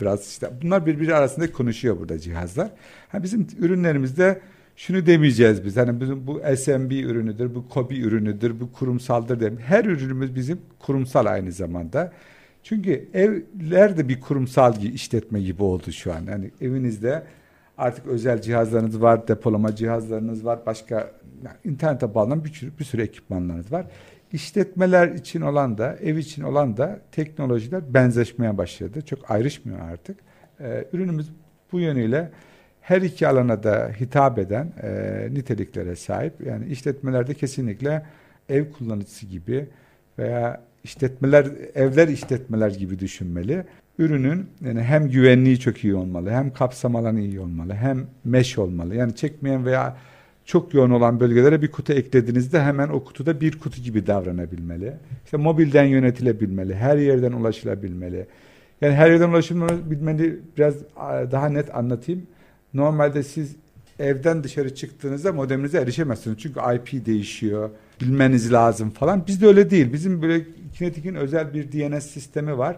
biraz 0.00 0.28
işte. 0.28 0.50
Bunlar 0.62 0.86
birbiri 0.86 1.14
arasında 1.14 1.52
konuşuyor 1.52 1.98
burada 1.98 2.18
cihazlar. 2.18 2.70
Ha 3.08 3.22
bizim 3.22 3.46
ürünlerimizde 3.58 4.40
şunu 4.76 5.06
demeyeceğiz 5.06 5.64
biz. 5.64 5.76
Hani 5.76 6.00
bizim 6.00 6.26
bu 6.26 6.40
SMB 6.56 6.90
ürünüdür, 6.90 7.54
bu 7.54 7.68
KOBİ 7.68 8.00
ürünüdür, 8.00 8.60
bu 8.60 8.72
kurumsaldır 8.72 9.40
dem. 9.40 9.58
Her 9.58 9.84
ürünümüz 9.84 10.34
bizim 10.34 10.60
kurumsal 10.78 11.26
aynı 11.26 11.52
zamanda. 11.52 12.12
Çünkü 12.62 13.08
evler 13.14 13.96
de 13.96 14.08
bir 14.08 14.20
kurumsal 14.20 14.82
işletme 14.82 15.40
gibi 15.40 15.62
oldu 15.62 15.92
şu 15.92 16.14
an. 16.14 16.26
Yani 16.28 16.50
evinizde 16.60 17.22
artık 17.78 18.06
özel 18.06 18.40
cihazlarınız 18.42 19.02
var, 19.02 19.28
depolama 19.28 19.76
cihazlarınız 19.76 20.44
var, 20.44 20.58
başka 20.66 21.10
yani 21.44 21.56
internete 21.64 22.14
bağlanan 22.14 22.44
bir 22.44 22.52
sürü, 22.52 22.78
bir 22.78 22.84
sürü 22.84 23.02
ekipmanlarınız 23.02 23.72
var. 23.72 23.86
İşletmeler 24.32 25.08
için 25.08 25.40
olan 25.40 25.78
da, 25.78 25.96
ev 25.96 26.16
için 26.16 26.42
olan 26.42 26.76
da 26.76 27.00
teknolojiler 27.12 27.94
benzeşmeye 27.94 28.58
başladı. 28.58 29.02
Çok 29.02 29.30
ayrışmıyor 29.30 29.80
artık. 29.80 30.18
Ee, 30.60 30.84
ürünümüz 30.92 31.32
bu 31.72 31.80
yönüyle 31.80 32.30
her 32.80 33.02
iki 33.02 33.28
alana 33.28 33.62
da 33.62 33.90
hitap 34.00 34.38
eden 34.38 34.72
e, 34.82 35.28
niteliklere 35.30 35.96
sahip. 35.96 36.46
Yani 36.46 36.66
işletmelerde 36.66 37.34
kesinlikle 37.34 38.06
ev 38.48 38.70
kullanıcısı 38.72 39.26
gibi 39.26 39.68
veya 40.18 40.62
işletmeler, 40.84 41.46
evler 41.74 42.08
işletmeler 42.08 42.70
gibi 42.70 42.98
düşünmeli. 42.98 43.64
Ürünün 43.98 44.46
yani 44.64 44.82
hem 44.82 45.08
güvenliği 45.08 45.58
çok 45.60 45.84
iyi 45.84 45.94
olmalı, 45.94 46.30
hem 46.30 46.52
kapsam 46.52 46.96
alanı 46.96 47.20
iyi 47.20 47.40
olmalı, 47.40 47.74
hem 47.74 48.06
mesh 48.24 48.58
olmalı. 48.58 48.94
Yani 48.94 49.14
çekmeyen 49.14 49.66
veya 49.66 49.96
çok 50.44 50.74
yoğun 50.74 50.90
olan 50.90 51.20
bölgelere 51.20 51.62
bir 51.62 51.70
kutu 51.70 51.92
eklediğinizde 51.92 52.62
hemen 52.62 52.88
o 52.88 53.04
kutuda 53.04 53.40
bir 53.40 53.58
kutu 53.58 53.82
gibi 53.82 54.06
davranabilmeli. 54.06 54.92
İşte 55.24 55.36
mobilden 55.36 55.84
yönetilebilmeli, 55.84 56.74
her 56.74 56.96
yerden 56.96 57.32
ulaşılabilmeli. 57.32 58.26
Yani 58.80 58.94
her 58.94 59.10
yerden 59.10 59.28
ulaşılabilmeli 59.28 60.38
biraz 60.56 60.74
daha 61.32 61.48
net 61.48 61.74
anlatayım. 61.74 62.22
Normalde 62.74 63.22
siz 63.22 63.56
evden 63.98 64.44
dışarı 64.44 64.74
çıktığınızda 64.74 65.32
modeminize 65.32 65.78
erişemezsiniz. 65.78 66.38
Çünkü 66.38 66.60
IP 66.74 67.06
değişiyor. 67.06 67.70
Bilmeniz 68.00 68.52
lazım 68.52 68.90
falan. 68.90 69.26
Bizde 69.26 69.46
öyle 69.46 69.70
değil. 69.70 69.92
Bizim 69.92 70.22
böyle 70.22 70.44
Kinetic'in 70.74 71.14
özel 71.14 71.54
bir 71.54 71.72
DNS 71.72 72.06
sistemi 72.06 72.58
var. 72.58 72.76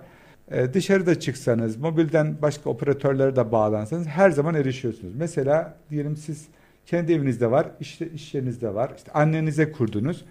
Ee, 0.50 0.74
dışarıda 0.74 1.20
çıksanız, 1.20 1.76
mobilden 1.76 2.36
başka 2.42 2.70
operatörlere 2.70 3.36
de 3.36 3.52
bağlansanız 3.52 4.06
her 4.06 4.30
zaman 4.30 4.54
erişiyorsunuz. 4.54 5.14
Mesela 5.16 5.74
diyelim 5.90 6.16
siz 6.16 6.46
kendi 6.86 7.12
evinizde 7.12 7.50
var, 7.50 7.66
işte 7.80 8.08
iş 8.08 8.34
yerinizde 8.34 8.74
var. 8.74 8.92
İşte 8.96 9.12
annenize 9.12 9.72
kurdunuz. 9.72 10.24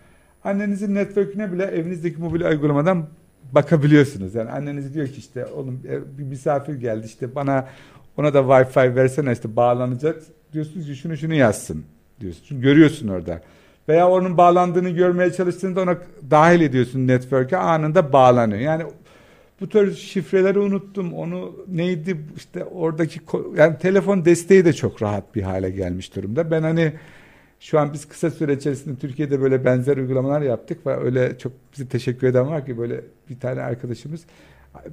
Annenizin 0.43 0.95
network'üne 0.95 1.51
bile 1.51 1.63
evinizdeki 1.63 2.21
mobil 2.21 2.41
uygulamadan 2.41 3.05
bakabiliyorsunuz. 3.51 4.35
Yani 4.35 4.49
anneniz 4.49 4.93
diyor 4.93 5.07
ki 5.07 5.17
işte 5.17 5.45
oğlum 5.45 5.83
bir 6.17 6.23
misafir 6.23 6.73
geldi 6.73 7.05
işte 7.05 7.35
bana 7.35 7.67
ona 8.17 8.33
da 8.33 8.39
Wi-Fi 8.39 8.95
versene 8.95 9.31
işte 9.31 9.55
bağlanacak. 9.55 10.23
Diyorsunuz 10.53 10.85
ki 10.85 10.95
şunu 10.95 11.17
şunu 11.17 11.33
yazsın 11.33 11.85
diyorsun. 12.21 12.43
Çünkü 12.47 12.61
görüyorsun 12.61 13.07
orada. 13.07 13.41
Veya 13.89 14.09
onun 14.09 14.37
bağlandığını 14.37 14.89
görmeye 14.89 15.33
çalıştığında 15.33 15.81
ona 15.81 15.97
dahil 16.31 16.61
ediyorsun 16.61 17.07
network'e 17.07 17.57
anında 17.57 18.13
bağlanıyor. 18.13 18.61
Yani 18.61 18.83
bu 19.61 19.69
tür 19.69 19.95
şifreleri 19.95 20.59
unuttum. 20.59 21.13
Onu 21.13 21.65
neydi 21.67 22.17
işte 22.35 22.63
oradaki 22.63 23.19
yani 23.57 23.77
telefon 23.77 24.25
desteği 24.25 24.65
de 24.65 24.73
çok 24.73 25.01
rahat 25.01 25.35
bir 25.35 25.41
hale 25.41 25.69
gelmiş 25.69 26.15
durumda. 26.15 26.51
Ben 26.51 26.61
hani 26.61 26.93
şu 27.59 27.79
an 27.79 27.93
biz 27.93 28.05
kısa 28.05 28.31
süre 28.31 28.53
içerisinde 28.53 28.99
Türkiye'de 28.99 29.41
böyle 29.41 29.65
benzer 29.65 29.97
uygulamalar 29.97 30.41
yaptık 30.41 30.87
ve 30.87 30.97
öyle 30.97 31.37
çok 31.37 31.51
bize 31.73 31.87
teşekkür 31.87 32.27
eden 32.27 32.47
var 32.47 32.65
ki 32.65 32.77
böyle 32.77 33.01
bir 33.29 33.39
tane 33.39 33.61
arkadaşımız 33.61 34.21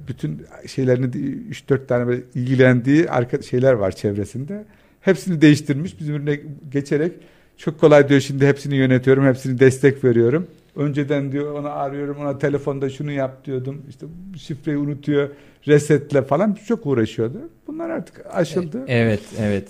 bütün 0.07 0.45
şeylerini 0.67 1.05
3-4 1.05 1.87
tane 1.87 2.07
böyle 2.07 2.21
ilgilendiği 2.35 3.09
arka 3.09 3.41
şeyler 3.41 3.73
var 3.73 3.91
çevresinde. 3.91 4.65
Hepsini 5.01 5.41
değiştirmiş. 5.41 5.99
Bizim 5.99 6.15
ürüne 6.15 6.39
geçerek 6.71 7.11
çok 7.57 7.79
kolay 7.79 8.09
diyor 8.09 8.21
şimdi 8.21 8.47
hepsini 8.47 8.75
yönetiyorum, 8.75 9.25
hepsini 9.25 9.59
destek 9.59 10.03
veriyorum. 10.03 10.47
Önceden 10.75 11.31
diyor 11.31 11.59
ona 11.59 11.69
arıyorum, 11.69 12.17
ona 12.17 12.37
telefonda 12.37 12.89
şunu 12.89 13.11
yap 13.11 13.45
diyordum. 13.45 13.81
İşte 13.89 14.05
şifreyi 14.37 14.77
unutuyor, 14.77 15.29
resetle 15.67 16.21
falan 16.21 16.57
çok 16.67 16.85
uğraşıyordu. 16.85 17.37
Bunlar 17.67 17.89
artık 17.89 18.25
aşıldı. 18.33 18.85
E, 18.87 18.97
evet, 18.97 19.21
evet. 19.39 19.67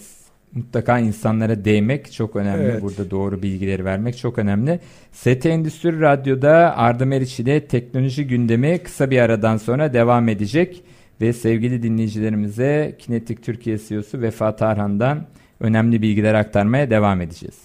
Mutlaka 0.54 1.00
insanlara 1.00 1.66
değmek 1.66 2.12
çok 2.12 2.36
önemli. 2.36 2.64
Evet. 2.64 2.82
Burada 2.82 3.12
doğru 3.12 3.42
bilgileri 3.42 3.86
vermek 3.86 4.18
çok 4.18 4.38
önemli. 4.38 4.80
ST 5.12 5.46
Endüstri 5.46 6.02
Radyo'da 6.02 6.78
Arda 6.78 7.06
Meriç 7.06 7.40
ile 7.40 7.68
teknoloji 7.68 8.28
gündemi 8.28 8.80
kısa 8.80 9.12
bir 9.12 9.20
aradan 9.20 9.58
sonra 9.58 9.94
devam 9.94 10.30
edecek. 10.30 10.84
Ve 11.22 11.34
sevgili 11.34 11.84
dinleyicilerimize 11.84 12.96
Kinetik 13.00 13.44
Türkiye 13.44 13.78
CEO'su 13.78 14.22
Vefa 14.22 14.56
Tarhan'dan 14.56 15.26
önemli 15.60 16.02
bilgiler 16.02 16.34
aktarmaya 16.34 16.90
devam 16.90 17.22
edeceğiz. 17.22 17.65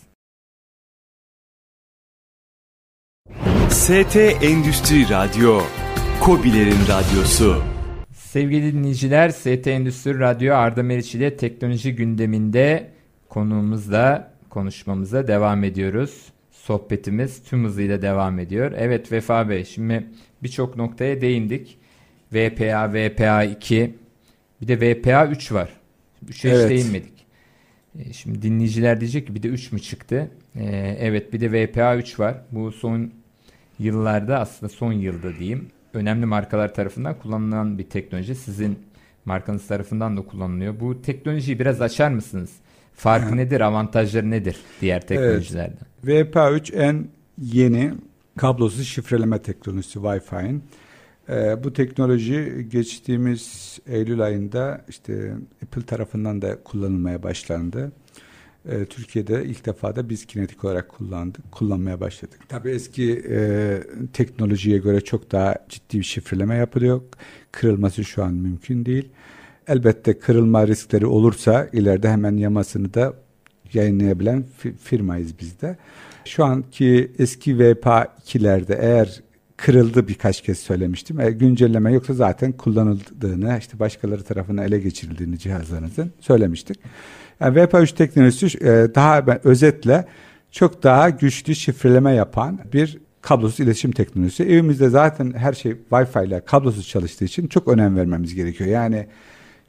ST 3.70 4.16
Endüstri 4.42 5.08
Radyo, 5.08 5.62
Kobilerin 6.20 6.80
Radyosu. 6.88 7.62
Sevgili 8.12 8.72
dinleyiciler, 8.72 9.30
ST 9.30 9.66
Endüstri 9.66 10.18
Radyo 10.18 10.54
Arda 10.54 10.82
Meriç 10.82 11.14
ile 11.14 11.36
teknoloji 11.36 11.96
gündeminde 11.96 12.90
konuğumuzla 13.28 14.32
konuşmamıza 14.48 15.28
devam 15.28 15.64
ediyoruz. 15.64 16.24
Sohbetimiz 16.50 17.42
tüm 17.42 17.64
hızıyla 17.64 18.02
devam 18.02 18.38
ediyor. 18.38 18.72
Evet 18.76 19.12
Vefa 19.12 19.48
Bey, 19.48 19.64
şimdi 19.64 20.06
birçok 20.42 20.76
noktaya 20.76 21.20
değindik. 21.20 21.78
VPA, 22.32 22.92
VPA 22.94 23.44
2, 23.44 23.94
bir 24.60 24.68
de 24.68 24.80
VPA 24.80 25.26
3 25.26 25.52
var. 25.52 25.70
3'e 26.28 26.50
evet. 26.50 26.64
hiç 26.64 26.70
değinmedik. 26.70 27.26
E, 27.98 28.12
şimdi 28.12 28.42
dinleyiciler 28.42 29.00
diyecek 29.00 29.26
ki 29.26 29.34
bir 29.34 29.42
de 29.42 29.48
3 29.48 29.72
mü 29.72 29.80
çıktı? 29.80 30.30
Ee, 30.56 30.96
evet 31.00 31.32
bir 31.32 31.40
de 31.40 31.52
VPA 31.52 31.96
3 31.96 32.20
var. 32.20 32.34
Bu 32.52 32.72
son 32.72 33.19
yıllarda 33.80 34.38
aslında 34.40 34.72
son 34.72 34.92
yılda 34.92 35.36
diyeyim 35.38 35.68
önemli 35.94 36.26
markalar 36.26 36.74
tarafından 36.74 37.18
kullanılan 37.18 37.78
bir 37.78 37.84
teknoloji. 37.84 38.34
Sizin 38.34 38.78
markanız 39.24 39.66
tarafından 39.66 40.16
da 40.16 40.22
kullanılıyor. 40.22 40.80
Bu 40.80 41.02
teknolojiyi 41.02 41.58
biraz 41.58 41.80
açar 41.82 42.10
mısınız? 42.10 42.50
Farkı 42.94 43.36
nedir, 43.36 43.60
avantajları 43.60 44.30
nedir 44.30 44.56
diğer 44.80 45.06
teknolojilerden? 45.06 45.86
Evet. 46.06 46.34
VPA3 46.34 46.76
en 46.76 47.08
yeni 47.38 47.94
kablosuz 48.36 48.88
şifreleme 48.88 49.42
teknolojisi 49.42 49.98
Wi-Fi'nin. 49.98 50.62
Ee, 51.28 51.64
bu 51.64 51.72
teknoloji 51.72 52.66
geçtiğimiz 52.70 53.78
Eylül 53.86 54.20
ayında 54.20 54.84
işte 54.88 55.32
Apple 55.64 55.82
tarafından 55.82 56.42
da 56.42 56.62
kullanılmaya 56.64 57.22
başlandı 57.22 57.92
e, 58.68 58.84
Türkiye'de 58.84 59.44
ilk 59.44 59.66
defa 59.66 59.96
da 59.96 60.08
biz 60.08 60.26
kinetik 60.26 60.64
olarak 60.64 60.88
kullandık, 60.88 61.52
kullanmaya 61.52 62.00
başladık. 62.00 62.40
Tabii 62.48 62.70
eski 62.70 63.24
e, 63.30 63.78
teknolojiye 64.12 64.78
göre 64.78 65.00
çok 65.00 65.32
daha 65.32 65.54
ciddi 65.68 65.98
bir 65.98 66.04
şifreleme 66.04 66.56
yapılıyor. 66.56 67.00
Kırılması 67.52 68.04
şu 68.04 68.24
an 68.24 68.34
mümkün 68.34 68.86
değil. 68.86 69.08
Elbette 69.68 70.18
kırılma 70.18 70.66
riskleri 70.66 71.06
olursa 71.06 71.68
ileride 71.72 72.08
hemen 72.08 72.36
yamasını 72.36 72.94
da 72.94 73.14
yayınlayabilen 73.72 74.44
firmayız 74.82 75.32
biz 75.40 75.60
de. 75.60 75.76
Şu 76.24 76.44
anki 76.44 77.12
eski 77.18 77.58
VPA 77.58 78.04
2'lerde 78.24 78.76
eğer 78.78 79.22
kırıldı 79.64 80.08
birkaç 80.08 80.40
kez 80.40 80.58
söylemiştim. 80.58 81.20
E, 81.20 81.30
güncelleme 81.30 81.92
yoksa 81.92 82.14
zaten 82.14 82.52
kullanıldığını, 82.52 83.56
işte 83.58 83.78
başkaları 83.78 84.22
tarafından 84.22 84.64
ele 84.64 84.78
geçirildiğini 84.78 85.38
cihazlarınızın 85.38 86.12
söylemiştik. 86.20 86.78
Yani 87.40 87.58
VPA3 87.58 87.94
teknolojisi 87.94 88.58
e, 88.58 88.94
daha 88.94 89.26
ben 89.26 89.46
özetle 89.46 90.04
çok 90.50 90.82
daha 90.82 91.10
güçlü 91.10 91.54
şifreleme 91.54 92.14
yapan 92.14 92.60
bir 92.72 92.98
kablosuz 93.22 93.60
iletişim 93.60 93.92
teknolojisi. 93.92 94.44
Evimizde 94.44 94.88
zaten 94.88 95.32
her 95.36 95.52
şey 95.52 95.76
Wi-Fi 95.90 96.26
ile 96.26 96.40
kablosuz 96.40 96.88
çalıştığı 96.88 97.24
için 97.24 97.46
çok 97.46 97.68
önem 97.68 97.96
vermemiz 97.96 98.34
gerekiyor. 98.34 98.70
Yani 98.70 99.06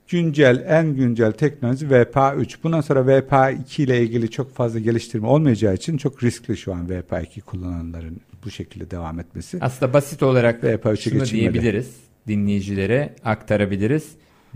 güncel, 0.08 0.66
en 0.68 0.96
güncel 0.96 1.32
teknoloji 1.32 1.86
VPA3. 1.86 2.56
Bundan 2.64 2.82
sonra 2.82 3.00
VPA2 3.00 3.82
ile 3.82 4.02
ilgili 4.02 4.30
çok 4.32 4.56
fazla 4.56 4.80
geliştirme 4.80 5.28
olmayacağı 5.28 5.74
için 5.74 5.98
çok 5.98 6.24
riskli 6.24 6.58
şu 6.58 6.74
an 6.74 6.88
VPA2 6.90 7.42
kullananların 7.42 8.22
bu 8.46 8.52
şekilde 8.52 8.92
devam 8.92 9.20
etmesi. 9.20 9.58
Aslında 9.62 9.94
basit 9.94 10.24
olarak 10.24 10.64
VPA3'e 10.64 10.96
şunu 10.98 11.20
geçilmeli. 11.20 11.32
diyebiliriz. 11.54 11.96
Dinleyicilere 12.28 13.16
aktarabiliriz. 13.26 14.08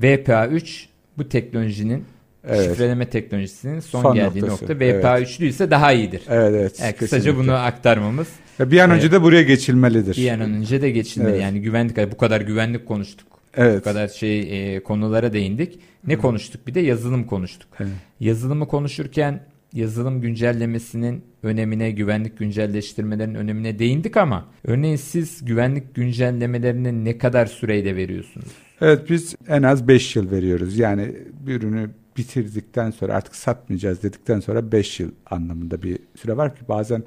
VPA3 0.01 0.85
bu 1.17 1.29
teknolojinin 1.29 2.03
Evet. 2.47 2.69
şifreleme 2.69 3.09
teknolojisinin 3.09 3.79
son, 3.79 4.01
Son 4.01 4.15
geldiği 4.15 4.41
noktası. 4.41 4.63
nokta. 4.63 4.85
VPA3'lü 4.85 5.45
ise 5.45 5.71
daha 5.71 5.91
iyidir. 5.93 6.21
Evet 6.29 6.53
evet. 6.55 6.79
Yani 6.81 6.93
kısaca 6.93 7.23
kesinlikle. 7.23 7.43
bunu 7.43 7.53
aktarmamız 7.55 8.27
bir 8.59 8.79
an 8.79 8.91
önce 8.91 9.11
de 9.11 9.21
buraya 9.21 9.41
geçilmelidir. 9.43 10.17
bir 10.17 10.29
an 10.29 10.39
önce 10.41 10.81
de 10.81 10.91
geçilmeli. 10.91 11.31
Evet. 11.31 11.41
Yani 11.41 11.61
güvenlik 11.61 12.11
bu 12.11 12.17
kadar 12.17 12.41
güvenlik 12.41 12.85
konuştuk. 12.85 13.27
Evet. 13.55 13.79
Bu 13.79 13.83
kadar 13.83 14.07
şey 14.07 14.75
e, 14.75 14.79
konulara 14.79 15.33
değindik. 15.33 15.79
Ne 16.07 16.17
konuştuk? 16.17 16.67
Bir 16.67 16.73
de 16.73 16.79
yazılım 16.79 17.23
konuştuk. 17.23 17.69
Evet. 17.79 17.91
Yazılımı 18.19 18.67
konuşurken 18.67 19.41
yazılım 19.73 20.21
güncellemesinin 20.21 21.23
önemine, 21.43 21.91
güvenlik 21.91 22.37
güncelleştirmelerinin 22.37 23.35
önemine 23.35 23.79
değindik 23.79 24.17
ama 24.17 24.45
örneğin 24.63 24.95
siz 24.95 25.45
güvenlik 25.45 25.95
güncellemelerini 25.95 27.05
ne 27.05 27.17
kadar 27.17 27.45
süreyle 27.45 27.95
veriyorsunuz? 27.95 28.47
Evet 28.81 29.09
biz 29.09 29.35
en 29.47 29.63
az 29.63 29.87
5 29.87 30.15
yıl 30.15 30.31
veriyoruz. 30.31 30.77
Yani 30.77 31.15
bir 31.39 31.55
ürünü 31.55 31.89
bitirdikten 32.17 32.91
sonra 32.91 33.13
artık 33.13 33.35
satmayacağız 33.35 34.03
dedikten 34.03 34.39
sonra 34.39 34.71
5 34.71 34.99
yıl 34.99 35.11
anlamında 35.25 35.81
bir 35.81 35.99
süre 36.21 36.37
var 36.37 36.55
ki 36.55 36.61
bazen 36.67 37.03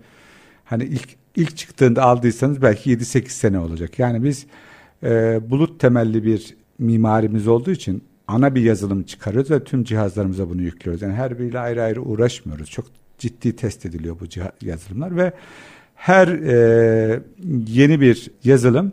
hani 0.64 0.84
ilk 0.84 1.08
ilk 1.36 1.56
çıktığında 1.56 2.02
aldıysanız 2.02 2.62
belki 2.62 2.90
7-8 2.90 3.28
sene 3.28 3.58
olacak. 3.58 3.98
Yani 3.98 4.24
biz 4.24 4.46
e, 5.02 5.40
bulut 5.50 5.80
temelli 5.80 6.24
bir 6.24 6.56
mimarimiz 6.78 7.48
olduğu 7.48 7.70
için 7.70 8.04
ana 8.28 8.54
bir 8.54 8.62
yazılım 8.62 9.02
çıkarıyoruz 9.02 9.50
ve 9.50 9.64
tüm 9.64 9.84
cihazlarımıza 9.84 10.50
bunu 10.50 10.62
yüklüyoruz. 10.62 11.02
Yani 11.02 11.14
her 11.14 11.38
biriyle 11.38 11.58
ayrı 11.58 11.82
ayrı 11.82 12.02
uğraşmıyoruz. 12.02 12.70
Çok 12.70 12.86
ciddi 13.18 13.56
test 13.56 13.86
ediliyor 13.86 14.16
bu 14.20 14.24
ciha- 14.24 14.52
yazılımlar 14.62 15.16
ve 15.16 15.32
her 15.94 16.28
e, 16.28 17.20
yeni 17.68 18.00
bir 18.00 18.30
yazılım 18.44 18.92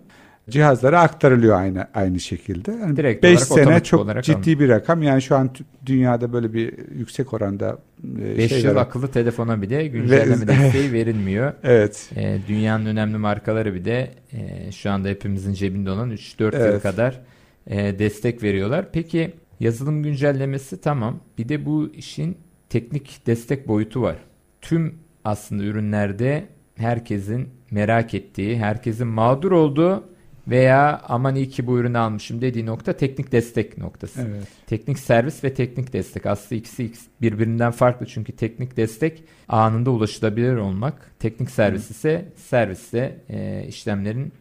cihazlara 0.50 1.02
aktarılıyor 1.02 1.58
aynı 1.60 1.88
aynı 1.93 2.20
şekilde. 2.20 2.72
Yani 2.72 2.98
Direkt 2.98 3.24
5 3.24 3.52
olarak, 3.52 3.68
sene 3.68 3.84
çok 3.84 4.02
olarak 4.02 4.24
ciddi 4.24 4.60
bir 4.60 4.70
rakam. 4.70 5.04
Yani 5.04 5.22
şu 5.22 5.36
an 5.36 5.50
dünyada 5.86 6.34
böyle 6.34 6.54
bir 6.54 6.74
yüksek 6.96 7.34
oranda 7.34 7.78
e, 8.20 8.38
5 8.38 8.50
şeyler- 8.52 8.70
yıl 8.70 8.78
akıllı 8.78 9.08
telefona 9.08 9.62
bile 9.62 9.88
güncelleme 9.88 10.48
desteği 10.48 10.93
verilmiyor. 10.93 11.54
Evet. 11.64 12.10
E, 12.16 12.38
dünyanın 12.48 12.86
önemli 12.86 13.18
markaları 13.18 13.74
bir 13.76 13.86
de 13.86 14.12
e, 14.34 14.72
şu 14.72 14.91
anda 14.91 15.08
hepimizin 15.08 15.54
cebinde 15.54 15.91
olan 15.91 16.12
3-4 16.12 16.56
yıl 16.56 16.62
Evet. 16.66 16.82
kadar 16.84 17.22
e, 17.68 18.00
destek 18.00 18.43
veriyorlar. 18.43 18.86
Peki 18.93 19.34
yazılım 19.60 20.04
güncellemesi 20.04 20.82
tamam. 20.82 21.20
Bir 21.38 21.50
de 21.50 21.66
bu 21.66 21.91
işin 21.93 22.38
teknik 22.70 23.28
destek 23.28 23.68
boyutu 23.68 24.02
var. 24.02 24.16
Tüm 24.62 24.96
aslında 25.24 25.64
ürünlerde 25.64 26.46
herkesin 26.76 27.50
merak 27.72 28.14
ettiği, 28.14 28.58
herkesin 28.58 29.08
mağdur 29.08 29.52
olduğu 29.52 30.04
veya 30.48 31.02
aman 31.08 31.36
iyi 31.36 31.50
ki 31.50 31.68
bu 31.68 31.80
ürünü 31.80 31.98
almışım 31.98 32.41
dediği 32.41 32.66
nokta 32.66 32.93
teknik 32.93 33.32
destek 33.32 33.78
noktası. 33.78 34.22
Evet. 34.30 34.48
Teknik 34.68 35.00
servis 35.00 35.43
ve 35.43 35.54
teknik 35.54 35.93
destek. 35.93 36.26
Aslında 36.26 36.56
ikisi 36.60 36.91
birbirinden 37.22 37.72
farklı 37.72 38.06
çünkü 38.06 38.32
teknik 38.32 38.78
destek 38.78 39.24
anında 39.50 39.89
ulaşılabilir 39.91 40.56
olmak. 40.56 41.12
Teknik 41.20 41.50
servis 41.52 41.91
ise 41.91 42.26
serviste 42.36 43.18
e, 43.30 43.66
işlemlerin 43.68 44.34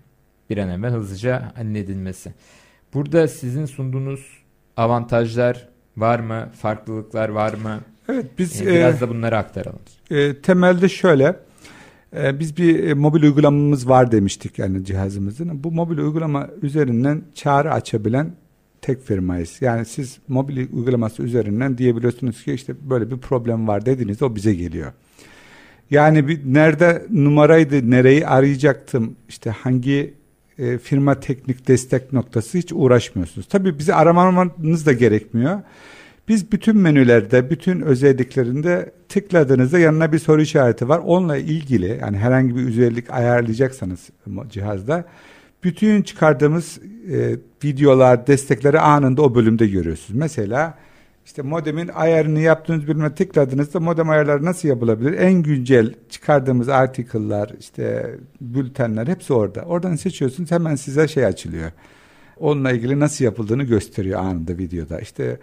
bir 0.51 0.59
an 0.59 0.69
evvel 0.69 0.93
hızlıca 0.93 1.53
halledilmesi. 1.57 2.33
Burada 2.95 3.29
sizin 3.29 3.67
sunduğunuz 3.67 4.21
avantajlar 4.77 5.69
var 5.97 6.19
mı? 6.19 6.51
Farklılıklar 6.61 7.29
var 7.29 7.55
mı? 7.55 7.81
Evet 8.09 8.27
biz 8.39 8.63
E, 8.63 8.67
biraz 8.67 8.97
e, 8.97 9.01
da 9.01 9.09
bunları 9.09 9.39
aktaralım. 9.39 9.79
e, 10.11 10.41
temelde 10.41 10.89
şöyle 10.89 11.37
e, 12.17 12.39
biz 12.39 12.57
bir 12.57 12.85
e, 12.85 12.95
mobil 12.95 13.23
uygulamamız 13.23 13.89
var 13.89 14.13
demiştik 14.13 14.59
yani 14.59 14.85
cihazımızın. 14.85 15.65
Bu 15.65 15.73
mobil 15.73 15.99
uygulama 15.99 16.49
üzerinden 16.63 17.23
çağrı 17.35 17.73
açabilen 17.73 18.33
tek 18.83 19.03
firmayız. 19.03 19.57
Yani 19.61 19.85
siz 19.85 20.19
mobil 20.29 20.57
uygulaması 20.73 21.23
üzerinden 21.23 21.79
diyebiliyorsunuz 21.79 22.45
ki 22.45 22.53
işte 22.53 22.75
böyle 22.91 23.11
bir 23.11 23.17
problem 23.17 23.69
var 23.69 23.87
dediğinizde 23.87 24.25
o 24.25 24.35
bize 24.35 24.55
geliyor. 24.55 24.93
Yani 25.91 26.29
bir, 26.29 26.41
nerede 26.45 27.07
numaraydı, 27.11 27.91
nereyi 27.91 28.27
arayacaktım, 28.27 29.17
işte 29.29 29.51
hangi 29.51 30.15
e, 30.59 30.79
firma 30.79 31.21
teknik 31.21 31.69
destek 31.69 32.13
noktası 32.13 32.59
hiç 32.59 32.73
uğraşmıyorsunuz. 32.73 33.49
Tabii 33.49 33.79
bizi 33.79 33.95
aramanız 33.95 34.87
da 34.87 34.93
gerekmiyor. 34.93 35.61
Biz 36.29 36.53
bütün 36.53 36.77
menülerde, 36.77 37.51
bütün 37.51 37.81
özelliklerinde 37.81 38.93
tıkladığınızda 39.09 39.79
yanına 39.79 40.13
bir 40.13 40.19
soru 40.19 40.43
işareti 40.43 40.89
var. 40.89 40.99
Onunla 41.05 41.37
ilgili 41.37 41.99
yani 42.01 42.19
herhangi 42.19 42.57
bir 42.57 42.67
özellik 42.67 43.11
ayarlayacaksanız 43.11 44.11
cihazda 44.49 45.05
bütün 45.65 46.03
çıkardığımız 46.03 46.79
e, 47.13 47.37
videolar, 47.65 48.27
destekleri 48.27 48.81
anında 48.81 49.23
o 49.23 49.35
bölümde 49.35 49.67
görüyorsunuz. 49.67 50.21
Mesela 50.21 50.75
işte 51.25 51.43
modemin 51.43 51.89
ayarını 51.89 52.41
yaptığınız 52.41 52.89
bölüme 52.89 53.15
tıkladığınızda 53.15 53.81
modem 53.81 54.11
ayarları 54.11 54.45
nasıl 54.45 54.69
yapılabilir? 54.69 55.13
En 55.13 55.33
güncel 55.33 55.95
çıkardığımız 56.11 56.69
article'lar, 56.69 57.51
işte 57.61 58.17
bültenler 58.41 59.07
hepsi 59.07 59.33
orada. 59.33 59.63
Oradan 59.63 59.97
seçiyorsunuz 59.97 60.51
hemen 60.51 60.75
size 60.75 61.09
şey 61.09 61.27
açılıyor. 61.27 61.71
Onunla 62.41 62.73
ilgili 62.73 63.01
nasıl 63.01 63.25
yapıldığını 63.25 63.63
gösteriyor 63.63 64.21
anında 64.21 64.59
videoda. 64.59 65.01
İşte 65.01 65.39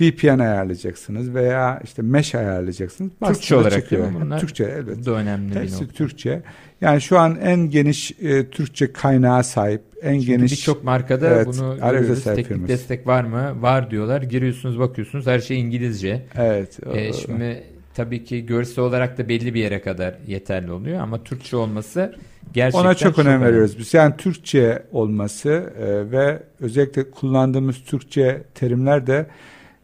VPN 0.00 0.38
ayarlayacaksınız 0.38 1.34
veya 1.34 1.80
işte 1.84 2.02
mesh 2.02 2.34
ayarlayacaksınız. 2.34 3.10
Türkçe 3.26 3.56
olarak 3.56 3.72
çıkıyor. 3.72 4.02
değil 4.02 4.14
mi 4.14 4.20
bunlar? 4.20 4.40
Türkçe 4.40 4.64
elbette. 4.64 5.00
Bu 5.00 5.04
da 5.06 5.10
önemli 5.10 5.54
bir 5.54 5.60
Hepsi 5.60 5.74
nokta. 5.82 5.94
Türkçe. 5.94 6.42
Yani 6.80 7.00
şu 7.00 7.18
an 7.18 7.38
en 7.42 7.70
geniş 7.70 8.12
e, 8.22 8.50
Türkçe 8.50 8.92
kaynağa 8.92 9.42
sahip, 9.42 9.82
en 10.02 10.14
Çünkü 10.14 10.26
geniş 10.26 10.52
birçok 10.52 10.84
markada 10.84 11.28
Evet, 11.28 11.46
bunu 11.46 11.76
görüyoruz. 11.76 12.24
Teknik 12.24 12.46
firması. 12.46 12.68
destek 12.68 13.06
var 13.06 13.24
mı? 13.24 13.62
Var 13.62 13.90
diyorlar. 13.90 14.22
Giriyorsunuz 14.22 14.78
bakıyorsunuz 14.78 15.26
her 15.26 15.40
şey 15.40 15.60
İngilizce. 15.60 16.22
Evet. 16.36 16.78
E, 16.94 17.10
o- 17.10 17.12
şimdi 17.12 17.62
tabii 17.94 18.24
ki 18.24 18.46
görsel 18.46 18.84
olarak 18.84 19.18
da 19.18 19.28
belli 19.28 19.54
bir 19.54 19.60
yere 19.60 19.80
kadar 19.80 20.14
yeterli 20.26 20.72
oluyor 20.72 21.00
ama 21.00 21.24
Türkçe 21.24 21.56
olması 21.56 22.14
gerçekten 22.52 22.84
Ona 22.84 22.94
çok, 22.94 23.18
önem 23.18 23.32
önemli. 23.32 23.46
veriyoruz 23.46 23.78
biz. 23.78 23.94
Yani 23.94 24.16
Türkçe 24.16 24.82
olması 24.92 25.72
e, 25.78 26.10
ve 26.10 26.42
özellikle 26.60 27.10
kullandığımız 27.10 27.84
Türkçe 27.84 28.42
terimler 28.54 29.06
de 29.06 29.26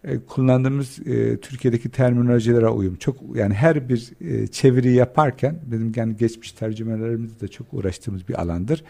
e, 0.05 0.19
kullandığımız 0.19 0.99
e, 1.07 1.37
Türkiye'deki 1.37 1.91
terminolojilere 1.91 2.69
uyum. 2.69 2.97
Çok 2.97 3.17
yani 3.35 3.55
her 3.55 3.89
bir 3.89 4.13
e, 4.21 4.47
çeviri 4.47 4.93
yaparken 4.93 5.59
bizim 5.67 5.93
yani 5.97 6.17
geçmiş 6.17 6.53
tercümelerimizde 6.53 7.41
de 7.41 7.49
çok 7.49 7.67
uğraştığımız 7.73 8.29
bir 8.29 8.43
alandır. 8.43 8.85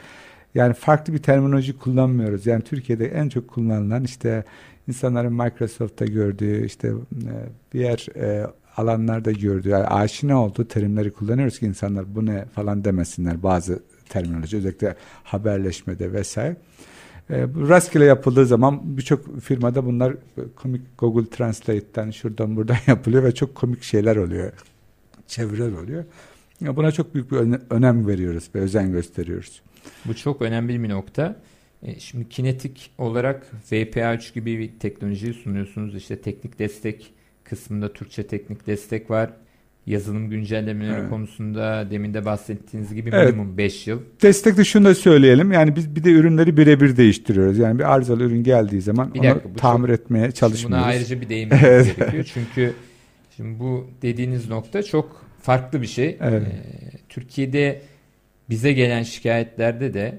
Yani 0.54 0.74
farklı 0.74 1.12
bir 1.12 1.18
terminoloji 1.18 1.78
kullanmıyoruz. 1.78 2.46
Yani 2.46 2.62
Türkiye'de 2.62 3.06
en 3.06 3.28
çok 3.28 3.48
kullanılan 3.48 4.04
işte 4.04 4.44
insanların 4.88 5.32
Microsoft'ta 5.32 6.04
gördüğü 6.04 6.66
işte 6.66 6.88
e, 6.88 7.34
diğer 7.72 8.06
e, 8.16 8.46
alanlarda 8.76 9.32
gördüğü 9.32 9.68
yani 9.68 9.84
aşina 9.86 10.44
olduğu 10.44 10.68
terimleri 10.68 11.10
kullanıyoruz 11.12 11.58
ki 11.58 11.66
insanlar 11.66 12.14
bu 12.14 12.26
ne 12.26 12.44
falan 12.44 12.84
demesinler 12.84 13.42
bazı 13.42 13.82
terminoloji 14.08 14.56
özellikle 14.56 14.96
haberleşmede 15.24 16.12
vesaire. 16.12 16.56
E, 17.30 17.42
rastgele 17.68 18.04
yapıldığı 18.04 18.46
zaman 18.46 18.80
birçok 18.96 19.40
firmada 19.40 19.86
bunlar 19.86 20.14
komik 20.56 20.82
Google 20.98 21.30
Translate'ten 21.30 22.10
şuradan 22.10 22.56
buradan 22.56 22.76
yapılıyor 22.86 23.24
ve 23.24 23.34
çok 23.34 23.54
komik 23.54 23.82
şeyler 23.82 24.16
oluyor. 24.16 24.52
Çeviriler 25.26 25.72
oluyor. 25.72 26.04
Ya 26.60 26.76
Buna 26.76 26.92
çok 26.92 27.14
büyük 27.14 27.30
bir 27.32 27.36
öne- 27.36 27.60
önem 27.70 28.06
veriyoruz 28.08 28.48
ve 28.54 28.60
özen 28.60 28.92
gösteriyoruz. 28.92 29.62
Bu 30.04 30.14
çok 30.16 30.42
önemli 30.42 30.82
bir 30.82 30.88
nokta. 30.88 31.36
E, 31.82 32.00
Şimdi 32.00 32.28
kinetik 32.28 32.90
olarak 32.98 33.46
VPA3 33.70 34.34
gibi 34.34 34.58
bir 34.58 34.78
teknolojiyi 34.78 35.34
sunuyorsunuz. 35.34 35.94
İşte 35.94 36.20
teknik 36.20 36.58
destek 36.58 37.14
kısmında 37.57 37.92
Türkçe 37.92 38.26
teknik 38.26 38.66
destek 38.66 39.11
var. 39.11 39.30
Yazılım 39.86 40.30
güncellemeleri 40.30 40.98
Evet. 41.00 41.11
konusunda 41.11 41.90
demin 41.90 42.14
de 42.14 42.24
bahsettiğiniz 42.24 42.94
gibi 42.94 43.11
Evet. 43.12 43.34
minimum 43.34 43.59
5 43.59 43.86
yıl. 43.86 44.00
Destekte 44.22 44.64
şunu 44.64 44.84
da 44.84 44.94
söyleyelim. 44.94 45.53
Yani 45.53 45.76
biz 45.76 45.96
bir 45.96 46.05
de 46.05 46.11
ürünleri 46.11 46.57
birebir 46.57 46.96
değiştiriyoruz. 46.96 47.59
Yani 47.59 47.78
bir 47.78 47.94
arızalı 47.94 48.22
ürün 48.22 48.42
geldiği 48.42 48.80
zaman 48.82 49.14
Bir 49.14 49.18
onu 49.20 49.28
dakika, 49.28 49.50
bu 49.55 49.55
tamir 49.59 49.88
etmeye 49.88 50.20
Şimdi 50.20 50.28
buna 50.30 50.34
çalışmıyoruz. 50.34 50.86
ayrıca 50.86 51.20
bir 51.20 51.28
değinmemiz 51.28 51.64
Evet. 51.68 51.96
gerekiyor. 51.96 52.30
Çünkü 52.34 52.72
şimdi 53.36 53.59
bu 53.61 53.86
dediğiniz 54.03 54.48
nokta 54.48 54.82
çok 54.82 55.24
farklı 55.42 55.82
bir 55.82 55.86
şey. 55.86 56.16
Evet. 56.20 56.42
Ee, 56.42 56.90
Türkiye'de 57.09 57.80
bize 58.50 58.72
gelen 58.72 59.03
şikayetlerde 59.03 59.94
de 59.94 60.18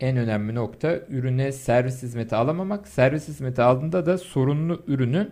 en 0.00 0.16
önemli 0.16 0.54
nokta 0.54 1.00
ürüne 1.10 1.52
servis 1.52 2.02
hizmeti 2.02 2.36
alamamak. 2.36 2.88
Servis 2.88 3.28
hizmeti 3.28 3.62
aldığında 3.62 4.06
da 4.06 4.18
sorunlu 4.18 4.82
ürünün 4.86 5.30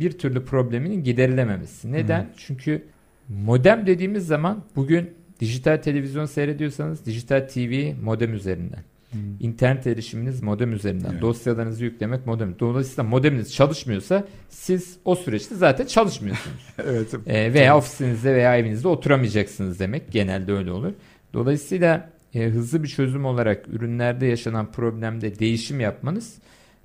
bir 0.00 0.18
türlü 0.18 0.44
probleminin 0.44 1.04
giderilememesi. 1.04 1.92
Neden? 1.92 2.22
Hmm. 2.22 2.30
Çünkü 2.36 2.84
modem 3.28 3.86
dediğimiz 3.86 4.26
zaman 4.26 4.64
bugün 4.76 5.10
dijital 5.40 5.76
televizyon 5.76 6.24
seyrediyorsanız 6.24 7.06
dijital 7.06 7.48
TV 7.48 7.92
modem 8.02 8.34
üzerinden. 8.34 8.84
Hmm. 9.10 9.20
İnternet 9.40 9.86
erişiminiz 9.86 10.42
modem 10.42 10.72
üzerinden. 10.72 11.10
Evet. 11.12 11.22
Dosyalarınızı 11.22 11.84
yüklemek 11.84 12.26
modem. 12.26 12.54
Dolayısıyla 12.58 13.02
modeminiz 13.02 13.54
çalışmıyorsa 13.54 14.24
siz 14.48 14.96
o 15.04 15.14
süreçte 15.14 15.54
zaten 15.54 15.86
çalışmıyorsunuz. 15.86 16.66
evet. 16.84 17.14
Ee, 17.26 17.54
veya 17.54 17.76
ofisinizde 17.76 18.34
veya 18.34 18.56
evinizde 18.56 18.88
oturamayacaksınız 18.88 19.80
demek. 19.80 20.12
Genelde 20.12 20.52
öyle 20.52 20.72
olur. 20.72 20.92
Dolayısıyla 21.34 22.10
e, 22.34 22.44
hızlı 22.44 22.82
bir 22.82 22.88
çözüm 22.88 23.24
olarak 23.24 23.68
ürünlerde 23.68 24.26
yaşanan 24.26 24.72
problemde 24.72 25.38
değişim 25.38 25.80
yapmanız 25.80 26.38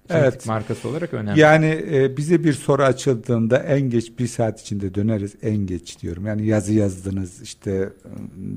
evet. 0.10 0.46
markası 0.46 0.90
olarak 0.90 1.14
önemli. 1.14 1.40
Yani 1.40 1.84
e, 1.92 2.18
bize 2.18 2.44
bir 2.44 2.54
soru 2.54 2.84
açıldığında 2.84 3.58
en 3.58 3.82
geç 3.82 4.20
bir 4.20 4.28
saat 4.28 4.62
içinde 4.62 4.96
döneriz. 4.96 5.36
En 5.42 5.58
geç 5.58 6.02
diyorum. 6.02 6.26
Yani 6.26 6.46
yazı 6.46 6.74
yazdınız 6.74 7.42
işte 7.42 7.72
ıı, 7.82 7.90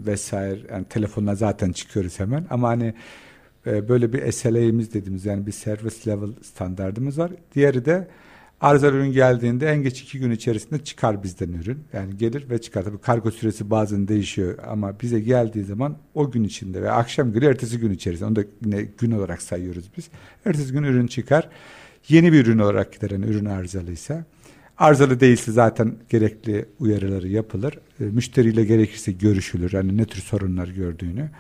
vesaire. 0.07 0.61
Yani 0.71 0.85
telefonla 0.85 1.35
zaten 1.35 1.73
çıkıyoruz 1.73 2.21
hemen. 2.21 2.47
Ama 2.51 2.69
hani 2.69 2.95
e, 3.67 3.89
böyle 3.89 4.13
bir 4.13 4.33
SLA'miz 4.33 4.95
dediğimiz 4.95 5.27
yani 5.27 5.47
bir 5.47 5.53
service 5.53 6.11
level 6.11 6.31
standartımız 6.43 7.19
var. 7.19 7.31
Diğeri 7.55 7.85
de 7.85 8.09
Arızalı 8.61 8.93
ürün 8.93 9.13
geldiğinde 9.13 9.69
en 9.69 9.83
geç 9.83 10.03
iki 10.03 10.19
gün 10.19 10.31
içerisinde 10.31 10.85
çıkar 10.85 11.23
bizden 11.23 11.53
ürün. 11.53 11.79
Yani 11.93 12.17
gelir 12.17 12.51
ve 12.51 12.61
çıkar. 12.61 12.83
Tabii 12.83 12.99
kargo 12.99 13.31
süresi 13.31 13.71
bazen 13.71 14.09
değişiyor 14.09 14.59
ama 14.69 15.01
bize 15.01 15.21
geldiği 15.21 15.65
zaman 15.65 15.97
o 16.15 16.31
gün 16.31 16.45
içinde 16.45 16.83
ve 16.83 16.91
akşam 16.91 17.33
günü 17.33 17.45
ertesi 17.47 17.79
gün 17.79 17.91
içerisinde 17.91 18.29
onu 18.29 18.37
da 18.37 18.41
yine 18.65 18.83
gün 18.99 19.11
olarak 19.11 19.43
sayıyoruz 19.43 19.85
biz. 19.97 20.09
Ertesi 20.45 20.73
gün 20.73 20.83
ürün 20.83 21.07
çıkar. 21.07 21.49
Yeni 22.09 22.33
bir 22.33 22.47
ürün 22.47 22.59
olarak 22.59 22.93
gider 22.93 23.11
yani 23.11 23.27
ürün 23.27 23.45
arızalıysa. 23.45 24.25
Arızalı 24.79 25.21
değilse 25.21 25.53
zaten 25.53 25.95
gerekli 26.09 26.65
uyarıları 26.81 27.29
yapılır. 27.29 27.79
E, 28.01 28.05
müşteriyle 28.05 28.65
gerekirse 28.65 29.13
görüşülür. 29.13 29.73
Yani 29.73 29.97
ne 29.97 30.05
tür 30.05 30.21
sorunlar 30.21 30.69
gördüğünü. 30.69 31.31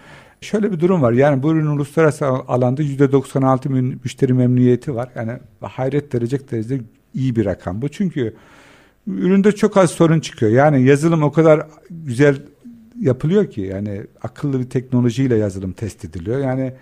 Şöyle 0.40 0.72
bir 0.72 0.80
durum 0.80 1.02
var. 1.02 1.12
Yani 1.12 1.42
bu 1.42 1.52
ürünün 1.52 1.66
uluslararası 1.66 2.26
alanda 2.26 2.82
%96 2.82 3.68
müşteri 4.04 4.32
memnuniyeti 4.32 4.94
var. 4.94 5.10
Yani 5.16 5.32
hayret 5.60 6.12
derecek 6.12 6.50
derecede 6.50 6.82
iyi 7.14 7.36
bir 7.36 7.44
rakam 7.44 7.82
bu. 7.82 7.88
Çünkü 7.88 8.34
üründe 9.06 9.52
çok 9.52 9.76
az 9.76 9.90
sorun 9.90 10.20
çıkıyor. 10.20 10.52
Yani 10.52 10.82
yazılım 10.82 11.22
o 11.22 11.32
kadar 11.32 11.66
güzel 11.90 12.36
yapılıyor 13.00 13.50
ki 13.50 13.60
yani 13.60 14.02
akıllı 14.22 14.60
bir 14.60 14.70
teknolojiyle 14.70 15.36
yazılım 15.36 15.72
test 15.72 16.04
ediliyor. 16.04 16.40
Yani 16.40 16.72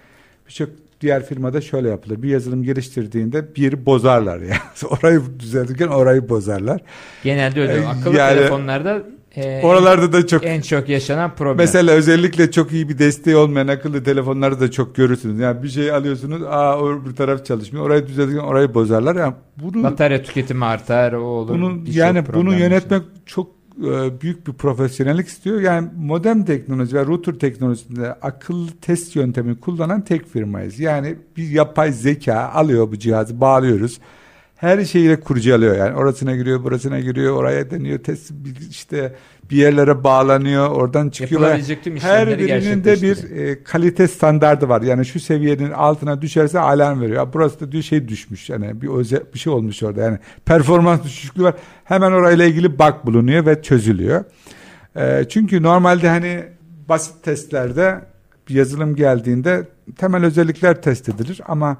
birçok 0.48 0.68
diğer 1.00 1.26
firmada 1.26 1.60
şöyle 1.60 1.88
yapılır. 1.88 2.22
Bir 2.22 2.28
yazılım 2.28 2.62
geliştirdiğinde 2.62 3.54
bir 3.54 3.86
bozarlar 3.86 4.40
yani. 4.40 4.56
orayı 4.90 5.20
düzeltirken 5.40 5.88
orayı 5.88 6.28
bozarlar. 6.28 6.80
Genelde 7.24 7.60
öyle. 7.60 7.72
Ee, 7.72 7.86
akıllı 7.86 8.16
yani, 8.16 8.38
telefonlarda 8.38 9.02
e, 9.36 9.60
Oralarda 9.62 10.12
da 10.12 10.26
çok 10.26 10.44
en 10.44 10.60
çok 10.60 10.88
yaşanan 10.88 11.34
problem. 11.34 11.56
Mesela 11.56 11.92
özellikle 11.92 12.50
çok 12.50 12.72
iyi 12.72 12.88
bir 12.88 12.98
desteği 12.98 13.36
olmayan 13.36 13.68
akıllı 13.68 14.04
telefonları 14.04 14.60
da 14.60 14.70
çok 14.70 14.94
görürsünüz. 14.94 15.40
Yani 15.40 15.62
bir 15.62 15.68
şey 15.68 15.92
alıyorsunuz, 15.92 16.42
aa 16.42 17.06
bir 17.06 17.16
taraf 17.16 17.46
çalışmıyor. 17.46 17.86
Orayı 17.86 18.06
düzeltirken 18.06 18.42
orayı 18.42 18.74
bozarlar. 18.74 19.16
Yani 19.16 19.34
bunu 19.56 19.82
batarya 19.82 20.22
tüketimi 20.22 20.64
artar, 20.64 21.12
o 21.12 21.24
olur. 21.24 21.54
Bunu 21.54 21.80
yani 21.86 22.24
bunu 22.34 22.54
yönetmek 22.54 23.02
için. 23.02 23.22
çok 23.26 23.50
e, 23.78 24.20
büyük 24.20 24.46
bir 24.46 24.52
profesyonellik 24.52 25.28
istiyor. 25.28 25.60
Yani 25.60 25.88
modem 25.96 26.44
teknoloji 26.44 26.96
ve 26.96 27.06
router 27.06 27.34
teknolojisinde 27.34 28.12
akıllı 28.12 28.70
test 28.82 29.16
yöntemi 29.16 29.60
kullanan 29.60 30.04
tek 30.04 30.26
firmayız. 30.28 30.80
Yani 30.80 31.14
bir 31.36 31.48
yapay 31.48 31.92
zeka 31.92 32.40
alıyor 32.40 32.92
bu 32.92 32.98
cihazı, 32.98 33.40
bağlıyoruz 33.40 33.98
her 34.56 34.84
şeyiyle 34.84 35.20
kurcalıyor 35.20 35.76
yani. 35.76 35.96
Orasına 35.96 36.36
giriyor 36.36 36.64
burasına 36.64 37.00
giriyor 37.00 37.36
oraya 37.36 37.70
deniyor 37.70 37.98
test 37.98 38.32
işte 38.70 39.14
bir 39.50 39.56
yerlere 39.56 40.04
bağlanıyor 40.04 40.68
oradan 40.70 41.10
çıkıyor. 41.10 41.58
Her 42.00 42.38
birinin 42.38 42.84
de 42.84 43.02
bir 43.02 43.30
e, 43.36 43.62
kalite 43.64 44.08
standardı 44.08 44.68
var. 44.68 44.82
Yani 44.82 45.06
şu 45.06 45.20
seviyenin 45.20 45.70
altına 45.70 46.22
düşerse 46.22 46.60
alarm 46.60 47.00
veriyor. 47.00 47.28
Burası 47.32 47.60
da 47.60 47.72
diyor 47.72 47.82
şey 47.82 48.08
düşmüş 48.08 48.50
yani 48.50 48.82
bir 48.82 48.88
özel 48.88 49.20
bir 49.34 49.38
şey 49.38 49.52
olmuş 49.52 49.82
orada. 49.82 50.00
Yani 50.00 50.18
performans 50.44 51.04
düşüklüğü 51.04 51.42
var. 51.44 51.54
Hemen 51.84 52.12
orayla 52.12 52.44
ilgili 52.44 52.78
bug 52.78 52.94
bulunuyor 53.04 53.46
ve 53.46 53.62
çözülüyor. 53.62 54.24
E, 54.96 55.24
çünkü 55.28 55.62
normalde 55.62 56.08
hani 56.08 56.44
basit 56.88 57.22
testlerde 57.22 58.00
bir 58.48 58.54
yazılım 58.54 58.96
geldiğinde 58.96 59.68
temel 59.98 60.24
özellikler 60.24 60.82
test 60.82 61.08
edilir 61.08 61.40
ama 61.46 61.76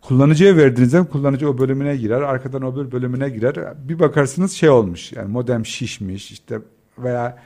kullanıcıya 0.00 0.56
verdiğinizde 0.56 1.02
kullanıcı 1.02 1.50
o 1.50 1.58
bölümüne 1.58 1.96
girer. 1.96 2.20
Arkadan 2.20 2.62
o 2.62 2.76
bir 2.76 2.92
bölümüne 2.92 3.28
girer. 3.28 3.74
Bir 3.88 3.98
bakarsınız 3.98 4.52
şey 4.52 4.68
olmuş. 4.68 5.12
Yani 5.12 5.28
modem 5.28 5.66
şişmiş 5.66 6.30
işte 6.30 6.58
veya 6.98 7.38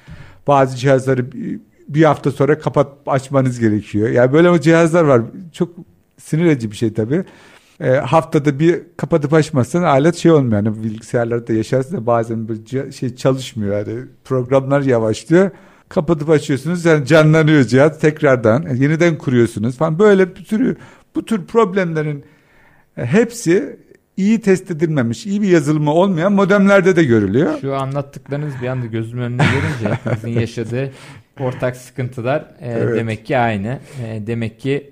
bazı 0.47 0.77
cihazları 0.77 1.27
bir 1.89 2.05
hafta 2.05 2.31
sonra 2.31 2.59
kapat 2.59 2.89
açmanız 3.07 3.61
gerekiyor. 3.61 4.09
Yani 4.09 4.33
böyle 4.33 4.61
cihazlar 4.61 5.05
var. 5.05 5.23
Çok 5.53 5.71
sinir 6.19 6.47
edici 6.47 6.71
bir 6.71 6.77
şey 6.77 6.93
tabii. 6.93 7.25
E, 7.81 7.91
haftada 7.91 8.59
bir 8.59 8.83
kapatıp 8.97 9.33
açmazsan 9.33 9.83
alet 9.83 10.17
şey 10.17 10.33
olmuyor. 10.33 10.65
Yani 10.65 10.85
bilgisayarlarda 10.85 11.53
yaşarsın 11.53 11.97
da 11.97 12.07
bazen 12.07 12.49
bir 12.49 12.93
şey 12.93 13.17
çalışmıyor. 13.17 13.79
Yani 13.79 14.05
programlar 14.25 14.81
yavaşlıyor. 14.81 15.51
Kapatıp 15.89 16.31
açıyorsunuz 16.31 16.85
yani 16.85 17.07
canlanıyor 17.07 17.65
cihaz 17.65 18.01
tekrardan. 18.01 18.63
Yani 18.63 18.83
yeniden 18.83 19.19
kuruyorsunuz 19.19 19.77
falan. 19.77 19.99
Böyle 19.99 20.37
bir 20.37 20.45
sürü 20.45 20.77
bu 21.15 21.25
tür 21.25 21.47
problemlerin 21.47 22.25
hepsi 22.95 23.77
iyi 24.17 24.41
test 24.41 24.71
edilmemiş, 24.71 25.27
iyi 25.27 25.43
bir 25.43 25.49
yazılımı 25.49 25.93
olmayan 25.93 26.33
modemlerde 26.33 26.97
de 26.97 27.05
görülüyor. 27.05 27.61
Şu 27.61 27.75
anlattıklarınız 27.75 28.55
bir 28.63 28.67
anda 28.67 28.87
gözümün 28.87 29.23
önüne 29.23 29.43
gelince 29.43 29.95
hepimizin 29.95 30.41
yaşadığı 30.41 30.93
ortak 31.41 31.77
sıkıntılar 31.77 32.41
e, 32.61 32.73
evet. 32.73 32.97
demek 32.97 33.27
ki 33.27 33.39
aynı. 33.39 33.79
E, 34.05 34.27
demek 34.27 34.61
ki 34.61 34.91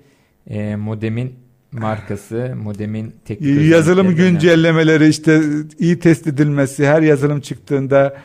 e, 0.49 0.75
modemin 0.75 1.33
markası, 1.71 2.53
modemin 2.63 3.15
teknik 3.25 3.71
yazılım 3.71 4.15
güncellemeleri 4.15 5.07
işte 5.07 5.41
iyi 5.79 5.99
test 5.99 6.27
edilmesi, 6.27 6.87
her 6.87 7.01
yazılım 7.01 7.41
çıktığında 7.41 8.17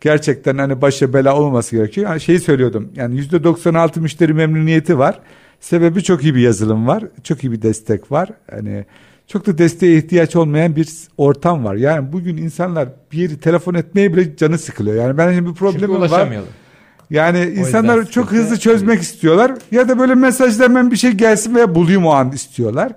gerçekten 0.00 0.58
hani 0.58 0.82
başa 0.82 1.12
bela 1.12 1.36
olmaması 1.36 1.76
gerekiyor. 1.76 2.10
Yani 2.10 2.20
şeyi 2.20 2.40
söylüyordum. 2.40 2.92
Yani 2.96 3.20
%96 3.20 4.00
müşteri 4.00 4.34
memnuniyeti 4.34 4.98
var. 4.98 5.20
Sebebi 5.60 6.02
çok 6.02 6.24
iyi 6.24 6.34
bir 6.34 6.40
yazılım 6.40 6.86
var. 6.86 7.04
Çok 7.22 7.44
iyi 7.44 7.52
bir 7.52 7.62
destek 7.62 8.12
var. 8.12 8.28
Hani 8.50 8.84
çok 9.26 9.46
da 9.46 9.58
desteğe 9.58 9.98
ihtiyaç 9.98 10.36
olmayan 10.36 10.76
bir 10.76 10.88
ortam 11.18 11.64
var. 11.64 11.74
Yani 11.74 12.12
bugün 12.12 12.36
insanlar 12.36 12.88
bir 13.12 13.38
telefon 13.40 13.74
etmeye 13.74 14.12
bile 14.12 14.36
canı 14.36 14.58
sıkılıyor. 14.58 14.96
Yani 14.96 15.18
benim 15.18 15.46
bir 15.46 15.54
problemim 15.54 16.00
var. 16.00 16.28
Yani 17.10 17.38
o 17.38 17.42
insanlar 17.42 18.10
çok 18.10 18.32
hızlı 18.32 18.58
çözmek 18.58 19.02
istiyorlar 19.02 19.52
ya 19.70 19.88
da 19.88 19.98
böyle 19.98 20.14
mesajla 20.14 20.64
hemen 20.64 20.90
bir 20.90 20.96
şey 20.96 21.10
gelsin 21.10 21.54
veya 21.54 21.74
bulayım 21.74 22.06
o 22.06 22.10
an 22.10 22.32
istiyorlar. 22.32 22.92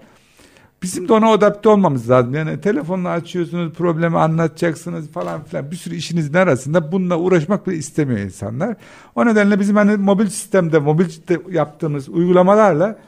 Bizim 0.84 1.08
de 1.08 1.14
ona 1.14 1.32
adapte 1.32 1.70
olmamız 1.70 2.10
lazım. 2.10 2.34
Yani 2.34 2.62
telefonla 2.62 3.10
açıyorsunuz, 3.10 3.74
problemi 3.74 4.18
anlatacaksınız 4.18 5.08
falan 5.12 5.44
filan. 5.44 5.72
Bir 5.72 5.76
sürü 5.76 5.96
işinizin 5.96 6.34
arasında 6.34 6.92
bununla 6.92 7.18
uğraşmak 7.18 7.68
bile 7.68 7.76
istemiyor 7.76 8.20
insanlar. 8.20 8.76
O 9.16 9.26
nedenle 9.26 9.60
bizim 9.60 9.76
hani 9.76 9.98
mobil 9.98 10.28
sistemde, 10.28 10.80
mobil 10.80 11.06
yaptığımız 11.52 12.10
uygulamalarla 12.10 13.00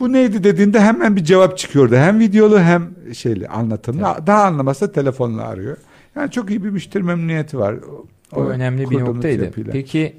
bu 0.00 0.12
neydi 0.12 0.44
dediğinde 0.44 0.80
hemen 0.80 1.16
bir 1.16 1.24
cevap 1.24 1.58
çıkıyordu. 1.58 1.96
Hem 1.96 2.20
videolu 2.20 2.60
hem 2.60 2.90
şeyli 3.14 3.48
anlatımlı. 3.48 4.08
Evet. 4.16 4.26
Daha 4.26 4.44
anlamazsa 4.44 4.92
telefonla 4.92 5.42
arıyor. 5.42 5.76
Yani 6.16 6.30
çok 6.30 6.50
iyi 6.50 6.64
bir 6.64 6.70
müşteri 6.70 7.02
memnuniyeti 7.02 7.58
var. 7.58 7.74
O, 7.74 8.06
o 8.32 8.44
önemli 8.44 8.90
bir 8.90 9.00
noktaydı. 9.00 9.44
Yapıyla. 9.44 9.72
Peki 9.72 10.16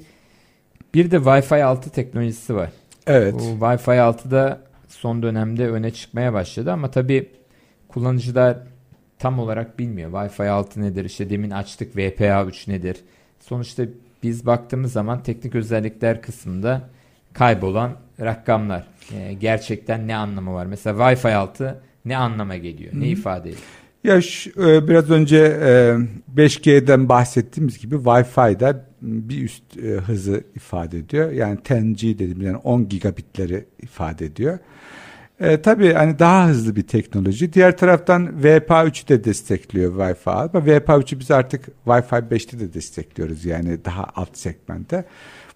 bir 0.94 1.10
de 1.10 1.16
Wi-Fi 1.16 1.62
6 1.62 1.90
teknolojisi 1.90 2.54
var. 2.54 2.70
Evet. 3.06 3.34
Bu 3.34 3.64
Wi-Fi 3.64 4.00
6 4.00 4.30
da 4.30 4.60
son 4.88 5.22
dönemde 5.22 5.70
öne 5.70 5.90
çıkmaya 5.90 6.32
başladı 6.32 6.72
ama 6.72 6.90
tabii 6.90 7.28
kullanıcılar 7.88 8.58
tam 9.18 9.38
olarak 9.38 9.78
bilmiyor. 9.78 10.12
Wi-Fi 10.12 10.48
6 10.48 10.82
nedir? 10.82 11.04
İşte 11.04 11.30
demin 11.30 11.50
açtık 11.50 11.96
VPA 11.96 12.44
3 12.44 12.68
nedir? 12.68 12.96
Sonuçta 13.40 13.84
biz 14.22 14.46
baktığımız 14.46 14.92
zaman 14.92 15.22
teknik 15.22 15.54
özellikler 15.54 16.22
kısmında 16.22 16.88
kaybolan 17.32 17.92
rakamlar. 18.22 18.86
E, 19.14 19.32
gerçekten 19.32 20.08
ne 20.08 20.16
anlamı 20.16 20.54
var? 20.54 20.66
Mesela 20.66 20.96
Wi-Fi 20.96 21.34
6 21.34 21.80
ne 22.04 22.16
anlama 22.16 22.56
geliyor? 22.56 22.92
Ne 22.94 23.04
Hı. 23.04 23.08
ifade 23.08 23.48
ediyor? 23.48 23.62
Ya 24.04 24.22
şu, 24.22 24.50
e, 24.50 24.88
biraz 24.88 25.10
önce 25.10 25.38
e, 25.38 25.96
5G'den 26.36 27.08
bahsettiğimiz 27.08 27.78
gibi 27.78 27.94
Wi-Fi'da 27.94 28.84
bir 29.02 29.42
üst 29.42 29.78
e, 29.78 29.88
hızı 29.88 30.44
ifade 30.54 30.98
ediyor. 30.98 31.30
Yani 31.30 31.58
10G 31.58 32.18
dediğimiz 32.18 32.46
yani 32.46 32.56
10 32.56 32.88
gigabitleri 32.88 33.64
ifade 33.82 34.26
ediyor. 34.26 34.58
E, 35.40 35.62
tabii 35.62 35.92
hani 35.92 36.18
daha 36.18 36.48
hızlı 36.48 36.76
bir 36.76 36.82
teknoloji. 36.82 37.52
Diğer 37.52 37.76
taraftan 37.76 38.26
VPA3'ü 38.42 39.08
de 39.08 39.24
destekliyor 39.24 39.94
Wi-Fi. 39.94 40.30
Ama 40.30 40.66
VPA3'ü 40.66 41.20
biz 41.20 41.30
artık 41.30 41.68
Wi-Fi 41.86 42.28
5'te 42.28 42.60
de 42.60 42.74
destekliyoruz. 42.74 43.44
Yani 43.44 43.84
daha 43.84 44.04
alt 44.14 44.36
segmentte. 44.36 45.04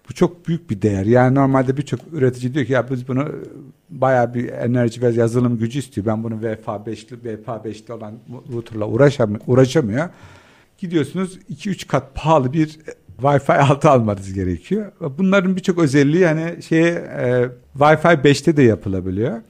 Bu 0.09 0.13
çok 0.13 0.47
büyük 0.47 0.69
bir 0.69 0.81
değer. 0.81 1.05
Yani 1.05 1.35
normalde 1.35 1.77
birçok 1.77 1.99
üretici 2.11 2.53
diyor 2.53 2.65
ki 2.65 2.73
ya 2.73 2.89
biz 2.89 3.07
bunu 3.07 3.27
bayağı 3.89 4.33
bir 4.33 4.49
enerji 4.49 5.01
ve 5.01 5.09
yazılım 5.09 5.57
gücü 5.57 5.79
istiyor. 5.79 6.07
Ben 6.07 6.23
bunu 6.23 6.33
VFA5'li 6.33 7.15
VFA5'li 7.15 7.93
olan 7.93 8.13
router'la 8.53 8.87
uğraşamıyor, 8.87 9.41
uğraşamıyor. 9.47 10.09
Gidiyorsunuz 10.77 11.39
2-3 11.49 11.87
kat 11.87 12.15
pahalı 12.15 12.53
bir 12.53 12.79
Wi-Fi 13.21 13.57
6 13.57 13.89
almanız 13.89 14.33
gerekiyor. 14.33 14.91
Bunların 15.17 15.55
birçok 15.55 15.79
özelliği 15.79 16.25
hani 16.25 16.63
şeye 16.63 16.89
e, 16.91 17.49
Wi-Fi 17.79 18.21
5'te 18.21 18.57
de 18.57 18.63
yapılabiliyor. 18.63 19.41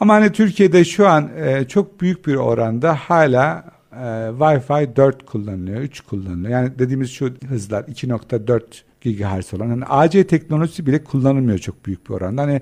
Ama 0.00 0.14
hani 0.14 0.32
Türkiye'de 0.32 0.84
şu 0.84 1.08
an 1.08 1.30
e, 1.36 1.64
çok 1.68 2.00
büyük 2.00 2.26
bir 2.26 2.34
oranda 2.34 2.94
hala 2.94 3.64
e, 3.92 3.96
Wi-Fi 4.38 4.96
4 4.96 5.26
kullanılıyor, 5.26 5.80
3 5.80 6.00
kullanılıyor. 6.00 6.50
Yani 6.50 6.78
dediğimiz 6.78 7.10
şu 7.10 7.30
hızlar 7.48 7.82
2.4 7.82 8.62
GHz 9.12 9.54
olan 9.54 9.68
hani 9.68 9.84
AC 9.84 10.26
teknolojisi 10.26 10.86
bile 10.86 11.04
kullanılmıyor 11.04 11.58
çok 11.58 11.86
büyük 11.86 12.08
bir 12.08 12.14
oranda. 12.14 12.42
Hani 12.42 12.60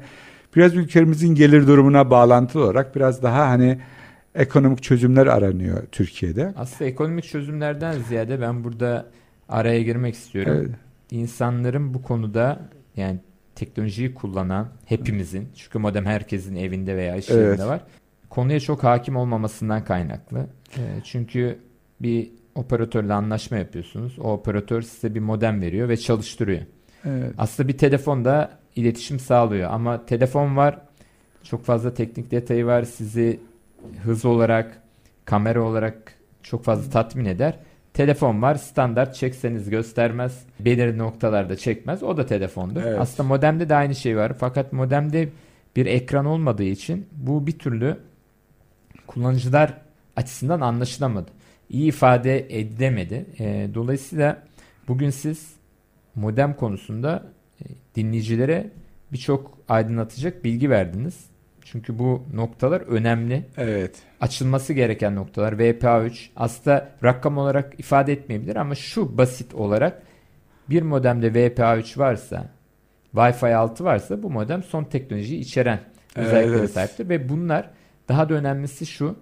biraz 0.56 0.76
ülkemizin 0.76 1.34
gelir 1.34 1.66
durumuna 1.66 2.10
bağlantılı 2.10 2.64
olarak 2.64 2.96
biraz 2.96 3.22
daha 3.22 3.48
hani 3.48 3.78
ekonomik 4.34 4.82
çözümler 4.82 5.26
aranıyor 5.26 5.86
Türkiye'de. 5.92 6.52
Aslında 6.56 6.90
ekonomik 6.90 7.24
çözümlerden 7.24 7.92
ziyade 7.92 8.40
ben 8.40 8.64
burada 8.64 9.06
araya 9.48 9.82
girmek 9.82 10.14
istiyorum. 10.14 10.56
Evet. 10.56 10.70
İnsanların 11.10 11.94
bu 11.94 12.02
konuda 12.02 12.60
yani 12.96 13.18
teknolojiyi 13.54 14.14
kullanan 14.14 14.68
hepimizin 14.84 15.48
çünkü 15.56 15.78
modem 15.78 16.06
herkesin 16.06 16.56
evinde 16.56 16.96
veya 16.96 17.16
iş 17.16 17.30
yerinde 17.30 17.46
evet. 17.48 17.60
var. 17.60 17.80
Konuya 18.30 18.60
çok 18.60 18.84
hakim 18.84 19.16
olmamasından 19.16 19.84
kaynaklı. 19.84 20.46
Çünkü 21.04 21.58
bir 22.00 22.30
operatörle 22.54 23.12
anlaşma 23.12 23.56
yapıyorsunuz. 23.56 24.18
O 24.18 24.32
operatör 24.32 24.82
size 24.82 25.14
bir 25.14 25.20
modem 25.20 25.60
veriyor 25.62 25.88
ve 25.88 25.96
çalıştırıyor. 25.96 26.62
Evet. 27.04 27.32
Aslında 27.38 27.68
bir 27.68 27.78
telefonda 27.78 28.58
iletişim 28.76 29.20
sağlıyor 29.20 29.70
ama 29.70 30.06
telefon 30.06 30.56
var. 30.56 30.78
Çok 31.42 31.64
fazla 31.64 31.94
teknik 31.94 32.30
detayı 32.30 32.66
var. 32.66 32.82
Sizi 32.82 33.40
hız 34.02 34.24
olarak, 34.24 34.82
kamera 35.24 35.62
olarak 35.62 36.14
çok 36.42 36.64
fazla 36.64 36.90
tatmin 36.90 37.24
eder. 37.24 37.58
Telefon 37.94 38.42
var 38.42 38.54
standart 38.54 39.14
çekseniz 39.14 39.70
göstermez. 39.70 40.42
Belirli 40.60 40.98
noktalarda 40.98 41.56
çekmez. 41.56 42.02
O 42.02 42.16
da 42.16 42.26
telefondur. 42.26 42.82
Evet. 42.82 43.00
Aslında 43.00 43.28
modemde 43.28 43.68
de 43.68 43.74
aynı 43.74 43.94
şey 43.94 44.16
var. 44.16 44.32
Fakat 44.38 44.72
modemde 44.72 45.28
bir 45.76 45.86
ekran 45.86 46.26
olmadığı 46.26 46.64
için 46.64 47.06
bu 47.12 47.46
bir 47.46 47.58
türlü 47.58 47.96
kullanıcılar 49.06 49.74
açısından 50.16 50.60
anlaşılamadı. 50.60 51.30
İyi 51.70 51.88
ifade 51.88 52.60
edilemedi. 52.60 53.26
E, 53.38 53.68
dolayısıyla 53.74 54.42
bugün 54.88 55.10
siz 55.10 55.52
modem 56.14 56.54
konusunda 56.54 57.26
e, 57.60 57.64
dinleyicilere 57.96 58.70
birçok 59.12 59.58
aydınlatacak 59.68 60.44
bilgi 60.44 60.70
verdiniz. 60.70 61.24
Çünkü 61.64 61.98
bu 61.98 62.22
noktalar 62.34 62.80
önemli. 62.80 63.44
Evet. 63.56 64.02
Açılması 64.20 64.72
gereken 64.72 65.14
noktalar. 65.14 65.52
VPA3 65.52 66.26
aslında 66.36 66.90
rakam 67.02 67.38
olarak 67.38 67.80
ifade 67.80 68.12
etmeyebilir 68.12 68.56
ama 68.56 68.74
şu 68.74 69.18
basit 69.18 69.54
olarak 69.54 70.02
bir 70.70 70.82
modemde 70.82 71.28
VPA3 71.28 71.98
varsa 71.98 72.50
Wi-Fi 73.14 73.54
6 73.54 73.84
varsa 73.84 74.22
bu 74.22 74.30
modem 74.30 74.62
son 74.62 74.84
teknolojiyi 74.84 75.40
içeren 75.40 75.80
özelliklere 76.16 76.58
evet. 76.58 76.70
sahiptir 76.70 77.08
ve 77.08 77.28
bunlar 77.28 77.70
daha 78.08 78.28
da 78.28 78.34
önemlisi 78.34 78.86
şu 78.86 79.16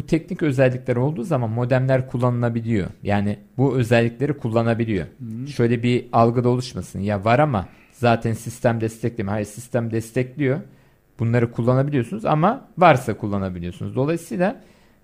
bu 0.00 0.06
teknik 0.06 0.42
özellikler 0.42 0.96
olduğu 0.96 1.24
zaman 1.24 1.50
modemler 1.50 2.06
kullanılabiliyor. 2.06 2.86
Yani 3.02 3.38
bu 3.56 3.76
özellikleri 3.76 4.32
kullanabiliyor. 4.32 5.06
Hı. 5.06 5.48
Şöyle 5.48 5.82
bir 5.82 6.06
algıda 6.12 6.48
oluşmasın. 6.48 7.00
Ya 7.00 7.24
var 7.24 7.38
ama 7.38 7.68
zaten 7.92 8.32
sistem 8.32 8.80
desteklemiyor. 8.80 9.32
Hayır 9.32 9.46
sistem 9.46 9.90
destekliyor. 9.90 10.60
Bunları 11.18 11.52
kullanabiliyorsunuz 11.52 12.24
ama 12.24 12.68
varsa 12.78 13.16
kullanabiliyorsunuz. 13.16 13.96
Dolayısıyla 13.96 14.60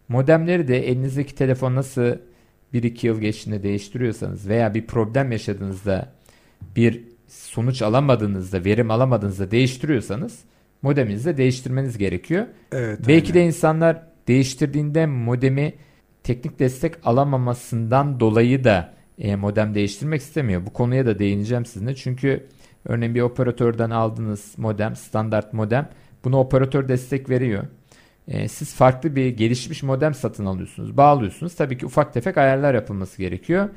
modemleri 0.09 0.68
de 0.68 0.88
elinizdeki 0.88 1.34
telefon 1.34 1.74
nasıl 1.74 2.16
1-2 2.74 3.07
yıl 3.07 3.20
geçtiğinde 3.20 3.62
değiştiriyorsanız 3.62 4.49
veya 4.49 4.74
bir 4.74 4.86
problem 4.86 5.32
yaşadığınızda 5.32 6.12
bir 6.76 7.05
sonuç 7.28 7.82
alamadığınızda, 7.82 8.64
verim 8.64 8.90
alamadığınızda 8.90 9.51
değiştiriyorsanız 9.51 10.38
modeminizi 10.82 11.26
de 11.26 11.36
değiştirmeniz 11.36 11.99
gerekiyor. 11.99 12.47
Evet, 12.72 12.99
Belki 13.09 13.32
aynen. 13.32 13.34
de 13.34 13.47
insanlar 13.47 14.16
değiştirdiğinde 14.29 15.07
modemi 15.07 15.74
teknik 16.22 16.59
destek 16.59 17.07
alamamasından 17.07 18.20
dolayı 18.20 18.64
da 18.64 18.95
e, 19.18 19.37
modem 19.37 19.74
değiştirmek 19.74 20.20
istemiyor. 20.20 20.66
Bu 20.66 20.72
konuya 20.72 21.07
da 21.07 21.18
değineceğim 21.18 21.66
sizinle. 21.66 21.95
Çünkü 21.95 22.47
örneğin 22.85 23.14
bir 23.14 23.20
operatörden 23.20 23.91
aldığınız 23.91 24.55
modem, 24.59 24.97
standart 24.97 25.53
modem 25.53 25.89
Buna 26.27 26.41
operatör 26.41 26.89
destek 26.89 27.31
veriyor. 27.31 27.64
E, 28.29 28.49
siz 28.49 28.74
farklı 28.74 29.16
bir 29.16 29.29
gelişmiş 29.29 29.83
modem 29.83 30.14
satın 30.14 30.47
alıyorsunuz, 30.47 30.97
bağlıyorsunuz. 30.97 31.55
Tabii 31.55 31.79
ki 31.79 31.87
ufak 31.87 32.14
tefek 32.14 32.39
ayarlar 32.39 32.74
yapılması 32.74 33.18
gerekiyor. 33.18 33.68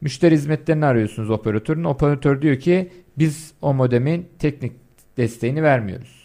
Müşteri 0.00 0.34
hizmetlerini 0.34 0.84
arıyorsunuz 0.84 1.30
operatörün. 1.30 1.84
Operatör 1.84 2.42
diyor 2.42 2.56
ki 2.56 2.90
biz 3.18 3.52
o 3.62 3.74
modemin 3.74 4.28
teknik 4.38 4.72
desteğini 5.16 5.62
vermiyoruz. 5.62 6.17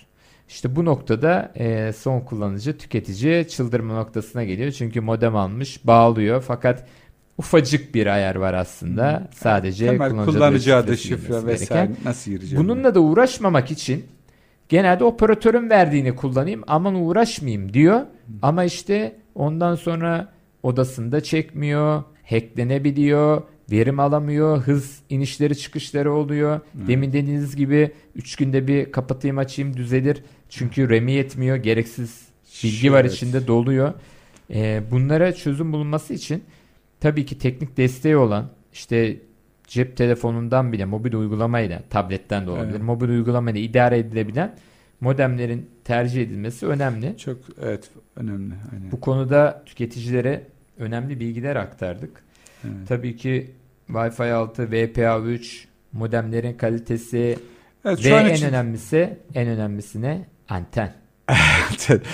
İşte 0.53 0.75
bu 0.75 0.85
noktada 0.85 1.51
e, 1.55 1.93
son 1.93 2.19
kullanıcı, 2.19 2.77
tüketici 2.77 3.47
çıldırma 3.47 3.93
noktasına 3.95 4.43
geliyor. 4.43 4.71
Çünkü 4.71 5.01
modem 5.01 5.35
almış, 5.35 5.87
bağlıyor 5.87 6.43
fakat 6.47 6.87
ufacık 7.37 7.95
bir 7.95 8.07
ayar 8.07 8.35
var 8.35 8.53
aslında. 8.53 9.29
Sadece 9.35 9.85
Temel 9.87 10.25
kullanıcı, 10.25 10.75
adı, 10.75 10.97
şifre 10.97 11.45
vesaire 11.45 11.91
nasıl 12.05 12.31
gireceğim? 12.31 12.63
Bununla 12.63 12.95
da 12.95 12.99
uğraşmamak 12.99 13.71
için 13.71 14.05
Genelde 14.69 15.03
operatörün 15.03 15.69
verdiğini 15.69 16.15
kullanayım 16.15 16.63
aman 16.67 16.95
uğraşmayayım 16.95 17.73
diyor. 17.73 18.01
Ama 18.41 18.63
işte 18.63 19.15
ondan 19.35 19.75
sonra 19.75 20.33
odasında 20.63 21.23
çekmiyor, 21.23 22.03
hacklenebiliyor, 22.29 23.41
verim 23.71 23.99
alamıyor, 23.99 24.57
hız 24.57 24.99
inişleri 25.09 25.57
çıkışları 25.57 26.13
oluyor. 26.13 26.59
Hmm. 26.71 26.87
Demin 26.87 27.13
dediğiniz 27.13 27.55
gibi 27.55 27.91
3 28.15 28.35
günde 28.35 28.67
bir 28.67 28.91
kapatayım 28.91 29.37
açayım 29.37 29.77
düzelir. 29.77 30.23
Çünkü 30.57 30.89
RAM'i 30.89 31.11
yetmiyor, 31.11 31.55
gereksiz 31.55 32.27
bilgi 32.63 32.87
evet. 32.87 32.91
var 32.91 33.05
içinde 33.05 33.47
doluyor. 33.47 33.93
Ee, 34.53 34.83
bunlara 34.91 35.33
çözüm 35.33 35.73
bulunması 35.73 36.13
için 36.13 36.43
tabii 36.99 37.25
ki 37.25 37.37
teknik 37.37 37.77
desteği 37.77 38.17
olan 38.17 38.49
işte 38.73 39.17
cep 39.67 39.97
telefonundan 39.97 40.73
bile 40.73 40.85
mobil 40.85 41.13
uygulamayla 41.13 41.81
tabletten 41.89 42.47
de 42.47 42.51
olabilir. 42.51 42.71
Evet. 42.71 42.83
Mobil 42.83 43.09
uygulamayla 43.09 43.61
idare 43.61 43.97
edilebilen 43.97 44.55
modemlerin 45.01 45.69
tercih 45.83 46.21
edilmesi 46.21 46.67
önemli. 46.67 47.17
Çok 47.17 47.37
evet 47.61 47.89
önemli. 48.15 48.53
Aynen. 48.71 48.91
Bu 48.91 48.99
konuda 48.99 49.63
tüketicilere 49.65 50.47
önemli 50.77 51.19
bilgiler 51.19 51.55
aktardık. 51.55 52.23
Evet. 52.63 52.87
Tabii 52.87 53.17
ki 53.17 53.51
Wi-Fi 53.89 54.31
6, 54.31 54.63
VPA3 54.63 55.65
modemlerin 55.93 56.53
kalitesi 56.53 57.37
evet, 57.85 58.05
ve 58.05 58.09
en 58.09 58.33
için... 58.33 58.47
önemlisi 58.47 59.17
en 59.35 59.47
önemlisine 59.47 60.32
anten. 60.53 60.93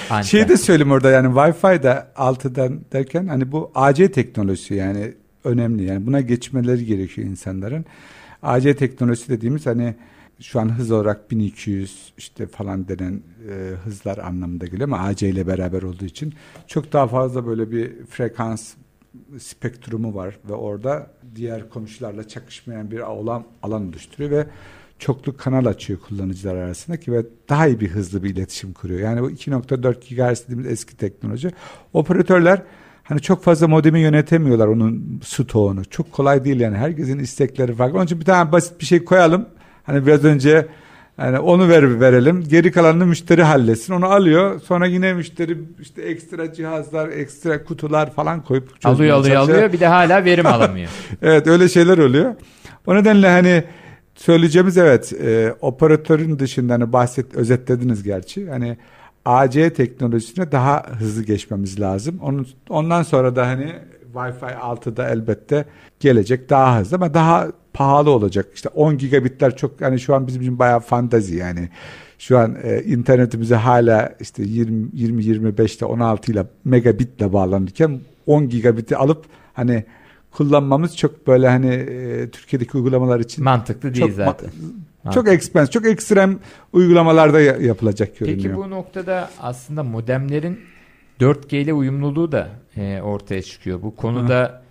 anten. 0.10 0.22
Şeyi 0.22 0.50
de 0.50 0.58
söyleyeyim 0.58 0.92
orada 0.92 1.10
yani 1.10 1.28
Wi-Fi'de 1.28 2.06
6'dan 2.16 2.82
derken 2.94 3.28
hani 3.28 3.52
bu 3.52 3.72
AC 3.76 4.12
teknolojisi 4.12 4.74
yani 4.74 5.14
önemli. 5.44 5.84
Yani 5.84 6.06
buna 6.06 6.22
geçmeleri 6.22 6.86
gerekiyor 6.86 7.28
insanların. 7.28 7.86
AC 8.44 8.76
teknolojisi 8.76 9.30
dediğimiz 9.30 9.66
hani 9.66 9.96
şu 10.40 10.60
an 10.60 10.78
hız 10.78 10.92
olarak 10.92 11.32
1200 11.32 12.14
işte 12.18 12.48
falan 12.48 12.88
denen 12.88 13.22
e, 13.50 13.76
hızlar 13.84 14.18
anlamında 14.18 14.66
geliyor 14.66 14.90
ama 14.90 15.00
AC 15.00 15.30
ile 15.30 15.48
beraber 15.48 15.82
olduğu 15.82 16.06
için 16.06 16.34
çok 16.68 16.94
daha 16.94 17.08
fazla 17.08 17.46
böyle 17.46 17.72
bir 17.72 18.06
frekans 18.06 18.74
spektrumu 19.40 20.16
var 20.16 20.40
ve 20.50 20.54
orada 20.54 21.12
diğer 21.36 21.70
komşularla 21.70 22.28
çakışmayan 22.28 22.92
bir 22.92 23.00
alan, 23.00 23.46
alan 23.64 23.88
oluşturuyor 23.88 24.32
ve 24.32 24.48
çoklu 25.00 25.38
kanal 25.38 25.66
açıyor 25.66 26.00
kullanıcılar 26.00 26.56
arasında 26.56 27.00
ki 27.00 27.12
ve 27.12 27.26
daha 27.50 27.68
iyi 27.68 27.80
bir 27.80 27.90
hızlı 27.90 28.24
bir 28.24 28.30
iletişim 28.30 28.74
kuruyor. 28.74 29.00
Yani 29.00 29.22
bu 29.22 29.32
2.4 29.32 30.16
GHz 30.16 30.44
dediğimiz 30.44 30.66
eski 30.66 30.98
teknoloji. 30.98 31.52
Operatörler 31.94 32.64
Hani 33.10 33.22
çok 33.22 33.44
fazla 33.44 33.68
modemi 33.68 34.00
yönetemiyorlar 34.00 34.68
onun 34.68 35.22
stoğunu. 35.24 35.86
Çok 35.86 36.12
kolay 36.12 36.46
değil 36.46 36.60
yani. 36.60 36.78
Herkesin 36.78 37.20
istekleri 37.20 37.76
farklı. 37.76 37.98
Onun 37.98 38.06
için 38.06 38.20
bir 38.20 38.26
tane 38.26 38.52
basit 38.52 38.82
bir 38.82 38.86
şey 38.86 39.06
koyalım. 39.06 39.46
Hani 39.84 40.08
biraz 40.08 40.26
önce 40.26 40.68
yani 41.18 41.40
onu 41.40 41.70
ver 41.70 42.00
verelim. 42.00 42.44
Geri 42.50 42.72
kalanını 42.72 43.06
müşteri 43.06 43.44
halletsin. 43.44 43.94
Onu 43.94 44.06
alıyor. 44.06 44.62
Sonra 44.62 44.86
yine 44.86 45.14
müşteri 45.14 45.58
işte 45.80 46.02
ekstra 46.02 46.54
cihazlar, 46.54 47.10
ekstra 47.10 47.64
kutular 47.64 48.14
falan 48.14 48.44
koyup 48.44 48.70
alıyor 48.84 49.16
alıyor 49.16 49.36
çalışıyor. 49.36 49.58
alıyor. 49.58 49.74
Bir 49.74 49.80
de 49.80 49.88
hala 49.88 50.26
verim 50.26 50.46
alamıyor. 50.46 50.90
evet 51.22 51.48
öyle 51.48 51.70
şeyler 51.70 51.98
oluyor. 51.98 52.36
O 52.88 52.96
nedenle 52.96 53.30
hani 53.30 53.64
söyleyeceğimiz 54.20 54.78
evet 54.78 55.14
e, 55.14 55.56
operatörün 55.62 56.40
dışında 56.40 56.74
hani 56.74 56.94
bahset 56.94 57.36
özetlediniz 57.36 58.04
gerçi. 58.04 58.50
Hani 58.50 58.78
AC 59.26 59.74
teknolojisine 59.74 60.52
daha 60.52 60.86
hızlı 61.00 61.24
geçmemiz 61.24 61.80
lazım. 61.80 62.20
Onun, 62.22 62.48
ondan 62.70 63.04
sonra 63.04 63.36
da 63.36 63.48
hani 63.48 63.76
Wi-Fi 64.14 64.54
6'da 64.56 65.10
elbette 65.10 65.66
gelecek 66.00 66.50
daha 66.50 66.80
hızlı 66.80 66.96
ama 66.96 67.14
daha 67.14 67.48
pahalı 67.74 68.10
olacak. 68.10 68.46
İşte 68.56 68.70
10 68.70 68.98
gigabitler 68.98 69.58
çok 69.58 69.82
yani 69.82 70.00
şu 70.00 70.16
an 70.16 70.28
bizim 70.28 70.42
için 70.42 70.60
bayağı 70.60 70.80
fantazi 70.80 71.36
yani. 71.36 71.70
Şu 72.20 72.38
an 72.38 72.58
e, 72.64 72.84
internetimize 72.84 73.56
hala 73.56 74.16
işte 74.20 74.44
20 74.44 74.90
20 74.94 75.24
25'te 75.24 75.86
16 75.86 76.32
ile 76.32 76.46
megabitle 76.66 77.34
bağlanırken 77.34 78.00
10 78.28 78.50
gigabiti 78.50 78.98
alıp 78.98 79.26
hani 79.54 79.84
kullanmamız 80.32 80.98
çok 80.98 81.28
böyle 81.28 81.48
hani 81.48 81.74
e, 81.74 82.30
Türkiye'deki 82.30 82.78
uygulamalar 82.78 83.20
için 83.20 83.44
mantıklı 83.44 83.94
değil 83.94 84.06
çok 84.06 84.16
zaten. 84.16 84.50
Ma- 85.06 85.12
çok 85.14 85.28
expense, 85.28 85.72
çok 85.72 85.86
ekstrem 85.86 86.40
uygulamalarda 86.74 87.42
ya- 87.42 87.58
yapılacak 87.58 88.18
görünüyor. 88.20 88.44
Peki 88.44 88.56
bu 88.56 88.70
noktada 88.70 89.30
aslında 89.42 89.84
modemlerin 89.84 90.60
4G 91.20 91.56
ile 91.62 91.74
uyumluluğu 91.74 92.32
da 92.32 92.50
e, 92.78 93.02
ortaya 93.02 93.42
çıkıyor. 93.42 93.82
Bu 93.82 93.96
konuda 93.96 94.62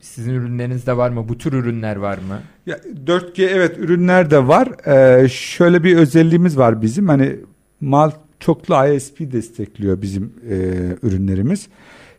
sizin 0.00 0.34
ürünlerinizde 0.34 0.96
var 0.96 1.10
mı? 1.10 1.28
Bu 1.28 1.38
tür 1.38 1.52
ürünler 1.52 1.96
var 1.96 2.18
mı? 2.18 2.38
Ya 2.66 2.78
4G 3.06 3.46
evet 3.46 3.78
ürünler 3.78 4.30
de 4.30 4.48
var. 4.48 4.68
Ee, 4.86 5.28
şöyle 5.28 5.84
bir 5.84 5.96
özelliğimiz 5.96 6.58
var 6.58 6.82
bizim. 6.82 7.08
Hani 7.08 7.36
mal 7.80 8.10
çoklu 8.40 8.86
ISP 8.94 9.32
destekliyor 9.32 10.02
bizim 10.02 10.32
e, 10.50 10.56
ürünlerimiz. 11.02 11.68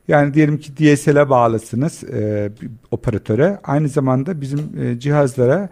Yani 0.07 0.33
diyelim 0.33 0.57
ki 0.57 0.77
DSL'e 0.77 1.29
bağlısınız 1.29 2.03
e, 2.03 2.51
bir 2.61 2.69
operatöre. 2.91 3.59
Aynı 3.63 3.89
zamanda 3.89 4.41
bizim 4.41 4.59
e, 4.79 4.99
cihazlara 4.99 5.69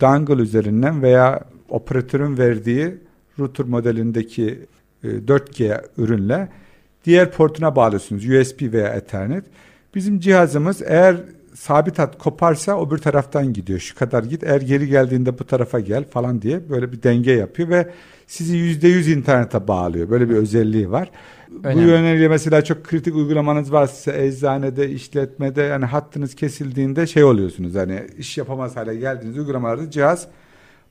dongle 0.00 0.42
üzerinden 0.42 1.02
veya 1.02 1.40
operatörün 1.68 2.38
verdiği 2.38 2.94
router 3.38 3.66
modelindeki 3.66 4.58
e, 5.04 5.08
4G 5.08 5.82
ürünle 5.96 6.48
diğer 7.04 7.32
portuna 7.32 7.76
bağlıyorsunuz. 7.76 8.28
USB 8.28 8.72
veya 8.72 8.88
Ethernet. 8.88 9.44
Bizim 9.94 10.20
cihazımız 10.20 10.82
eğer 10.82 11.16
sabit 11.54 11.98
hat 11.98 12.18
koparsa 12.18 12.86
öbür 12.86 12.98
taraftan 12.98 13.52
gidiyor. 13.52 13.78
Şu 13.78 13.94
kadar 13.94 14.22
git. 14.22 14.42
Eğer 14.42 14.60
geri 14.60 14.88
geldiğinde 14.88 15.38
bu 15.38 15.44
tarafa 15.44 15.80
gel 15.80 16.04
falan 16.04 16.42
diye 16.42 16.70
böyle 16.70 16.92
bir 16.92 17.02
denge 17.02 17.32
yapıyor 17.32 17.68
ve 17.68 17.90
sizi 18.30 18.56
yüzde 18.56 18.88
yüz 18.88 19.08
internete 19.08 19.68
bağlıyor. 19.68 20.10
Böyle 20.10 20.28
bir 20.30 20.34
özelliği 20.34 20.90
var. 20.90 21.10
Bu 21.50 21.68
Önemli. 21.68 21.88
yönüyle 21.90 22.28
mesela 22.28 22.64
çok 22.64 22.84
kritik 22.84 23.14
uygulamanız 23.14 23.72
varsa 23.72 24.12
eczanede, 24.12 24.90
işletmede 24.90 25.62
yani 25.62 25.84
hattınız 25.84 26.34
kesildiğinde 26.34 27.06
şey 27.06 27.24
oluyorsunuz. 27.24 27.74
Hani 27.74 28.06
iş 28.18 28.38
yapamaz 28.38 28.76
hale 28.76 28.96
geldiğiniz 28.96 29.38
uygulamalarda 29.38 29.90
cihaz 29.90 30.26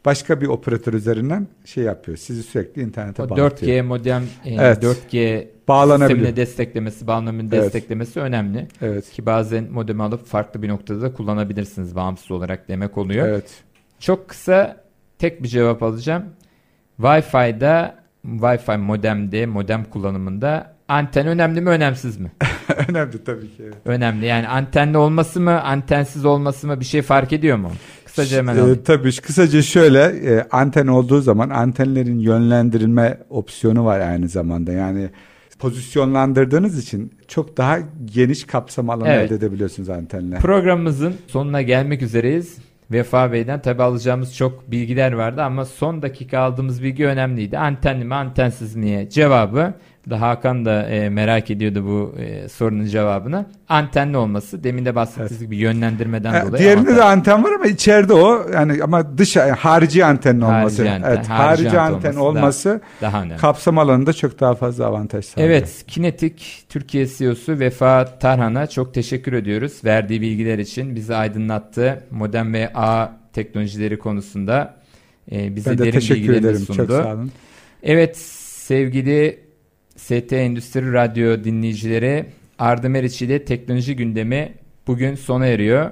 başka 0.05 0.41
bir 0.41 0.47
operatör 0.47 0.93
üzerinden 0.93 1.47
şey 1.65 1.83
yapıyor. 1.83 2.17
Sizi 2.17 2.43
sürekli 2.43 2.81
internete 2.81 3.23
O 3.23 3.29
bağlatıyor. 3.29 3.71
4G 3.71 3.81
modem 3.81 4.23
e, 4.45 4.53
Evet. 4.55 4.83
4G 4.83 5.47
Bağlanabiliyor. 5.67 6.09
sistemine 6.19 6.35
desteklemesi, 6.35 7.07
bağlamını 7.07 7.49
Evet. 7.55 7.63
desteklemesi 7.63 8.19
önemli. 8.19 8.67
Evet. 8.81 9.11
Ki 9.11 9.25
bazen 9.25 9.67
modemi 9.71 10.03
alıp 10.03 10.25
farklı 10.25 10.61
bir 10.61 10.69
noktada 10.69 11.01
da 11.01 11.13
kullanabilirsiniz 11.13 11.95
bağımsız 11.95 12.31
olarak 12.31 12.67
demek 12.67 12.97
oluyor. 12.97 13.27
Evet. 13.27 13.49
Çok 13.99 14.29
kısa 14.29 14.83
tek 15.19 15.43
bir 15.43 15.47
cevap 15.47 15.83
alacağım. 15.83 16.23
Wi-Fi'da, 17.01 17.95
Wi-Fi 18.25 18.77
modemde, 18.77 19.45
modem 19.45 19.83
kullanımında 19.83 20.73
anten 20.87 21.27
önemli 21.27 21.61
mi 21.61 21.69
önemsiz 21.69 22.17
mi? 22.17 22.31
Önemli 22.89 23.23
tabii 23.23 23.41
ki. 23.47 23.63
evet. 23.63 23.75
önemli. 23.85 24.25
Yani 24.25 24.47
antenli 24.47 24.97
olması 24.97 25.39
mı, 25.41 25.61
antensiz 25.61 26.25
olması 26.25 26.67
mı 26.67 26.79
bir 26.79 26.85
şey 26.85 27.01
fark 27.01 27.33
ediyor 27.33 27.57
mu? 27.57 27.71
Kısaca 28.05 28.37
hemen 28.37 28.57
alayım. 28.57 28.79
tabii 28.85 29.15
kısaca 29.21 29.61
şöyle 29.61 29.99
e, 30.03 30.47
anten 30.51 30.87
olduğu 30.87 31.21
zaman 31.21 31.49
antenlerin 31.49 32.19
yönlendirilme 32.19 33.17
opsiyonu 33.29 33.85
var 33.85 33.99
aynı 33.99 34.27
zamanda. 34.27 34.71
Yani 34.71 35.09
pozisyonlandırdığınız 35.59 36.79
için 36.79 37.13
çok 37.27 37.57
daha 37.57 37.79
geniş 38.05 38.43
kapsam 38.45 38.89
alanı 38.89 39.07
Evet. 39.09 39.25
elde 39.31 39.35
edebiliyorsunuz 39.35 39.89
antenle. 39.89 40.35
Programımızın 40.37 41.15
sonuna 41.27 41.61
gelmek 41.61 42.01
üzereyiz. 42.01 42.57
Vefa 42.91 43.31
Bey'den 43.31 43.61
tabi 43.61 43.83
alacağımız 43.83 44.35
çok 44.35 44.71
bilgiler 44.71 45.11
vardı 45.11 45.43
ama 45.43 45.65
son 45.65 46.01
dakika 46.01 46.39
aldığımız 46.39 46.83
bilgi 46.83 47.05
önemliydi. 47.05 47.57
Antenli 47.57 48.05
mi 48.05 48.15
antensiz 48.15 48.75
miye 48.75 49.09
cevabı 49.09 49.73
da 50.09 50.21
Hakan 50.21 50.65
da 50.65 50.83
e, 50.89 51.09
merak 51.09 51.51
ediyordu 51.51 51.85
bu 51.85 52.19
e, 52.21 52.49
sorunun 52.49 52.85
cevabını. 52.85 53.45
Antenli 53.69 54.17
olması 54.17 54.63
demin 54.63 54.85
de 54.85 54.95
bahsettiğiniz 54.95 55.39
gibi 55.45 55.57
yönlendirmeden 55.57 56.33
Ha, 56.33 56.47
dolayı. 56.47 56.63
Diğerinde 56.63 56.95
de 56.95 57.03
anten 57.03 57.43
var 57.43 57.51
ama 57.51 57.65
içeride 57.65 58.13
o 58.13 58.49
yani 58.53 58.83
ama 58.83 59.17
dış 59.17 59.35
yani 59.35 59.51
harici 59.51 60.05
antenin 60.05 60.41
olması. 60.41 60.81
Harici 60.87 60.89
anten, 60.95 61.09
evet, 61.15 61.27
harici 61.27 61.63
harici 61.69 61.79
anten 61.79 62.15
olması 62.15 62.19
olması 62.39 62.81
daha 63.01 63.23
önemli. 63.23 63.37
kapsam 63.37 63.77
alanında 63.77 64.13
çok 64.13 64.39
daha 64.39 64.55
fazla 64.55 64.85
avantaj 64.85 65.25
sağlıyor. 65.25 65.49
Evet, 65.49 65.83
Kinetik 65.87 66.63
Türkiye 66.69 67.07
CEO'su 67.07 67.59
Vefa 67.59 68.05
Tarhan'a 68.19 68.67
çok 68.67 68.93
teşekkür 68.93 69.33
ediyoruz. 69.33 69.73
Verdiği 69.85 70.21
bilgiler 70.21 70.59
için 70.59 70.95
bizi 70.95 71.15
aydınlattı. 71.15 72.03
Modem 72.11 72.53
ve 72.53 72.71
ağ 72.75 73.09
teknolojileri 73.33 73.99
konusunda 73.99 74.73
e, 75.31 75.55
bize 75.55 75.69
Ben 75.71 75.77
de 75.77 75.81
derin 75.81 75.91
teşekkür 75.91 76.21
bilgilerini 76.21 76.45
ederim. 76.47 76.59
sundu. 76.65 76.77
Çok 76.77 77.03
sağ 77.03 77.13
olun. 77.13 77.31
Evet 77.83 78.17
sevgili 78.17 79.39
ST 80.09 80.33
Endüstri 80.33 80.93
Radyo 80.93 81.43
dinleyicileri 81.43 82.25
Arda 82.59 82.89
Meriç 82.89 83.21
ile 83.21 83.45
teknoloji 83.45 83.95
gündemi 83.95 84.53
bugün 84.87 85.15
sona 85.15 85.45
eriyor. 85.45 85.91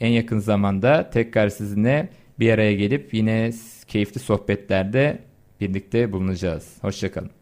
En 0.00 0.08
yakın 0.08 0.38
zamanda 0.38 1.10
tekrar 1.10 1.48
sizinle 1.48 2.08
bir 2.40 2.50
araya 2.50 2.74
gelip 2.74 3.14
yine 3.14 3.52
keyifli 3.86 4.20
sohbetlerde 4.20 5.18
birlikte 5.60 6.12
bulunacağız. 6.12 6.76
Hoşçakalın. 6.80 7.35